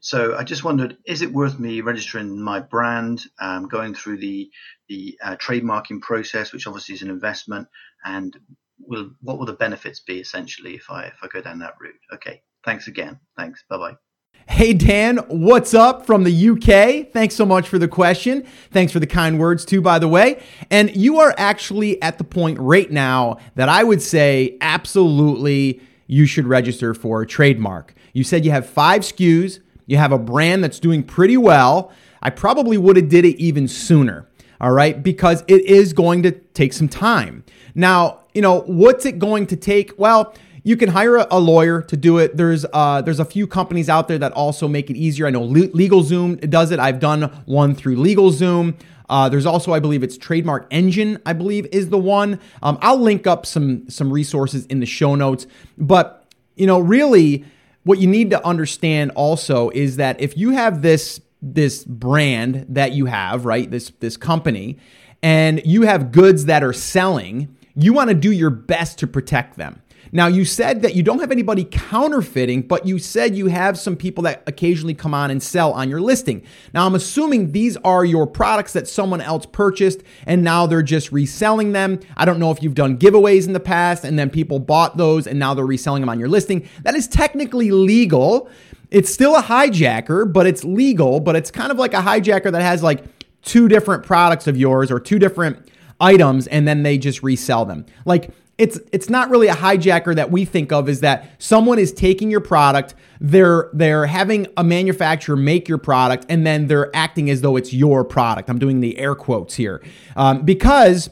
So 0.00 0.36
I 0.36 0.42
just 0.42 0.64
wondered, 0.64 0.98
is 1.06 1.22
it 1.22 1.32
worth 1.32 1.58
me 1.58 1.80
registering 1.80 2.40
my 2.40 2.58
brand, 2.60 3.22
um, 3.40 3.68
going 3.68 3.94
through 3.94 4.18
the 4.18 4.50
the 4.88 5.18
uh, 5.22 5.36
trademarking 5.36 6.00
process, 6.00 6.52
which 6.52 6.66
obviously 6.66 6.96
is 6.96 7.02
an 7.02 7.10
investment, 7.10 7.68
and 8.04 8.36
will 8.80 9.12
what 9.20 9.38
will 9.38 9.46
the 9.46 9.52
benefits 9.52 10.00
be 10.00 10.18
essentially 10.18 10.74
if 10.74 10.90
I 10.90 11.04
if 11.04 11.18
I 11.22 11.28
go 11.28 11.40
down 11.40 11.60
that 11.60 11.74
route? 11.80 12.00
Okay, 12.14 12.42
thanks 12.64 12.88
again. 12.88 13.20
Thanks. 13.36 13.64
Bye 13.68 13.78
bye. 13.78 14.11
Hey 14.48 14.74
Dan, 14.74 15.18
what's 15.28 15.72
up 15.72 16.04
from 16.04 16.24
the 16.24 16.48
UK? 16.50 17.12
Thanks 17.12 17.34
so 17.34 17.46
much 17.46 17.68
for 17.68 17.78
the 17.78 17.88
question. 17.88 18.44
Thanks 18.70 18.92
for 18.92 19.00
the 19.00 19.06
kind 19.06 19.38
words 19.38 19.64
too, 19.64 19.80
by 19.80 19.98
the 19.98 20.08
way. 20.08 20.42
And 20.70 20.94
you 20.94 21.18
are 21.18 21.34
actually 21.38 22.00
at 22.02 22.18
the 22.18 22.24
point 22.24 22.58
right 22.58 22.90
now 22.90 23.38
that 23.54 23.68
I 23.68 23.84
would 23.84 24.02
say 24.02 24.58
absolutely 24.60 25.80
you 26.06 26.26
should 26.26 26.46
register 26.46 26.92
for 26.92 27.22
a 27.22 27.26
trademark. 27.26 27.94
You 28.12 28.24
said 28.24 28.44
you 28.44 28.50
have 28.50 28.68
five 28.68 29.02
SKUs 29.02 29.60
you 29.86 29.96
have 29.96 30.12
a 30.12 30.18
brand 30.18 30.62
that's 30.62 30.78
doing 30.78 31.02
pretty 31.02 31.36
well, 31.36 31.92
I 32.22 32.30
probably 32.30 32.78
would 32.78 32.96
have 32.96 33.08
did 33.08 33.24
it 33.24 33.36
even 33.36 33.68
sooner. 33.68 34.28
All 34.60 34.70
right, 34.70 35.02
because 35.02 35.42
it 35.48 35.64
is 35.64 35.92
going 35.92 36.22
to 36.22 36.30
take 36.30 36.72
some 36.72 36.88
time. 36.88 37.44
Now, 37.74 38.20
you 38.32 38.40
know, 38.40 38.60
what's 38.60 39.04
it 39.04 39.18
going 39.18 39.48
to 39.48 39.56
take? 39.56 39.92
Well, 39.98 40.34
you 40.64 40.76
can 40.76 40.90
hire 40.90 41.16
a, 41.16 41.38
lawyer 41.38 41.82
to 41.82 41.96
do 41.96 42.18
it. 42.18 42.36
There's 42.36 42.64
uh, 42.72 43.02
there's 43.02 43.18
a 43.18 43.24
few 43.24 43.46
companies 43.46 43.88
out 43.88 44.08
there 44.08 44.18
that 44.18 44.32
also 44.32 44.68
make 44.68 44.90
it 44.90 44.96
easier. 44.96 45.26
I 45.26 45.30
know 45.30 45.46
LegalZoom 45.46 46.48
does 46.48 46.70
it. 46.70 46.78
I've 46.78 47.00
done 47.00 47.22
one 47.46 47.74
through 47.74 47.96
LegalZoom. 47.96 48.76
Uh, 49.08 49.28
there's 49.28 49.44
also, 49.44 49.72
I 49.72 49.80
believe, 49.80 50.02
it's 50.02 50.16
Trademark 50.16 50.66
Engine. 50.70 51.20
I 51.26 51.32
believe 51.32 51.66
is 51.66 51.90
the 51.90 51.98
one. 51.98 52.40
Um, 52.62 52.78
I'll 52.80 52.98
link 52.98 53.26
up 53.26 53.44
some 53.44 53.88
some 53.88 54.12
resources 54.12 54.64
in 54.66 54.80
the 54.80 54.86
show 54.86 55.14
notes. 55.14 55.46
But 55.76 56.24
you 56.54 56.66
know, 56.66 56.78
really, 56.78 57.44
what 57.82 57.98
you 57.98 58.06
need 58.06 58.30
to 58.30 58.46
understand 58.46 59.10
also 59.16 59.70
is 59.70 59.96
that 59.96 60.20
if 60.20 60.36
you 60.36 60.50
have 60.50 60.82
this 60.82 61.20
this 61.42 61.84
brand 61.84 62.66
that 62.68 62.92
you 62.92 63.06
have, 63.06 63.44
right? 63.44 63.68
This 63.68 63.90
this 63.98 64.16
company 64.16 64.78
and 65.22 65.60
you 65.64 65.82
have 65.82 66.12
goods 66.12 66.46
that 66.46 66.62
are 66.62 66.72
selling, 66.72 67.56
you 67.74 67.92
want 67.92 68.08
to 68.08 68.14
do 68.14 68.30
your 68.30 68.50
best 68.50 68.98
to 69.00 69.06
protect 69.06 69.56
them. 69.56 69.81
Now, 70.10 70.26
you 70.26 70.44
said 70.44 70.82
that 70.82 70.94
you 70.94 71.02
don't 71.02 71.20
have 71.20 71.30
anybody 71.30 71.64
counterfeiting, 71.64 72.62
but 72.62 72.86
you 72.86 72.98
said 72.98 73.36
you 73.36 73.46
have 73.46 73.78
some 73.78 73.96
people 73.96 74.24
that 74.24 74.42
occasionally 74.46 74.94
come 74.94 75.14
on 75.14 75.30
and 75.30 75.42
sell 75.42 75.72
on 75.72 75.88
your 75.88 76.00
listing. 76.00 76.42
Now, 76.74 76.86
I'm 76.86 76.94
assuming 76.94 77.52
these 77.52 77.76
are 77.78 78.04
your 78.04 78.26
products 78.26 78.72
that 78.72 78.88
someone 78.88 79.20
else 79.20 79.46
purchased 79.46 80.02
and 80.26 80.42
now 80.42 80.66
they're 80.66 80.82
just 80.82 81.12
reselling 81.12 81.72
them. 81.72 82.00
I 82.16 82.24
don't 82.24 82.38
know 82.38 82.50
if 82.50 82.62
you've 82.62 82.74
done 82.74 82.98
giveaways 82.98 83.46
in 83.46 83.52
the 83.52 83.60
past 83.60 84.04
and 84.04 84.18
then 84.18 84.28
people 84.28 84.58
bought 84.58 84.96
those 84.96 85.26
and 85.26 85.38
now 85.38 85.54
they're 85.54 85.64
reselling 85.64 86.02
them 86.02 86.08
on 86.08 86.18
your 86.18 86.28
listing. 86.28 86.68
That 86.82 86.94
is 86.94 87.06
technically 87.06 87.70
legal. 87.70 88.50
It's 88.90 89.12
still 89.12 89.36
a 89.36 89.42
hijacker, 89.42 90.30
but 90.30 90.46
it's 90.46 90.64
legal, 90.64 91.20
but 91.20 91.36
it's 91.36 91.50
kind 91.50 91.70
of 91.70 91.78
like 91.78 91.94
a 91.94 92.02
hijacker 92.02 92.52
that 92.52 92.62
has 92.62 92.82
like 92.82 93.04
two 93.42 93.68
different 93.68 94.04
products 94.04 94.46
of 94.46 94.56
yours 94.56 94.90
or 94.90 95.00
two 95.00 95.18
different 95.18 95.68
items 96.00 96.46
and 96.48 96.66
then 96.66 96.82
they 96.82 96.98
just 96.98 97.22
resell 97.22 97.64
them. 97.64 97.86
Like 98.04 98.30
it's 98.62 98.78
it's 98.92 99.10
not 99.10 99.28
really 99.28 99.48
a 99.48 99.54
hijacker 99.54 100.14
that 100.14 100.30
we 100.30 100.44
think 100.44 100.70
of 100.70 100.88
is 100.88 101.00
that 101.00 101.28
someone 101.38 101.80
is 101.80 101.92
taking 101.92 102.30
your 102.30 102.40
product 102.40 102.94
they're 103.20 103.68
they're 103.72 104.06
having 104.06 104.46
a 104.56 104.62
manufacturer 104.62 105.34
make 105.34 105.68
your 105.68 105.78
product 105.78 106.24
and 106.28 106.46
then 106.46 106.68
they're 106.68 106.94
acting 106.94 107.28
as 107.28 107.40
though 107.40 107.56
it's 107.56 107.72
your 107.72 108.04
product. 108.04 108.48
I'm 108.48 108.60
doing 108.60 108.78
the 108.78 108.98
air 108.98 109.16
quotes 109.16 109.56
here. 109.56 109.82
Um, 110.14 110.44
because 110.44 111.10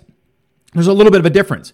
there's 0.75 0.87
a 0.87 0.93
little 0.93 1.11
bit 1.11 1.19
of 1.19 1.27
a 1.27 1.31
difference. 1.31 1.73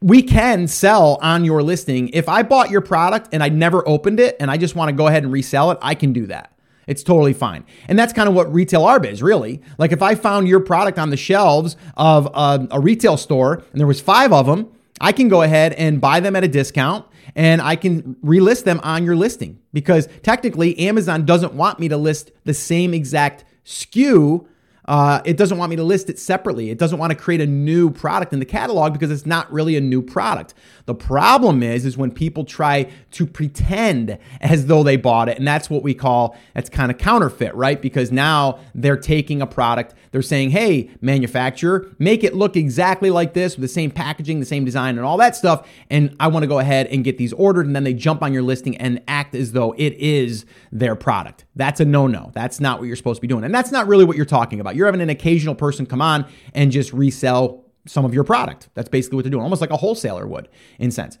We 0.00 0.22
can 0.22 0.68
sell 0.68 1.18
on 1.20 1.44
your 1.44 1.60
listing. 1.60 2.08
If 2.10 2.28
i 2.28 2.44
bought 2.44 2.70
your 2.70 2.80
product 2.80 3.30
and 3.32 3.42
i 3.42 3.48
never 3.48 3.86
opened 3.88 4.20
it 4.20 4.36
and 4.38 4.48
i 4.48 4.56
just 4.56 4.76
want 4.76 4.90
to 4.90 4.92
go 4.92 5.08
ahead 5.08 5.24
and 5.24 5.32
resell 5.32 5.72
it 5.72 5.78
i 5.82 5.96
can 5.96 6.12
do 6.12 6.26
that. 6.26 6.56
It's 6.86 7.02
totally 7.02 7.34
fine. 7.34 7.64
And 7.88 7.98
that's 7.98 8.12
kind 8.12 8.28
of 8.28 8.34
what 8.36 8.52
retail 8.52 8.82
arb 8.82 9.04
is, 9.06 9.22
really. 9.22 9.60
Like 9.78 9.90
if 9.90 10.02
I 10.02 10.14
found 10.14 10.46
your 10.46 10.60
product 10.60 10.98
on 10.98 11.10
the 11.10 11.16
shelves 11.16 11.76
of 11.96 12.26
a, 12.26 12.68
a 12.72 12.80
retail 12.80 13.16
store 13.16 13.62
and 13.72 13.80
there 13.80 13.86
was 13.86 14.00
five 14.00 14.32
of 14.32 14.46
them, 14.46 14.72
I 15.00 15.12
can 15.12 15.28
go 15.28 15.42
ahead 15.42 15.72
and 15.74 16.00
buy 16.00 16.20
them 16.20 16.36
at 16.36 16.44
a 16.44 16.48
discount 16.48 17.06
and 17.34 17.62
I 17.62 17.76
can 17.76 18.16
relist 18.24 18.64
them 18.64 18.80
on 18.82 19.04
your 19.04 19.16
listing 19.16 19.58
because 19.72 20.08
technically 20.22 20.78
Amazon 20.78 21.24
doesn't 21.24 21.54
want 21.54 21.78
me 21.78 21.88
to 21.88 21.96
list 21.96 22.32
the 22.44 22.54
same 22.54 22.92
exact 22.92 23.44
SKU 23.64 24.46
uh, 24.90 25.22
it 25.24 25.36
doesn't 25.36 25.56
want 25.56 25.70
me 25.70 25.76
to 25.76 25.84
list 25.84 26.10
it 26.10 26.18
separately. 26.18 26.68
It 26.68 26.76
doesn't 26.76 26.98
want 26.98 27.12
to 27.12 27.16
create 27.16 27.40
a 27.40 27.46
new 27.46 27.90
product 27.90 28.32
in 28.32 28.40
the 28.40 28.44
catalog 28.44 28.92
because 28.92 29.12
it's 29.12 29.24
not 29.24 29.50
really 29.52 29.76
a 29.76 29.80
new 29.80 30.02
product. 30.02 30.52
The 30.86 30.96
problem 30.96 31.62
is, 31.62 31.86
is 31.86 31.96
when 31.96 32.10
people 32.10 32.44
try 32.44 32.90
to 33.12 33.24
pretend 33.24 34.18
as 34.40 34.66
though 34.66 34.82
they 34.82 34.96
bought 34.96 35.28
it, 35.28 35.38
and 35.38 35.46
that's 35.46 35.70
what 35.70 35.84
we 35.84 35.94
call 35.94 36.36
that's 36.54 36.68
kind 36.68 36.90
of 36.90 36.98
counterfeit, 36.98 37.54
right? 37.54 37.80
Because 37.80 38.10
now 38.10 38.58
they're 38.74 38.96
taking 38.96 39.40
a 39.40 39.46
product, 39.46 39.94
they're 40.12 40.22
saying, 40.22 40.50
"Hey, 40.50 40.90
manufacturer, 41.00 41.86
make 41.98 42.24
it 42.24 42.34
look 42.34 42.56
exactly 42.56 43.10
like 43.10 43.34
this 43.34 43.56
with 43.56 43.62
the 43.62 43.68
same 43.68 43.90
packaging, 43.90 44.40
the 44.40 44.46
same 44.46 44.64
design, 44.64 44.96
and 44.96 45.06
all 45.06 45.16
that 45.18 45.36
stuff," 45.36 45.66
and 45.88 46.14
I 46.18 46.28
want 46.28 46.42
to 46.42 46.46
go 46.46 46.58
ahead 46.58 46.86
and 46.88 47.04
get 47.04 47.18
these 47.18 47.32
ordered, 47.32 47.66
and 47.66 47.76
then 47.76 47.84
they 47.84 47.94
jump 47.94 48.22
on 48.22 48.32
your 48.32 48.42
listing 48.42 48.76
and 48.76 49.00
act 49.08 49.34
as 49.34 49.52
though 49.52 49.74
it 49.78 49.94
is 49.94 50.44
their 50.72 50.96
product. 50.96 51.44
That's 51.56 51.80
a 51.80 51.84
no-no. 51.84 52.30
That's 52.34 52.60
not 52.60 52.78
what 52.78 52.86
you're 52.86 52.96
supposed 52.96 53.18
to 53.18 53.22
be 53.22 53.28
doing, 53.28 53.44
and 53.44 53.54
that's 53.54 53.70
not 53.70 53.86
really 53.86 54.04
what 54.04 54.16
you're 54.16 54.26
talking 54.26 54.60
about. 54.60 54.76
You're 54.76 54.86
having 54.86 55.00
an 55.00 55.10
occasional 55.10 55.54
person 55.54 55.86
come 55.86 56.02
on 56.02 56.26
and 56.54 56.72
just 56.72 56.92
resell 56.92 57.64
some 57.86 58.04
of 58.04 58.12
your 58.12 58.24
product. 58.24 58.68
That's 58.74 58.88
basically 58.88 59.16
what 59.16 59.24
they're 59.24 59.30
doing, 59.30 59.42
almost 59.42 59.60
like 59.60 59.70
a 59.70 59.76
wholesaler 59.76 60.26
would, 60.26 60.48
in 60.78 60.90
sense. 60.90 61.18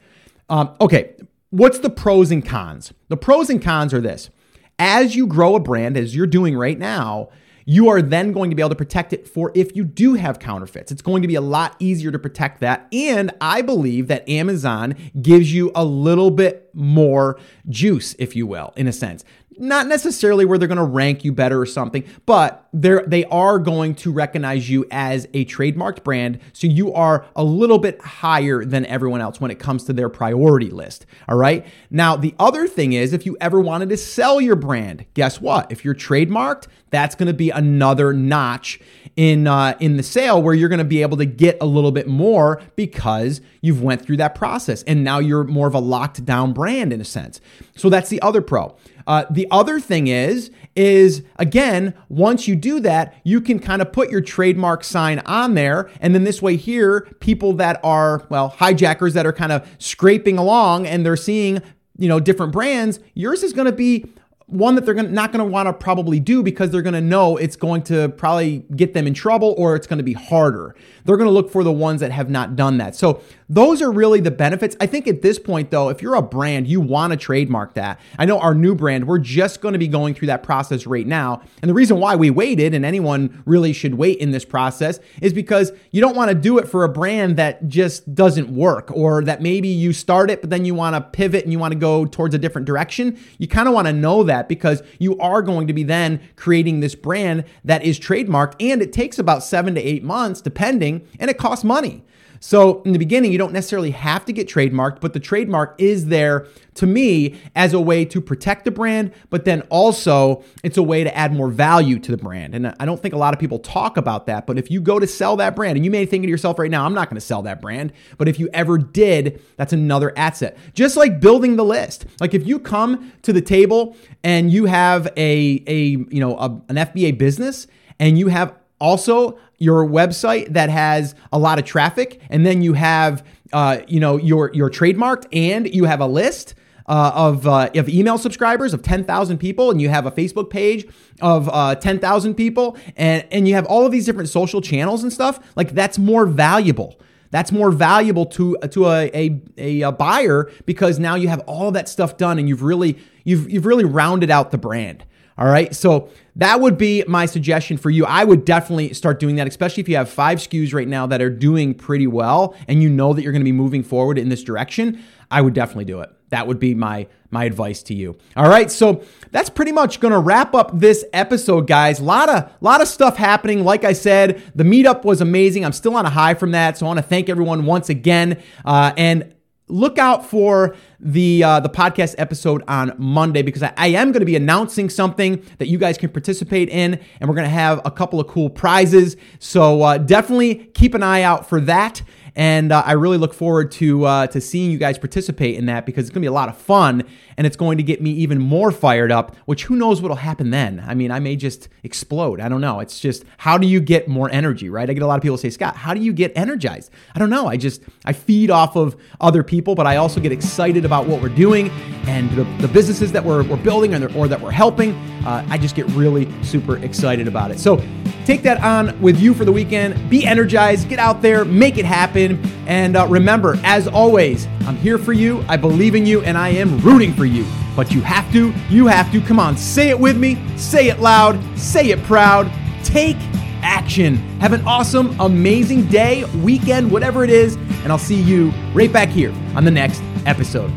Um, 0.48 0.70
okay, 0.80 1.14
what's 1.50 1.78
the 1.78 1.90
pros 1.90 2.30
and 2.30 2.44
cons? 2.44 2.92
The 3.08 3.16
pros 3.16 3.50
and 3.50 3.62
cons 3.62 3.94
are 3.94 4.00
this: 4.00 4.30
as 4.78 5.16
you 5.16 5.26
grow 5.26 5.54
a 5.54 5.60
brand, 5.60 5.96
as 5.96 6.14
you're 6.16 6.26
doing 6.26 6.56
right 6.56 6.78
now, 6.78 7.28
you 7.70 7.88
are 7.88 8.02
then 8.02 8.32
going 8.32 8.50
to 8.50 8.56
be 8.56 8.62
able 8.62 8.70
to 8.70 8.74
protect 8.74 9.12
it 9.12 9.28
for 9.28 9.52
if 9.54 9.76
you 9.76 9.84
do 9.84 10.14
have 10.14 10.40
counterfeits. 10.40 10.90
It's 10.90 11.02
going 11.02 11.22
to 11.22 11.28
be 11.28 11.36
a 11.36 11.40
lot 11.40 11.76
easier 11.78 12.10
to 12.10 12.18
protect 12.18 12.58
that. 12.62 12.88
And 12.92 13.30
I 13.40 13.62
believe 13.62 14.08
that 14.08 14.28
Amazon 14.28 14.96
gives 15.22 15.54
you 15.54 15.70
a 15.76 15.84
little 15.84 16.32
bit 16.32 16.68
more 16.74 17.38
juice, 17.68 18.16
if 18.18 18.34
you 18.34 18.44
will, 18.44 18.72
in 18.74 18.88
a 18.88 18.92
sense 18.92 19.24
not 19.60 19.86
necessarily 19.86 20.44
where 20.44 20.58
they're 20.58 20.66
going 20.66 20.78
to 20.78 20.84
rank 20.84 21.24
you 21.24 21.32
better 21.32 21.60
or 21.60 21.66
something, 21.66 22.02
but 22.26 22.66
they're 22.72 23.04
they 23.06 23.24
are 23.26 23.58
going 23.58 23.94
to 23.96 24.10
recognize 24.10 24.70
you 24.70 24.86
as 24.90 25.26
a 25.34 25.44
trademarked 25.44 26.02
brand, 26.02 26.40
so 26.52 26.66
you 26.66 26.92
are 26.94 27.26
a 27.36 27.44
little 27.44 27.78
bit 27.78 28.00
higher 28.00 28.64
than 28.64 28.86
everyone 28.86 29.20
else 29.20 29.40
when 29.40 29.50
it 29.50 29.58
comes 29.58 29.84
to 29.84 29.92
their 29.92 30.08
priority 30.08 30.70
list. 30.70 31.04
All 31.28 31.36
right. 31.36 31.66
Now 31.90 32.16
the 32.16 32.34
other 32.38 32.66
thing 32.66 32.94
is, 32.94 33.12
if 33.12 33.26
you 33.26 33.36
ever 33.40 33.60
wanted 33.60 33.90
to 33.90 33.96
sell 33.96 34.40
your 34.40 34.56
brand, 34.56 35.04
guess 35.14 35.40
what? 35.40 35.70
If 35.70 35.84
you're 35.84 35.94
trademarked, 35.94 36.66
that's 36.90 37.14
going 37.14 37.28
to 37.28 37.34
be 37.34 37.50
another 37.50 38.12
notch 38.12 38.80
in 39.16 39.46
uh, 39.46 39.76
in 39.80 39.96
the 39.96 40.02
sale 40.02 40.42
where 40.42 40.54
you're 40.54 40.68
going 40.68 40.78
to 40.78 40.84
be 40.84 41.02
able 41.02 41.16
to 41.16 41.26
get 41.26 41.58
a 41.60 41.66
little 41.66 41.92
bit 41.92 42.06
more 42.06 42.62
because 42.76 43.40
you've 43.60 43.82
went 43.82 44.02
through 44.02 44.16
that 44.16 44.34
process 44.34 44.82
and 44.84 45.04
now 45.04 45.18
you're 45.18 45.44
more 45.44 45.66
of 45.66 45.74
a 45.74 45.80
locked 45.80 46.24
down 46.24 46.52
brand 46.52 46.92
in 46.92 47.00
a 47.00 47.04
sense. 47.04 47.40
So 47.76 47.88
that's 47.88 48.08
the 48.08 48.22
other 48.22 48.40
pro. 48.40 48.76
Uh, 49.10 49.26
the 49.28 49.48
other 49.50 49.80
thing 49.80 50.06
is, 50.06 50.52
is 50.76 51.24
again, 51.34 51.92
once 52.08 52.46
you 52.46 52.54
do 52.54 52.78
that, 52.78 53.12
you 53.24 53.40
can 53.40 53.58
kind 53.58 53.82
of 53.82 53.90
put 53.90 54.08
your 54.08 54.20
trademark 54.20 54.84
sign 54.84 55.18
on 55.26 55.54
there. 55.54 55.90
And 56.00 56.14
then 56.14 56.22
this 56.22 56.40
way 56.40 56.54
here, 56.54 57.08
people 57.18 57.54
that 57.54 57.80
are, 57.82 58.24
well, 58.30 58.50
hijackers 58.50 59.14
that 59.14 59.26
are 59.26 59.32
kind 59.32 59.50
of 59.50 59.68
scraping 59.78 60.38
along 60.38 60.86
and 60.86 61.04
they're 61.04 61.16
seeing 61.16 61.60
you 61.98 62.06
know, 62.06 62.20
different 62.20 62.52
brands, 62.52 63.00
yours 63.14 63.42
is 63.42 63.52
going 63.52 63.66
to 63.66 63.72
be 63.72 64.06
one 64.46 64.76
that 64.76 64.84
they're 64.84 64.94
not 64.94 65.32
going 65.32 65.44
to 65.44 65.50
want 65.50 65.66
to 65.66 65.72
probably 65.72 66.20
do 66.20 66.40
because 66.40 66.70
they're 66.70 66.80
going 66.80 66.94
to 66.94 67.00
know 67.00 67.36
it's 67.36 67.56
going 67.56 67.82
to 67.82 68.10
probably 68.10 68.64
get 68.76 68.94
them 68.94 69.08
in 69.08 69.14
trouble 69.14 69.56
or 69.58 69.74
it's 69.74 69.88
going 69.88 69.98
to 69.98 70.04
be 70.04 70.12
harder. 70.12 70.76
They're 71.04 71.16
going 71.16 71.28
to 71.28 71.32
look 71.32 71.50
for 71.50 71.64
the 71.64 71.72
ones 71.72 72.00
that 72.00 72.12
have 72.12 72.30
not 72.30 72.54
done 72.54 72.78
that. 72.78 72.94
So 72.94 73.22
those 73.50 73.82
are 73.82 73.90
really 73.90 74.20
the 74.20 74.30
benefits. 74.30 74.76
I 74.80 74.86
think 74.86 75.08
at 75.08 75.22
this 75.22 75.36
point, 75.36 75.72
though, 75.72 75.88
if 75.88 76.00
you're 76.00 76.14
a 76.14 76.22
brand, 76.22 76.68
you 76.68 76.80
want 76.80 77.10
to 77.12 77.16
trademark 77.16 77.74
that. 77.74 77.98
I 78.16 78.24
know 78.24 78.38
our 78.38 78.54
new 78.54 78.76
brand, 78.76 79.08
we're 79.08 79.18
just 79.18 79.60
going 79.60 79.72
to 79.72 79.78
be 79.78 79.88
going 79.88 80.14
through 80.14 80.28
that 80.28 80.44
process 80.44 80.86
right 80.86 81.06
now. 81.06 81.42
And 81.60 81.68
the 81.68 81.74
reason 81.74 81.98
why 81.98 82.14
we 82.14 82.30
waited, 82.30 82.74
and 82.74 82.84
anyone 82.84 83.42
really 83.46 83.72
should 83.72 83.94
wait 83.94 84.18
in 84.20 84.30
this 84.30 84.44
process, 84.44 85.00
is 85.20 85.32
because 85.32 85.72
you 85.90 86.00
don't 86.00 86.14
want 86.14 86.28
to 86.28 86.36
do 86.36 86.58
it 86.58 86.68
for 86.68 86.84
a 86.84 86.88
brand 86.88 87.36
that 87.38 87.66
just 87.66 88.14
doesn't 88.14 88.54
work 88.54 88.88
or 88.92 89.24
that 89.24 89.42
maybe 89.42 89.66
you 89.66 89.92
start 89.92 90.30
it, 90.30 90.42
but 90.42 90.50
then 90.50 90.64
you 90.64 90.76
want 90.76 90.94
to 90.94 91.00
pivot 91.00 91.42
and 91.42 91.52
you 91.52 91.58
want 91.58 91.72
to 91.72 91.78
go 91.78 92.06
towards 92.06 92.36
a 92.36 92.38
different 92.38 92.68
direction. 92.68 93.18
You 93.38 93.48
kind 93.48 93.66
of 93.66 93.74
want 93.74 93.88
to 93.88 93.92
know 93.92 94.22
that 94.22 94.48
because 94.48 94.80
you 95.00 95.18
are 95.18 95.42
going 95.42 95.66
to 95.66 95.72
be 95.72 95.82
then 95.82 96.20
creating 96.36 96.78
this 96.78 96.94
brand 96.94 97.42
that 97.64 97.82
is 97.82 97.98
trademarked 97.98 98.54
and 98.60 98.80
it 98.80 98.92
takes 98.92 99.18
about 99.18 99.42
seven 99.42 99.74
to 99.74 99.80
eight 99.80 100.04
months, 100.04 100.40
depending, 100.40 101.04
and 101.18 101.28
it 101.28 101.36
costs 101.36 101.64
money. 101.64 102.04
So 102.40 102.82
in 102.82 102.92
the 102.92 102.98
beginning, 102.98 103.32
you 103.32 103.38
don't 103.38 103.52
necessarily 103.52 103.90
have 103.90 104.24
to 104.24 104.32
get 104.32 104.48
trademarked, 104.48 105.00
but 105.00 105.12
the 105.12 105.20
trademark 105.20 105.74
is 105.78 106.06
there 106.06 106.46
to 106.74 106.86
me 106.86 107.38
as 107.54 107.74
a 107.74 107.80
way 107.80 108.06
to 108.06 108.20
protect 108.20 108.64
the 108.64 108.70
brand, 108.70 109.12
but 109.28 109.44
then 109.44 109.60
also 109.68 110.42
it's 110.64 110.78
a 110.78 110.82
way 110.82 111.04
to 111.04 111.14
add 111.14 111.34
more 111.34 111.48
value 111.48 111.98
to 111.98 112.10
the 112.10 112.16
brand. 112.16 112.54
And 112.54 112.74
I 112.80 112.86
don't 112.86 113.00
think 113.00 113.12
a 113.12 113.18
lot 113.18 113.34
of 113.34 113.40
people 113.40 113.58
talk 113.58 113.98
about 113.98 114.26
that, 114.26 114.46
but 114.46 114.58
if 114.58 114.70
you 114.70 114.80
go 114.80 114.98
to 114.98 115.06
sell 115.06 115.36
that 115.36 115.54
brand, 115.54 115.76
and 115.76 115.84
you 115.84 115.90
may 115.90 116.06
think 116.06 116.24
to 116.24 116.30
yourself 116.30 116.58
right 116.58 116.70
now, 116.70 116.86
I'm 116.86 116.94
not 116.94 117.10
going 117.10 117.16
to 117.16 117.20
sell 117.20 117.42
that 117.42 117.60
brand, 117.60 117.92
but 118.16 118.26
if 118.26 118.40
you 118.40 118.48
ever 118.54 118.78
did, 118.78 119.42
that's 119.56 119.74
another 119.74 120.16
asset. 120.16 120.56
Just 120.72 120.96
like 120.96 121.20
building 121.20 121.56
the 121.56 121.64
list. 121.64 122.06
Like 122.20 122.32
if 122.32 122.46
you 122.46 122.58
come 122.58 123.12
to 123.20 123.34
the 123.34 123.42
table 123.42 123.96
and 124.24 124.50
you 124.50 124.64
have 124.64 125.06
a 125.16 125.62
a 125.66 125.88
you 125.88 126.20
know 126.20 126.38
a, 126.38 126.46
an 126.68 126.76
FBA 126.76 127.18
business 127.18 127.66
and 127.98 128.18
you 128.18 128.28
have 128.28 128.54
also 128.80 129.38
your 129.60 129.86
website 129.86 130.54
that 130.54 130.70
has 130.70 131.14
a 131.32 131.38
lot 131.38 131.60
of 131.60 131.64
traffic, 131.64 132.20
and 132.30 132.44
then 132.44 132.62
you 132.62 132.72
have 132.72 133.24
uh, 133.52 133.78
you 133.86 134.00
know 134.00 134.16
your 134.16 134.50
your 134.52 134.68
trademarked, 134.68 135.26
and 135.32 135.72
you 135.72 135.84
have 135.84 136.00
a 136.00 136.06
list. 136.06 136.54
Uh, 136.86 137.12
of, 137.14 137.46
uh, 137.46 137.70
of 137.76 137.88
email 137.88 138.18
subscribers 138.18 138.74
of 138.74 138.82
10,000 138.82 139.38
people, 139.38 139.70
and 139.70 139.80
you 139.80 139.88
have 139.88 140.06
a 140.06 140.10
Facebook 140.10 140.50
page 140.50 140.88
of 141.22 141.48
uh, 141.52 141.76
10,000 141.76 142.34
people, 142.34 142.76
and, 142.96 143.24
and 143.30 143.46
you 143.46 143.54
have 143.54 143.64
all 143.66 143.86
of 143.86 143.92
these 143.92 144.04
different 144.04 144.28
social 144.28 144.60
channels 144.60 145.04
and 145.04 145.12
stuff, 145.12 145.38
like 145.54 145.70
that's 145.70 146.00
more 146.00 146.26
valuable. 146.26 146.98
That's 147.30 147.52
more 147.52 147.70
valuable 147.70 148.26
to 148.26 148.56
to 148.72 148.88
a, 148.88 149.40
a, 149.56 149.82
a 149.82 149.92
buyer 149.92 150.50
because 150.66 150.98
now 150.98 151.14
you 151.14 151.28
have 151.28 151.40
all 151.46 151.70
that 151.70 151.88
stuff 151.88 152.16
done 152.16 152.40
and 152.40 152.48
you've 152.48 152.62
really 152.62 152.98
you've 153.24 153.48
you've 153.48 153.66
really 153.66 153.84
rounded 153.84 154.30
out 154.30 154.50
the 154.50 154.58
brand. 154.58 155.04
All 155.40 155.48
right. 155.48 155.74
So 155.74 156.10
that 156.36 156.60
would 156.60 156.76
be 156.76 157.02
my 157.08 157.24
suggestion 157.24 157.78
for 157.78 157.88
you. 157.88 158.04
I 158.04 158.24
would 158.24 158.44
definitely 158.44 158.92
start 158.92 159.18
doing 159.18 159.36
that, 159.36 159.48
especially 159.48 159.80
if 159.80 159.88
you 159.88 159.96
have 159.96 160.10
five 160.10 160.38
SKUs 160.38 160.74
right 160.74 160.86
now 160.86 161.06
that 161.06 161.22
are 161.22 161.30
doing 161.30 161.74
pretty 161.74 162.06
well 162.06 162.54
and 162.68 162.82
you 162.82 162.90
know 162.90 163.14
that 163.14 163.22
you're 163.22 163.32
going 163.32 163.40
to 163.40 163.46
be 163.46 163.52
moving 163.52 163.82
forward 163.82 164.18
in 164.18 164.28
this 164.28 164.42
direction. 164.42 165.02
I 165.30 165.40
would 165.40 165.54
definitely 165.54 165.86
do 165.86 166.00
it. 166.00 166.10
That 166.28 166.46
would 166.46 166.60
be 166.60 166.74
my 166.74 167.08
my 167.32 167.44
advice 167.44 167.82
to 167.84 167.94
you. 167.94 168.16
All 168.36 168.48
right, 168.48 168.70
so 168.70 169.04
that's 169.30 169.48
pretty 169.48 169.70
much 169.72 170.00
going 170.00 170.12
to 170.12 170.18
wrap 170.18 170.54
up 170.54 170.70
this 170.78 171.04
episode, 171.12 171.66
guys. 171.66 172.00
A 172.00 172.04
lot 172.04 172.28
of 172.28 172.52
lot 172.60 172.80
of 172.80 172.88
stuff 172.88 173.16
happening. 173.16 173.64
Like 173.64 173.84
I 173.84 173.92
said, 173.92 174.42
the 174.54 174.64
meetup 174.64 175.04
was 175.04 175.20
amazing. 175.20 175.64
I'm 175.64 175.72
still 175.72 175.96
on 175.96 176.06
a 176.06 176.10
high 176.10 176.34
from 176.34 176.52
that, 176.52 176.78
so 176.78 176.86
I 176.86 176.88
want 176.88 176.98
to 176.98 177.04
thank 177.04 177.28
everyone 177.28 177.66
once 177.66 177.88
again. 177.88 178.40
Uh, 178.64 178.92
and 178.96 179.34
look 179.70 179.98
out 179.98 180.26
for 180.26 180.76
the 180.98 181.42
uh, 181.42 181.60
the 181.60 181.68
podcast 181.68 182.14
episode 182.18 182.62
on 182.68 182.92
Monday 182.98 183.42
because 183.42 183.62
I, 183.62 183.72
I 183.76 183.86
am 183.88 184.12
going 184.12 184.20
to 184.20 184.26
be 184.26 184.36
announcing 184.36 184.90
something 184.90 185.44
that 185.58 185.68
you 185.68 185.78
guys 185.78 185.96
can 185.96 186.10
participate 186.10 186.68
in, 186.68 187.00
and 187.20 187.28
we're 187.28 187.36
going 187.36 187.46
to 187.46 187.50
have 187.50 187.80
a 187.84 187.90
couple 187.90 188.20
of 188.20 188.26
cool 188.26 188.50
prizes. 188.50 189.16
So 189.38 189.82
uh, 189.82 189.98
definitely 189.98 190.70
keep 190.74 190.94
an 190.94 191.02
eye 191.02 191.22
out 191.22 191.48
for 191.48 191.60
that. 191.62 192.02
And 192.36 192.72
uh, 192.72 192.82
I 192.84 192.92
really 192.92 193.18
look 193.18 193.34
forward 193.34 193.70
to 193.72 194.04
uh, 194.04 194.26
to 194.28 194.40
seeing 194.40 194.70
you 194.70 194.78
guys 194.78 194.98
participate 194.98 195.56
in 195.56 195.66
that 195.66 195.86
because 195.86 196.06
it's 196.06 196.10
going 196.14 196.22
to 196.22 196.24
be 196.24 196.28
a 196.28 196.32
lot 196.32 196.48
of 196.48 196.56
fun 196.56 197.04
and 197.36 197.46
it's 197.46 197.56
going 197.56 197.78
to 197.78 197.82
get 197.82 198.00
me 198.02 198.10
even 198.10 198.38
more 198.38 198.70
fired 198.70 199.10
up. 199.10 199.36
Which 199.46 199.64
who 199.64 199.76
knows 199.76 200.00
what'll 200.00 200.16
happen 200.16 200.50
then? 200.50 200.82
I 200.86 200.94
mean, 200.94 201.10
I 201.10 201.20
may 201.20 201.36
just 201.36 201.68
explode. 201.82 202.40
I 202.40 202.48
don't 202.48 202.60
know. 202.60 202.80
It's 202.80 203.00
just 203.00 203.24
how 203.38 203.58
do 203.58 203.66
you 203.66 203.80
get 203.80 204.08
more 204.08 204.30
energy, 204.30 204.68
right? 204.68 204.88
I 204.88 204.92
get 204.92 205.02
a 205.02 205.06
lot 205.06 205.16
of 205.16 205.22
people 205.22 205.38
say, 205.38 205.50
Scott, 205.50 205.76
how 205.76 205.94
do 205.94 206.00
you 206.00 206.12
get 206.12 206.32
energized? 206.36 206.90
I 207.14 207.18
don't 207.18 207.30
know. 207.30 207.46
I 207.46 207.56
just 207.56 207.82
I 208.04 208.12
feed 208.12 208.50
off 208.50 208.76
of 208.76 208.96
other 209.20 209.42
people, 209.42 209.74
but 209.74 209.86
I 209.86 209.96
also 209.96 210.20
get 210.20 210.32
excited 210.32 210.84
about 210.84 211.06
what 211.06 211.22
we're 211.22 211.28
doing 211.28 211.70
and 212.06 212.30
the, 212.30 212.44
the 212.60 212.68
businesses 212.68 213.12
that 213.12 213.24
we're, 213.24 213.42
we're 213.44 213.56
building 213.56 213.94
or, 213.94 214.12
or 214.14 214.28
that 214.28 214.40
we're 214.40 214.50
helping. 214.50 214.92
Uh, 215.24 215.44
I 215.48 215.58
just 215.58 215.74
get 215.74 215.86
really 215.88 216.30
super 216.42 216.78
excited 216.78 217.28
about 217.28 217.50
it. 217.50 217.58
So 217.60 217.76
take 218.24 218.42
that 218.42 218.62
on 218.62 219.00
with 219.00 219.18
you 219.20 219.34
for 219.34 219.44
the 219.44 219.52
weekend. 219.52 220.10
Be 220.10 220.26
energized. 220.26 220.88
Get 220.88 220.98
out 220.98 221.22
there. 221.22 221.44
Make 221.44 221.78
it 221.78 221.84
happen. 221.84 222.42
And 222.66 222.96
uh, 222.96 223.06
remember, 223.06 223.58
as 223.64 223.86
always, 223.88 224.46
I'm 224.66 224.76
here 224.76 224.98
for 224.98 225.12
you. 225.12 225.44
I 225.48 225.56
believe 225.56 225.94
in 225.94 226.06
you, 226.06 226.22
and 226.22 226.38
I 226.38 226.50
am 226.50 226.78
rooting 226.80 227.12
for 227.12 227.24
you. 227.24 227.44
But 227.76 227.92
you 227.92 228.00
have 228.02 228.30
to, 228.32 228.52
you 228.68 228.86
have 228.86 229.10
to. 229.12 229.20
Come 229.20 229.38
on, 229.38 229.56
say 229.56 229.90
it 229.90 229.98
with 229.98 230.16
me. 230.16 230.38
Say 230.56 230.88
it 230.88 231.00
loud. 231.00 231.40
Say 231.58 231.90
it 231.90 232.02
proud. 232.04 232.50
Take 232.84 233.16
action. 233.62 234.16
Have 234.40 234.52
an 234.52 234.66
awesome, 234.66 235.18
amazing 235.20 235.86
day, 235.86 236.24
weekend, 236.42 236.90
whatever 236.90 237.24
it 237.24 237.30
is. 237.30 237.56
And 237.82 237.92
I'll 237.92 237.98
see 237.98 238.20
you 238.20 238.50
right 238.74 238.92
back 238.92 239.08
here 239.08 239.32
on 239.54 239.64
the 239.64 239.70
next 239.70 240.02
episode. 240.26 240.72